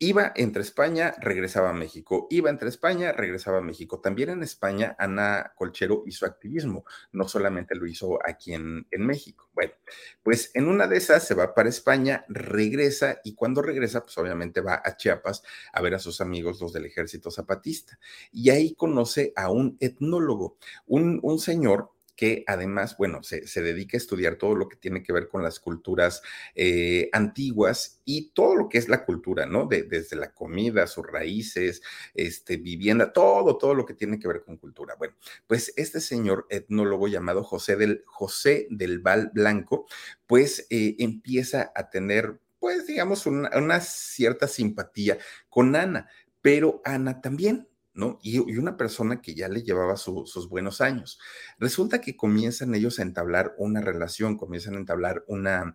Iba 0.00 0.32
entre 0.36 0.62
España, 0.62 1.14
regresaba 1.20 1.70
a 1.70 1.72
México. 1.72 2.28
Iba 2.30 2.50
entre 2.50 2.68
España, 2.68 3.10
regresaba 3.10 3.58
a 3.58 3.62
México. 3.62 4.00
También 4.00 4.28
en 4.30 4.44
España, 4.44 4.94
Ana 4.96 5.52
Colchero 5.56 6.04
hizo 6.06 6.24
activismo. 6.24 6.84
No 7.10 7.26
solamente 7.26 7.74
lo 7.74 7.84
hizo 7.84 8.20
aquí 8.24 8.54
en, 8.54 8.86
México. 8.92 9.50
Bueno, 9.54 9.72
pues 10.22 10.52
en 10.54 10.68
una 10.68 10.86
de 10.86 10.98
esas 10.98 11.26
se 11.26 11.34
va 11.34 11.52
para 11.52 11.68
España, 11.68 12.24
regresa 12.28 13.20
y 13.24 13.34
cuando 13.34 13.60
regresa, 13.60 14.02
pues 14.02 14.16
obviamente 14.18 14.60
va 14.60 14.80
a 14.84 14.96
Chiapas 14.96 15.42
a 15.72 15.80
ver 15.80 15.96
a 15.96 15.98
sus 15.98 16.20
amigos, 16.20 16.60
los 16.60 16.72
del 16.72 16.86
ejército 16.86 17.32
zapatista. 17.32 17.98
Y 18.30 18.50
ahí 18.50 18.74
conoce 18.74 19.32
a 19.34 19.50
un 19.50 19.76
etnólogo, 19.80 20.58
un 20.86 21.38
señor 21.40 21.90
que 22.18 22.42
además, 22.48 22.96
bueno, 22.96 23.22
se, 23.22 23.62
dedica 23.62 23.96
a 23.96 23.98
estudiar 23.98 24.34
todo 24.34 24.56
lo 24.56 24.68
que 24.68 24.74
tiene 24.74 25.04
que 25.04 25.12
ver 25.12 25.28
con 25.28 25.44
las 25.44 25.60
culturas 25.60 26.20
eh, 26.56 27.08
antiguas 27.12 28.00
y 28.04 28.32
todo 28.32 28.56
lo 28.56 28.68
que 28.68 28.78
es 28.78 28.88
la 28.88 29.04
cultura, 29.04 29.46
¿no? 29.46 29.66
desde 29.66 30.16
la 30.16 30.32
comida, 30.32 30.88
sus 30.88 31.06
raíces, 31.06 31.80
este, 32.14 32.56
vivienda, 32.56 33.12
todo, 33.12 33.56
todo 33.56 33.72
lo 33.72 33.86
que 33.86 33.94
tiene 33.94 34.18
que 34.18 34.26
ver 34.26 34.42
con 34.42 34.56
cultura. 34.56 34.96
Bueno, 34.98 35.14
pues 35.46 35.72
este 35.76 36.00
señor 36.00 36.48
etnólogo 36.50 37.06
llamado 37.06 37.44
José 37.44 37.76
del, 37.76 38.02
José 38.04 38.66
del 38.68 38.98
Val 38.98 39.30
Blanco, 39.32 39.86
pues 40.26 40.66
eh, 40.70 40.96
empieza 40.98 41.70
a 41.72 41.88
tener 41.88 42.40
pues 42.58 42.88
digamos, 42.88 43.26
una, 43.26 43.80
cierta 43.80 44.48
simpatía 44.48 45.18
con 45.48 45.76
Ana, 45.76 46.08
pero 46.40 46.82
Ana 46.84 47.20
también, 47.20 47.67
Y, 48.22 48.38
una 48.38 48.76
persona 48.76 49.20
que 49.20 49.34
ya 49.34 49.48
le 49.48 49.62
llevaba 49.62 49.96
sus 49.96 50.48
buenos 50.48 50.80
años. 50.80 51.18
Resulta 51.58 52.00
que 52.00 52.16
comienzan 52.16 52.74
ellos 52.74 52.98
a 52.98 53.02
entablar 53.02 53.54
una 53.58 53.80
relación, 53.80 54.36
comienzan 54.36 54.74
a 54.74 54.78
entablar 54.78 55.24
una, 55.26 55.74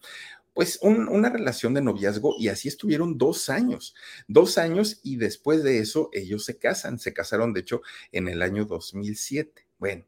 pues 0.54 0.80
una 0.82 1.30
relación 1.30 1.74
de 1.74 1.82
noviazgo 1.82 2.36
y 2.38 2.48
así 2.48 2.68
estuvieron 2.68 3.18
dos 3.18 3.50
años, 3.50 3.96
dos 4.28 4.58
años 4.58 5.00
y 5.04 5.18
después 5.18 5.64
de 5.64 5.80
eso 5.80 6.10
ellos 6.14 6.46
se 6.46 6.58
casan, 6.58 7.00
se 7.00 7.14
casaron 7.14 7.54
de 7.54 7.62
hecho 7.62 7.82
en 8.12 8.28
el 8.28 8.42
año 8.42 8.66
2007. 8.66 9.68
Bueno, 9.80 10.06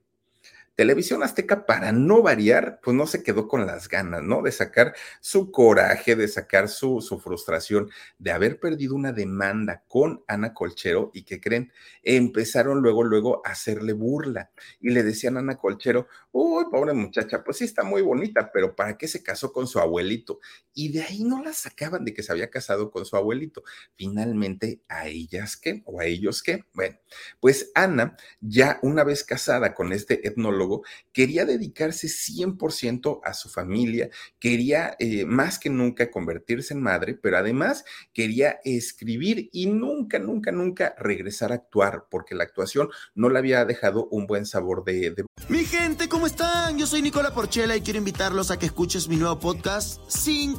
Televisión 0.76 1.23
Azteca, 1.23 1.65
para 1.65 1.91
no 1.91 2.21
variar, 2.21 2.80
pues 2.84 2.95
no 2.95 3.07
se 3.07 3.23
quedó 3.23 3.47
con 3.47 3.65
las 3.65 3.88
ganas, 3.88 4.21
¿no? 4.23 4.41
De 4.41 4.51
sacar 4.51 4.93
su 5.21 5.51
coraje, 5.51 6.15
de 6.15 6.28
sacar 6.28 6.67
su, 6.67 7.01
su 7.01 7.19
frustración 7.19 7.89
de 8.17 8.32
haber 8.32 8.59
perdido 8.59 8.95
una 8.95 9.13
demanda 9.13 9.84
con 9.88 10.23
Ana 10.28 10.53
Colchero 10.53 11.11
y 11.13 11.23
que 11.23 11.39
creen, 11.39 11.71
empezaron 12.03 12.82
luego, 12.82 13.03
luego 13.03 13.41
a 13.45 13.51
hacerle 13.51 13.93
burla 13.93 14.51
y 14.82 14.89
le 14.89 15.03
decían 15.03 15.38
a 15.38 15.39
Ana 15.39 15.57
Colchero, 15.57 16.07
uy, 16.32 16.65
pobre 16.69 16.93
muchacha, 16.93 17.43
pues 17.43 17.57
sí 17.57 17.63
está 17.63 17.84
muy 17.84 18.01
bonita, 18.01 18.51
pero 18.51 18.76
¿para 18.76 18.97
qué 18.97 19.07
se 19.07 19.23
casó 19.23 19.53
con 19.53 19.67
su 19.67 19.80
abuelito? 19.80 20.39
Y 20.76 20.89
de 20.89 21.01
ahí 21.01 21.23
no 21.23 21.41
la 21.41 21.53
sacaban 21.53 22.05
de 22.05 22.13
que 22.13 22.21
se 22.21 22.32
había 22.32 22.49
casado 22.49 22.91
con 22.91 23.05
su 23.05 23.15
abuelito. 23.15 23.63
Finalmente, 23.95 24.82
¿a 24.89 25.07
ellas 25.07 25.57
qué? 25.57 25.82
¿O 25.86 26.01
a 26.01 26.05
ellos 26.05 26.43
qué? 26.43 26.65
Bueno, 26.73 26.97
pues 27.39 27.71
Ana, 27.73 28.17
ya 28.41 28.80
una 28.84 29.03
vez 29.03 29.23
casada 29.23 29.73
con 29.73 29.93
este 29.93 30.28
etnólogo, 30.28 30.84
quería 31.13 31.45
dedicarse 31.45 32.07
100% 32.07 33.21
a 33.23 33.34
su 33.34 33.49
familia, 33.49 34.09
quería 34.38 34.95
eh, 34.99 35.26
más 35.26 35.59
que 35.59 35.69
nunca 35.69 36.11
convertirse 36.11 36.73
en 36.73 36.82
madre, 36.82 37.13
pero 37.15 37.38
además 37.38 37.86
quería 38.13 38.59
escribir 38.65 39.49
y 39.53 39.67
nunca, 39.67 40.19
nunca, 40.19 40.51
nunca 40.51 40.93
regresar 40.99 41.53
a 41.53 41.55
actuar, 41.55 42.07
porque 42.11 42.36
la 42.36 42.43
actuación 42.43 42.89
no 43.13 43.30
le 43.30 43.39
había 43.39 43.63
dejado 43.63 44.07
un 44.11 44.28
buen 44.28 44.45
sabor 44.45 44.84
de... 44.84 45.11
de... 45.11 45.26
Mi 45.47 45.63
gente, 45.63 46.09
¿cómo 46.09 46.28
están? 46.28 46.78
Yo 46.78 46.86
soy 46.86 47.01
Nicola 47.01 47.34
Porchela 47.34 47.76
y 47.78 47.82
quiero 47.82 47.99
invitarlos 47.99 48.51
a 48.51 48.59
que 48.59 48.65
escuches 48.65 49.07
mi 49.07 49.15
nuevo 49.15 49.39
podcast 49.39 50.01
Sin 50.09 50.57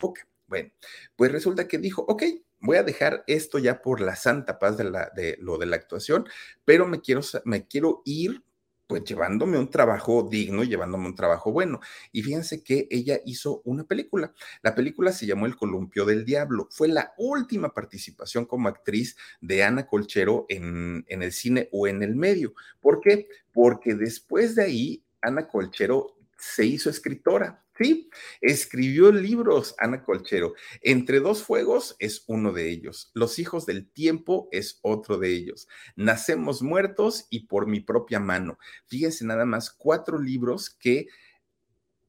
Ok, 0.00 0.20
bueno, 0.46 0.70
pues 1.16 1.32
resulta 1.32 1.68
que 1.68 1.78
dijo, 1.78 2.02
ok, 2.08 2.22
voy 2.60 2.76
a 2.76 2.82
dejar 2.82 3.24
esto 3.26 3.58
ya 3.58 3.82
por 3.82 4.00
la 4.00 4.16
santa 4.16 4.58
paz 4.58 4.76
de, 4.76 4.84
la, 4.84 5.10
de 5.14 5.36
lo 5.40 5.58
de 5.58 5.66
la 5.66 5.76
actuación, 5.76 6.26
pero 6.64 6.86
me 6.86 7.00
quiero, 7.00 7.20
me 7.44 7.66
quiero 7.66 8.02
ir 8.04 8.42
pues 8.88 9.04
llevándome 9.04 9.58
un 9.58 9.68
trabajo 9.68 10.26
digno 10.28 10.64
llevándome 10.64 11.06
un 11.08 11.14
trabajo 11.14 11.52
bueno. 11.52 11.78
Y 12.10 12.22
fíjense 12.22 12.64
que 12.64 12.88
ella 12.90 13.20
hizo 13.26 13.60
una 13.64 13.84
película. 13.84 14.32
La 14.62 14.74
película 14.74 15.12
se 15.12 15.26
llamó 15.26 15.44
El 15.44 15.56
columpio 15.56 16.06
del 16.06 16.24
diablo. 16.24 16.68
Fue 16.70 16.88
la 16.88 17.12
última 17.18 17.74
participación 17.74 18.46
como 18.46 18.66
actriz 18.68 19.16
de 19.42 19.62
Ana 19.62 19.86
Colchero 19.86 20.46
en, 20.48 21.04
en 21.06 21.22
el 21.22 21.32
cine 21.32 21.68
o 21.70 21.86
en 21.86 22.02
el 22.02 22.16
medio. 22.16 22.54
¿Por 22.80 23.00
qué? 23.00 23.28
Porque 23.52 23.94
después 23.94 24.54
de 24.54 24.64
ahí, 24.64 25.04
Ana 25.20 25.46
Colchero 25.48 26.17
se 26.38 26.64
hizo 26.64 26.88
escritora. 26.88 27.64
Sí, 27.76 28.10
escribió 28.40 29.12
libros 29.12 29.74
Ana 29.78 30.02
Colchero. 30.02 30.54
Entre 30.82 31.20
dos 31.20 31.44
fuegos 31.44 31.94
es 32.00 32.24
uno 32.26 32.52
de 32.52 32.70
ellos. 32.70 33.12
Los 33.14 33.38
hijos 33.38 33.66
del 33.66 33.88
tiempo 33.88 34.48
es 34.50 34.80
otro 34.82 35.18
de 35.18 35.30
ellos. 35.30 35.68
Nacemos 35.94 36.60
muertos 36.60 37.26
y 37.30 37.46
por 37.46 37.68
mi 37.68 37.80
propia 37.80 38.18
mano. 38.18 38.58
Fíjense 38.86 39.24
nada 39.24 39.44
más, 39.44 39.70
cuatro 39.70 40.18
libros 40.20 40.70
que 40.70 41.06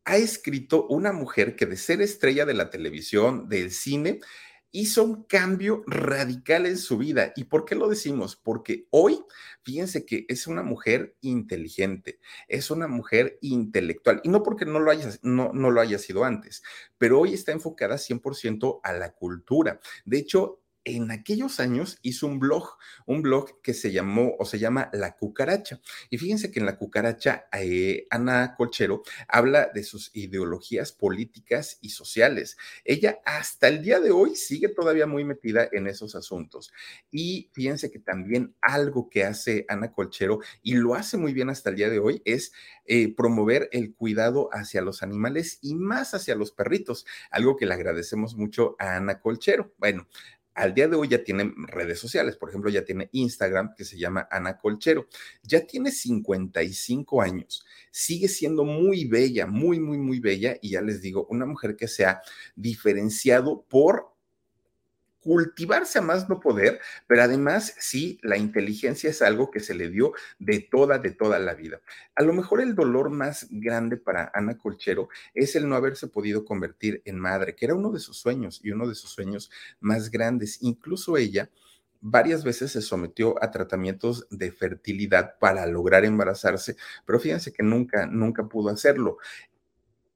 ha 0.05 0.17
escrito 0.17 0.87
una 0.87 1.11
mujer 1.11 1.55
que 1.55 1.67
de 1.67 1.77
ser 1.77 2.01
estrella 2.01 2.47
de 2.47 2.55
la 2.55 2.71
televisión, 2.71 3.47
del 3.47 3.69
cine, 3.69 4.21
hizo 4.71 5.03
un 5.03 5.23
cambio 5.23 5.83
radical 5.87 6.65
en 6.65 6.77
su 6.77 6.97
vida. 6.97 7.33
¿Y 7.35 7.45
por 7.45 7.65
qué 7.65 7.75
lo 7.75 7.87
decimos? 7.87 8.35
Porque 8.35 8.87
hoy, 8.91 9.19
fíjense 9.63 10.05
que 10.05 10.25
es 10.27 10.47
una 10.47 10.63
mujer 10.63 11.15
inteligente, 11.21 12.19
es 12.47 12.71
una 12.71 12.87
mujer 12.87 13.37
intelectual, 13.41 14.21
y 14.23 14.29
no 14.29 14.43
porque 14.43 14.65
no 14.65 14.79
lo 14.79 14.91
haya, 14.91 15.09
no, 15.23 15.51
no 15.53 15.71
lo 15.71 15.81
haya 15.81 15.97
sido 15.97 16.23
antes, 16.23 16.63
pero 16.97 17.19
hoy 17.19 17.33
está 17.33 17.51
enfocada 17.51 17.97
100% 17.97 18.79
a 18.83 18.93
la 18.93 19.13
cultura. 19.13 19.79
De 20.05 20.17
hecho, 20.17 20.58
en 20.83 21.11
aquellos 21.11 21.59
años 21.59 21.99
hizo 22.01 22.27
un 22.27 22.39
blog, 22.39 22.77
un 23.05 23.21
blog 23.21 23.61
que 23.61 23.73
se 23.73 23.91
llamó 23.91 24.35
o 24.39 24.45
se 24.45 24.59
llama 24.59 24.89
La 24.93 25.15
Cucaracha. 25.15 25.81
Y 26.09 26.17
fíjense 26.17 26.51
que 26.51 26.59
en 26.59 26.65
La 26.65 26.77
Cucaracha, 26.77 27.47
eh, 27.53 28.07
Ana 28.09 28.55
Colchero 28.55 29.03
habla 29.27 29.69
de 29.73 29.83
sus 29.83 30.11
ideologías 30.15 30.91
políticas 30.91 31.77
y 31.81 31.89
sociales. 31.89 32.57
Ella 32.85 33.19
hasta 33.25 33.67
el 33.67 33.81
día 33.81 33.99
de 33.99 34.11
hoy 34.11 34.35
sigue 34.35 34.69
todavía 34.69 35.05
muy 35.05 35.23
metida 35.25 35.67
en 35.71 35.87
esos 35.87 36.15
asuntos. 36.15 36.71
Y 37.11 37.49
fíjense 37.53 37.91
que 37.91 37.99
también 37.99 38.55
algo 38.61 39.09
que 39.09 39.23
hace 39.23 39.65
Ana 39.67 39.91
Colchero, 39.91 40.39
y 40.61 40.75
lo 40.75 40.95
hace 40.95 41.17
muy 41.17 41.33
bien 41.33 41.49
hasta 41.49 41.69
el 41.69 41.75
día 41.75 41.89
de 41.89 41.99
hoy, 41.99 42.21
es 42.25 42.51
eh, 42.85 43.13
promover 43.13 43.69
el 43.71 43.93
cuidado 43.93 44.49
hacia 44.51 44.81
los 44.81 45.03
animales 45.03 45.59
y 45.61 45.75
más 45.75 46.13
hacia 46.13 46.35
los 46.35 46.51
perritos, 46.51 47.05
algo 47.31 47.55
que 47.55 47.65
le 47.65 47.73
agradecemos 47.73 48.35
mucho 48.35 48.75
a 48.79 48.95
Ana 48.95 49.19
Colchero. 49.19 49.73
Bueno, 49.77 50.07
al 50.59 50.73
día 50.73 50.87
de 50.87 50.97
hoy 50.97 51.07
ya 51.07 51.23
tiene 51.23 51.53
redes 51.67 51.99
sociales, 51.99 52.35
por 52.35 52.49
ejemplo, 52.49 52.69
ya 52.69 52.83
tiene 52.83 53.09
Instagram 53.13 53.73
que 53.77 53.85
se 53.85 53.97
llama 53.97 54.27
Ana 54.29 54.57
Colchero, 54.57 55.07
ya 55.41 55.65
tiene 55.65 55.89
55 55.91 57.21
años, 57.21 57.65
sigue 57.91 58.27
siendo 58.27 58.65
muy 58.65 59.05
bella, 59.05 59.47
muy, 59.47 59.79
muy, 59.79 59.97
muy 59.97 60.19
bella 60.19 60.57
y 60.61 60.71
ya 60.71 60.81
les 60.81 61.01
digo, 61.01 61.25
una 61.29 61.45
mujer 61.45 61.77
que 61.77 61.87
se 61.87 62.05
ha 62.05 62.21
diferenciado 62.55 63.65
por 63.69 64.18
cultivarse 65.29 65.99
a 65.99 66.01
más 66.01 66.27
no 66.27 66.39
poder, 66.39 66.79
pero 67.05 67.21
además 67.21 67.75
sí, 67.77 68.17
la 68.23 68.35
inteligencia 68.35 69.11
es 69.11 69.21
algo 69.21 69.51
que 69.51 69.59
se 69.59 69.75
le 69.75 69.87
dio 69.91 70.13
de 70.39 70.59
toda, 70.59 70.97
de 70.97 71.11
toda 71.11 71.37
la 71.37 71.53
vida. 71.53 71.81
A 72.15 72.23
lo 72.23 72.33
mejor 72.33 72.61
el 72.61 72.73
dolor 72.73 73.11
más 73.11 73.45
grande 73.51 73.97
para 73.97 74.31
Ana 74.33 74.57
Colchero 74.57 75.07
es 75.35 75.55
el 75.55 75.69
no 75.69 75.75
haberse 75.75 76.07
podido 76.07 76.45
convertir 76.45 77.03
en 77.05 77.19
madre, 77.19 77.53
que 77.55 77.65
era 77.65 77.75
uno 77.75 77.91
de 77.91 77.99
sus 77.99 78.17
sueños 78.17 78.59
y 78.63 78.71
uno 78.71 78.87
de 78.87 78.95
sus 78.95 79.11
sueños 79.11 79.51
más 79.79 80.09
grandes. 80.09 80.63
Incluso 80.63 81.15
ella 81.15 81.51
varias 82.01 82.43
veces 82.43 82.71
se 82.71 82.81
sometió 82.81 83.35
a 83.43 83.51
tratamientos 83.51 84.27
de 84.29 84.51
fertilidad 84.51 85.37
para 85.39 85.65
lograr 85.67 86.05
embarazarse, 86.05 86.75
pero 87.05 87.19
fíjense 87.19 87.53
que 87.53 87.61
nunca, 87.61 88.05
nunca 88.07 88.47
pudo 88.47 88.69
hacerlo. 88.69 89.17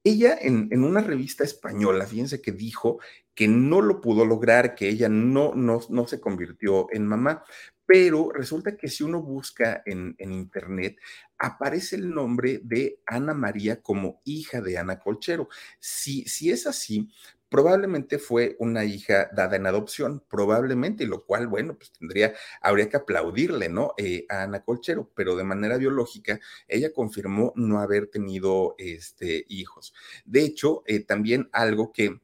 Ella 0.03 0.37
en, 0.39 0.67
en, 0.71 0.83
una 0.83 1.01
revista 1.01 1.43
española, 1.43 2.05
fíjense 2.05 2.41
que 2.41 2.51
dijo 2.51 2.99
que 3.33 3.47
no 3.47 3.81
lo 3.81 4.01
pudo 4.01 4.25
lograr, 4.25 4.75
que 4.75 4.89
ella 4.89 5.07
no, 5.09 5.53
no, 5.55 5.79
no 5.89 6.07
se 6.07 6.19
convirtió 6.19 6.87
en 6.91 7.07
mamá, 7.07 7.43
pero 7.85 8.31
resulta 8.31 8.77
que 8.77 8.87
si 8.87 9.03
uno 9.03 9.21
busca 9.21 9.81
en, 9.85 10.15
en, 10.17 10.31
internet, 10.31 10.97
aparece 11.37 11.95
el 11.95 12.13
nombre 12.13 12.59
de 12.63 13.01
Ana 13.05 13.33
María 13.33 13.81
como 13.81 14.21
hija 14.23 14.61
de 14.61 14.77
Ana 14.77 14.99
Colchero. 14.99 15.49
Si, 15.79 16.23
si 16.25 16.51
es 16.51 16.65
así, 16.67 17.09
probablemente 17.53 18.17
fue 18.17 18.55
una 18.57 18.83
hija 18.83 19.29
dada 19.31 19.57
en 19.57 19.67
adopción, 19.67 20.23
probablemente, 20.27 21.03
y 21.03 21.07
lo 21.07 21.23
cual, 21.23 21.45
bueno, 21.45 21.75
pues 21.77 21.91
tendría, 21.91 22.33
habría 22.63 22.89
que 22.89 22.97
aplaudirle, 22.97 23.69
¿no? 23.69 23.93
Eh, 23.95 24.25
a 24.27 24.41
Ana 24.41 24.63
Colchero, 24.63 25.11
pero 25.13 25.35
de 25.35 25.43
manera 25.43 25.77
biológica, 25.77 26.39
ella 26.67 26.91
confirmó 26.91 27.53
no 27.55 27.79
haber 27.79 28.07
tenido 28.07 28.73
este, 28.79 29.45
hijos. 29.49 29.93
De 30.25 30.43
hecho, 30.43 30.81
eh, 30.87 31.01
también 31.01 31.47
algo 31.51 31.91
que 31.91 32.19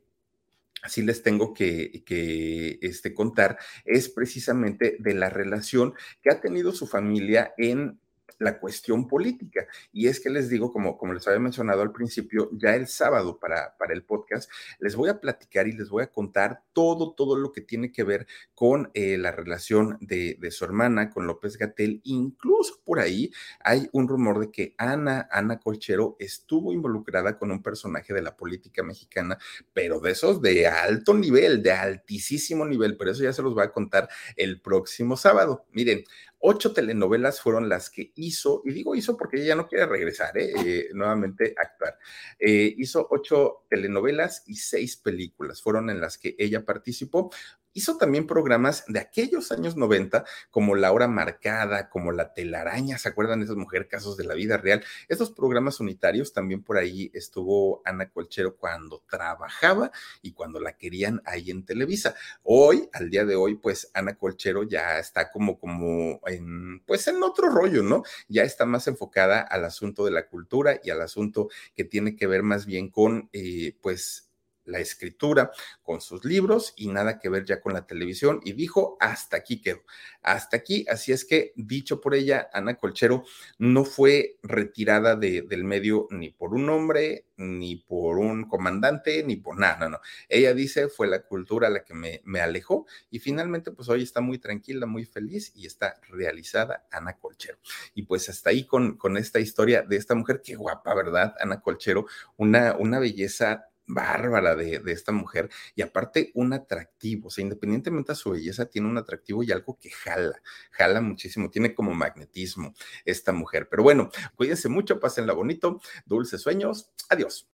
así 0.81 1.03
les 1.03 1.21
tengo 1.21 1.53
que, 1.53 2.03
que 2.07 2.79
este, 2.81 3.13
contar, 3.13 3.59
es 3.85 4.09
precisamente 4.09 4.97
de 4.97 5.13
la 5.13 5.29
relación 5.29 5.93
que 6.23 6.31
ha 6.31 6.41
tenido 6.41 6.71
su 6.71 6.87
familia 6.87 7.53
en 7.59 7.99
la 8.39 8.59
cuestión 8.59 9.07
política. 9.07 9.67
Y 9.91 10.07
es 10.07 10.19
que 10.19 10.29
les 10.29 10.49
digo, 10.49 10.71
como, 10.71 10.97
como 10.97 11.13
les 11.13 11.27
había 11.27 11.39
mencionado 11.39 11.81
al 11.81 11.91
principio, 11.91 12.49
ya 12.53 12.75
el 12.75 12.87
sábado 12.87 13.37
para, 13.37 13.77
para 13.77 13.93
el 13.93 14.03
podcast, 14.03 14.49
les 14.79 14.95
voy 14.95 15.09
a 15.09 15.19
platicar 15.19 15.67
y 15.67 15.73
les 15.73 15.89
voy 15.89 16.03
a 16.03 16.11
contar 16.11 16.63
todo, 16.73 17.13
todo 17.13 17.37
lo 17.37 17.51
que 17.51 17.61
tiene 17.61 17.91
que 17.91 18.03
ver 18.03 18.27
con 18.55 18.89
eh, 18.93 19.17
la 19.17 19.31
relación 19.31 19.97
de, 20.01 20.37
de, 20.39 20.51
su 20.51 20.65
hermana 20.65 21.09
con 21.09 21.27
López 21.27 21.57
Gatel. 21.57 22.01
Incluso 22.03 22.81
por 22.83 22.99
ahí 22.99 23.31
hay 23.59 23.89
un 23.91 24.07
rumor 24.07 24.39
de 24.39 24.51
que 24.51 24.73
Ana, 24.77 25.27
Ana 25.31 25.59
Colchero 25.59 26.15
estuvo 26.19 26.73
involucrada 26.73 27.37
con 27.37 27.51
un 27.51 27.61
personaje 27.61 28.13
de 28.13 28.21
la 28.21 28.35
política 28.37 28.83
mexicana, 28.83 29.37
pero 29.73 29.99
de 29.99 30.11
esos 30.11 30.41
de 30.41 30.67
alto 30.67 31.13
nivel, 31.13 31.61
de 31.61 31.71
altísimo 31.71 32.65
nivel. 32.65 32.95
Pero 32.97 33.11
eso 33.11 33.23
ya 33.23 33.33
se 33.33 33.41
los 33.41 33.53
voy 33.53 33.63
a 33.63 33.71
contar 33.71 34.09
el 34.35 34.61
próximo 34.61 35.17
sábado. 35.17 35.65
Miren, 35.71 36.03
ocho 36.39 36.73
telenovelas 36.73 37.41
fueron 37.41 37.69
las 37.69 37.89
que 37.89 38.11
hizo, 38.15 38.61
y 38.65 38.71
digo 38.71 38.95
hizo 38.95 39.17
porque 39.17 39.41
ella 39.41 39.55
no 39.55 39.67
quiere 39.67 39.85
regresar, 39.85 40.37
¿eh? 40.37 40.51
Eh, 40.65 40.89
nuevamente 40.93 41.53
a 41.57 41.61
actuar. 41.61 41.97
Eh, 42.39 42.73
hizo 42.77 43.07
ocho 43.11 43.65
telenovelas 43.69 44.43
y 44.47 44.55
seis 44.55 44.97
películas, 44.97 45.61
fueron 45.61 45.89
en 45.89 46.01
las 46.01 46.17
que 46.17 46.35
ella 46.39 46.65
participó. 46.65 47.31
Hizo 47.79 47.95
también 47.95 48.27
programas 48.27 48.83
de 48.89 48.99
aquellos 48.99 49.53
años 49.53 49.77
90, 49.77 50.25
como 50.51 50.75
La 50.75 50.91
Hora 50.91 51.07
Marcada, 51.07 51.89
como 51.89 52.11
La 52.11 52.33
Telaraña, 52.33 52.97
¿se 52.97 53.07
acuerdan 53.07 53.39
de 53.39 53.45
esas 53.45 53.55
mujeres 53.55 53.87
casos 53.87 54.17
de 54.17 54.25
la 54.25 54.33
vida 54.33 54.57
real? 54.57 54.83
Estos 55.07 55.31
programas 55.31 55.79
unitarios 55.79 56.33
también 56.33 56.61
por 56.61 56.77
ahí 56.77 57.09
estuvo 57.13 57.81
Ana 57.85 58.09
Colchero 58.09 58.57
cuando 58.57 59.01
trabajaba 59.09 59.93
y 60.21 60.33
cuando 60.33 60.59
la 60.59 60.73
querían 60.75 61.21
ahí 61.23 61.51
en 61.51 61.63
Televisa. 61.63 62.15
Hoy, 62.43 62.89
al 62.91 63.09
día 63.09 63.23
de 63.23 63.37
hoy, 63.37 63.55
pues 63.55 63.89
Ana 63.93 64.15
Colchero 64.15 64.63
ya 64.63 64.99
está 64.99 65.31
como, 65.31 65.57
como 65.57 66.19
en, 66.25 66.81
pues 66.81 67.07
en 67.07 67.23
otro 67.23 67.47
rollo, 67.47 67.81
¿no? 67.81 68.03
Ya 68.27 68.43
está 68.43 68.65
más 68.65 68.89
enfocada 68.89 69.39
al 69.39 69.63
asunto 69.63 70.03
de 70.03 70.11
la 70.11 70.27
cultura 70.27 70.81
y 70.83 70.89
al 70.89 71.01
asunto 71.01 71.47
que 71.73 71.85
tiene 71.85 72.17
que 72.17 72.27
ver 72.27 72.43
más 72.43 72.65
bien 72.65 72.89
con, 72.89 73.29
eh, 73.31 73.77
pues, 73.81 74.28
la 74.69 74.79
escritura, 74.79 75.51
con 75.83 76.01
sus 76.01 76.23
libros 76.23 76.73
y 76.77 76.87
nada 76.87 77.19
que 77.19 77.29
ver 77.29 77.45
ya 77.45 77.61
con 77.61 77.73
la 77.73 77.85
televisión. 77.85 78.39
Y 78.43 78.53
dijo, 78.53 78.97
hasta 78.99 79.37
aquí 79.37 79.61
quedó, 79.61 79.81
hasta 80.21 80.57
aquí. 80.57 80.85
Así 80.89 81.11
es 81.11 81.25
que, 81.25 81.53
dicho 81.55 81.99
por 82.01 82.15
ella, 82.15 82.49
Ana 82.53 82.75
Colchero 82.75 83.23
no 83.57 83.85
fue 83.85 84.37
retirada 84.43 85.15
de, 85.15 85.41
del 85.41 85.63
medio 85.63 86.07
ni 86.11 86.29
por 86.29 86.53
un 86.53 86.69
hombre, 86.69 87.25
ni 87.37 87.77
por 87.77 88.17
un 88.17 88.47
comandante, 88.47 89.23
ni 89.23 89.37
por 89.37 89.57
nada, 89.57 89.77
no, 89.77 89.89
no. 89.89 89.99
Ella 90.27 90.53
dice, 90.53 90.89
fue 90.89 91.07
la 91.07 91.23
cultura 91.23 91.69
la 91.69 91.83
que 91.83 91.93
me, 91.93 92.21
me 92.25 92.41
alejó 92.41 92.85
y 93.09 93.19
finalmente, 93.19 93.71
pues 93.71 93.87
hoy 93.89 94.03
está 94.03 94.21
muy 94.21 94.39
tranquila, 94.39 94.85
muy 94.85 95.05
feliz 95.05 95.51
y 95.55 95.65
está 95.65 95.99
realizada 96.09 96.85
Ana 96.91 97.17
Colchero. 97.17 97.57
Y 97.95 98.03
pues 98.03 98.29
hasta 98.29 98.49
ahí 98.49 98.65
con, 98.65 98.97
con 98.97 99.17
esta 99.17 99.39
historia 99.39 99.81
de 99.81 99.95
esta 99.95 100.15
mujer, 100.15 100.41
qué 100.43 100.55
guapa, 100.55 100.93
¿verdad? 100.93 101.33
Ana 101.39 101.61
Colchero, 101.61 102.05
una, 102.37 102.75
una 102.75 102.99
belleza 102.99 103.69
bárbara 103.89 104.55
de, 104.55 104.79
de, 104.79 104.91
esta 104.91 105.11
mujer 105.11 105.49
y 105.75 105.81
aparte 105.81 106.31
un 106.35 106.53
atractivo, 106.53 107.27
o 107.27 107.31
sea, 107.31 107.43
independientemente 107.43 108.11
de 108.11 108.15
su 108.15 108.31
belleza, 108.31 108.65
tiene 108.65 108.87
un 108.87 108.97
atractivo 108.97 109.43
y 109.43 109.51
algo 109.51 109.77
que 109.79 109.89
jala, 109.89 110.41
jala 110.71 111.01
muchísimo, 111.01 111.49
tiene 111.49 111.73
como 111.73 111.93
magnetismo 111.93 112.73
esta 113.03 113.31
mujer. 113.31 113.67
Pero 113.69 113.83
bueno, 113.83 114.09
cuídense 114.35 114.69
mucho, 114.69 114.99
pásenla 114.99 115.33
bonito, 115.33 115.81
dulces 116.05 116.41
sueños, 116.41 116.91
adiós. 117.09 117.47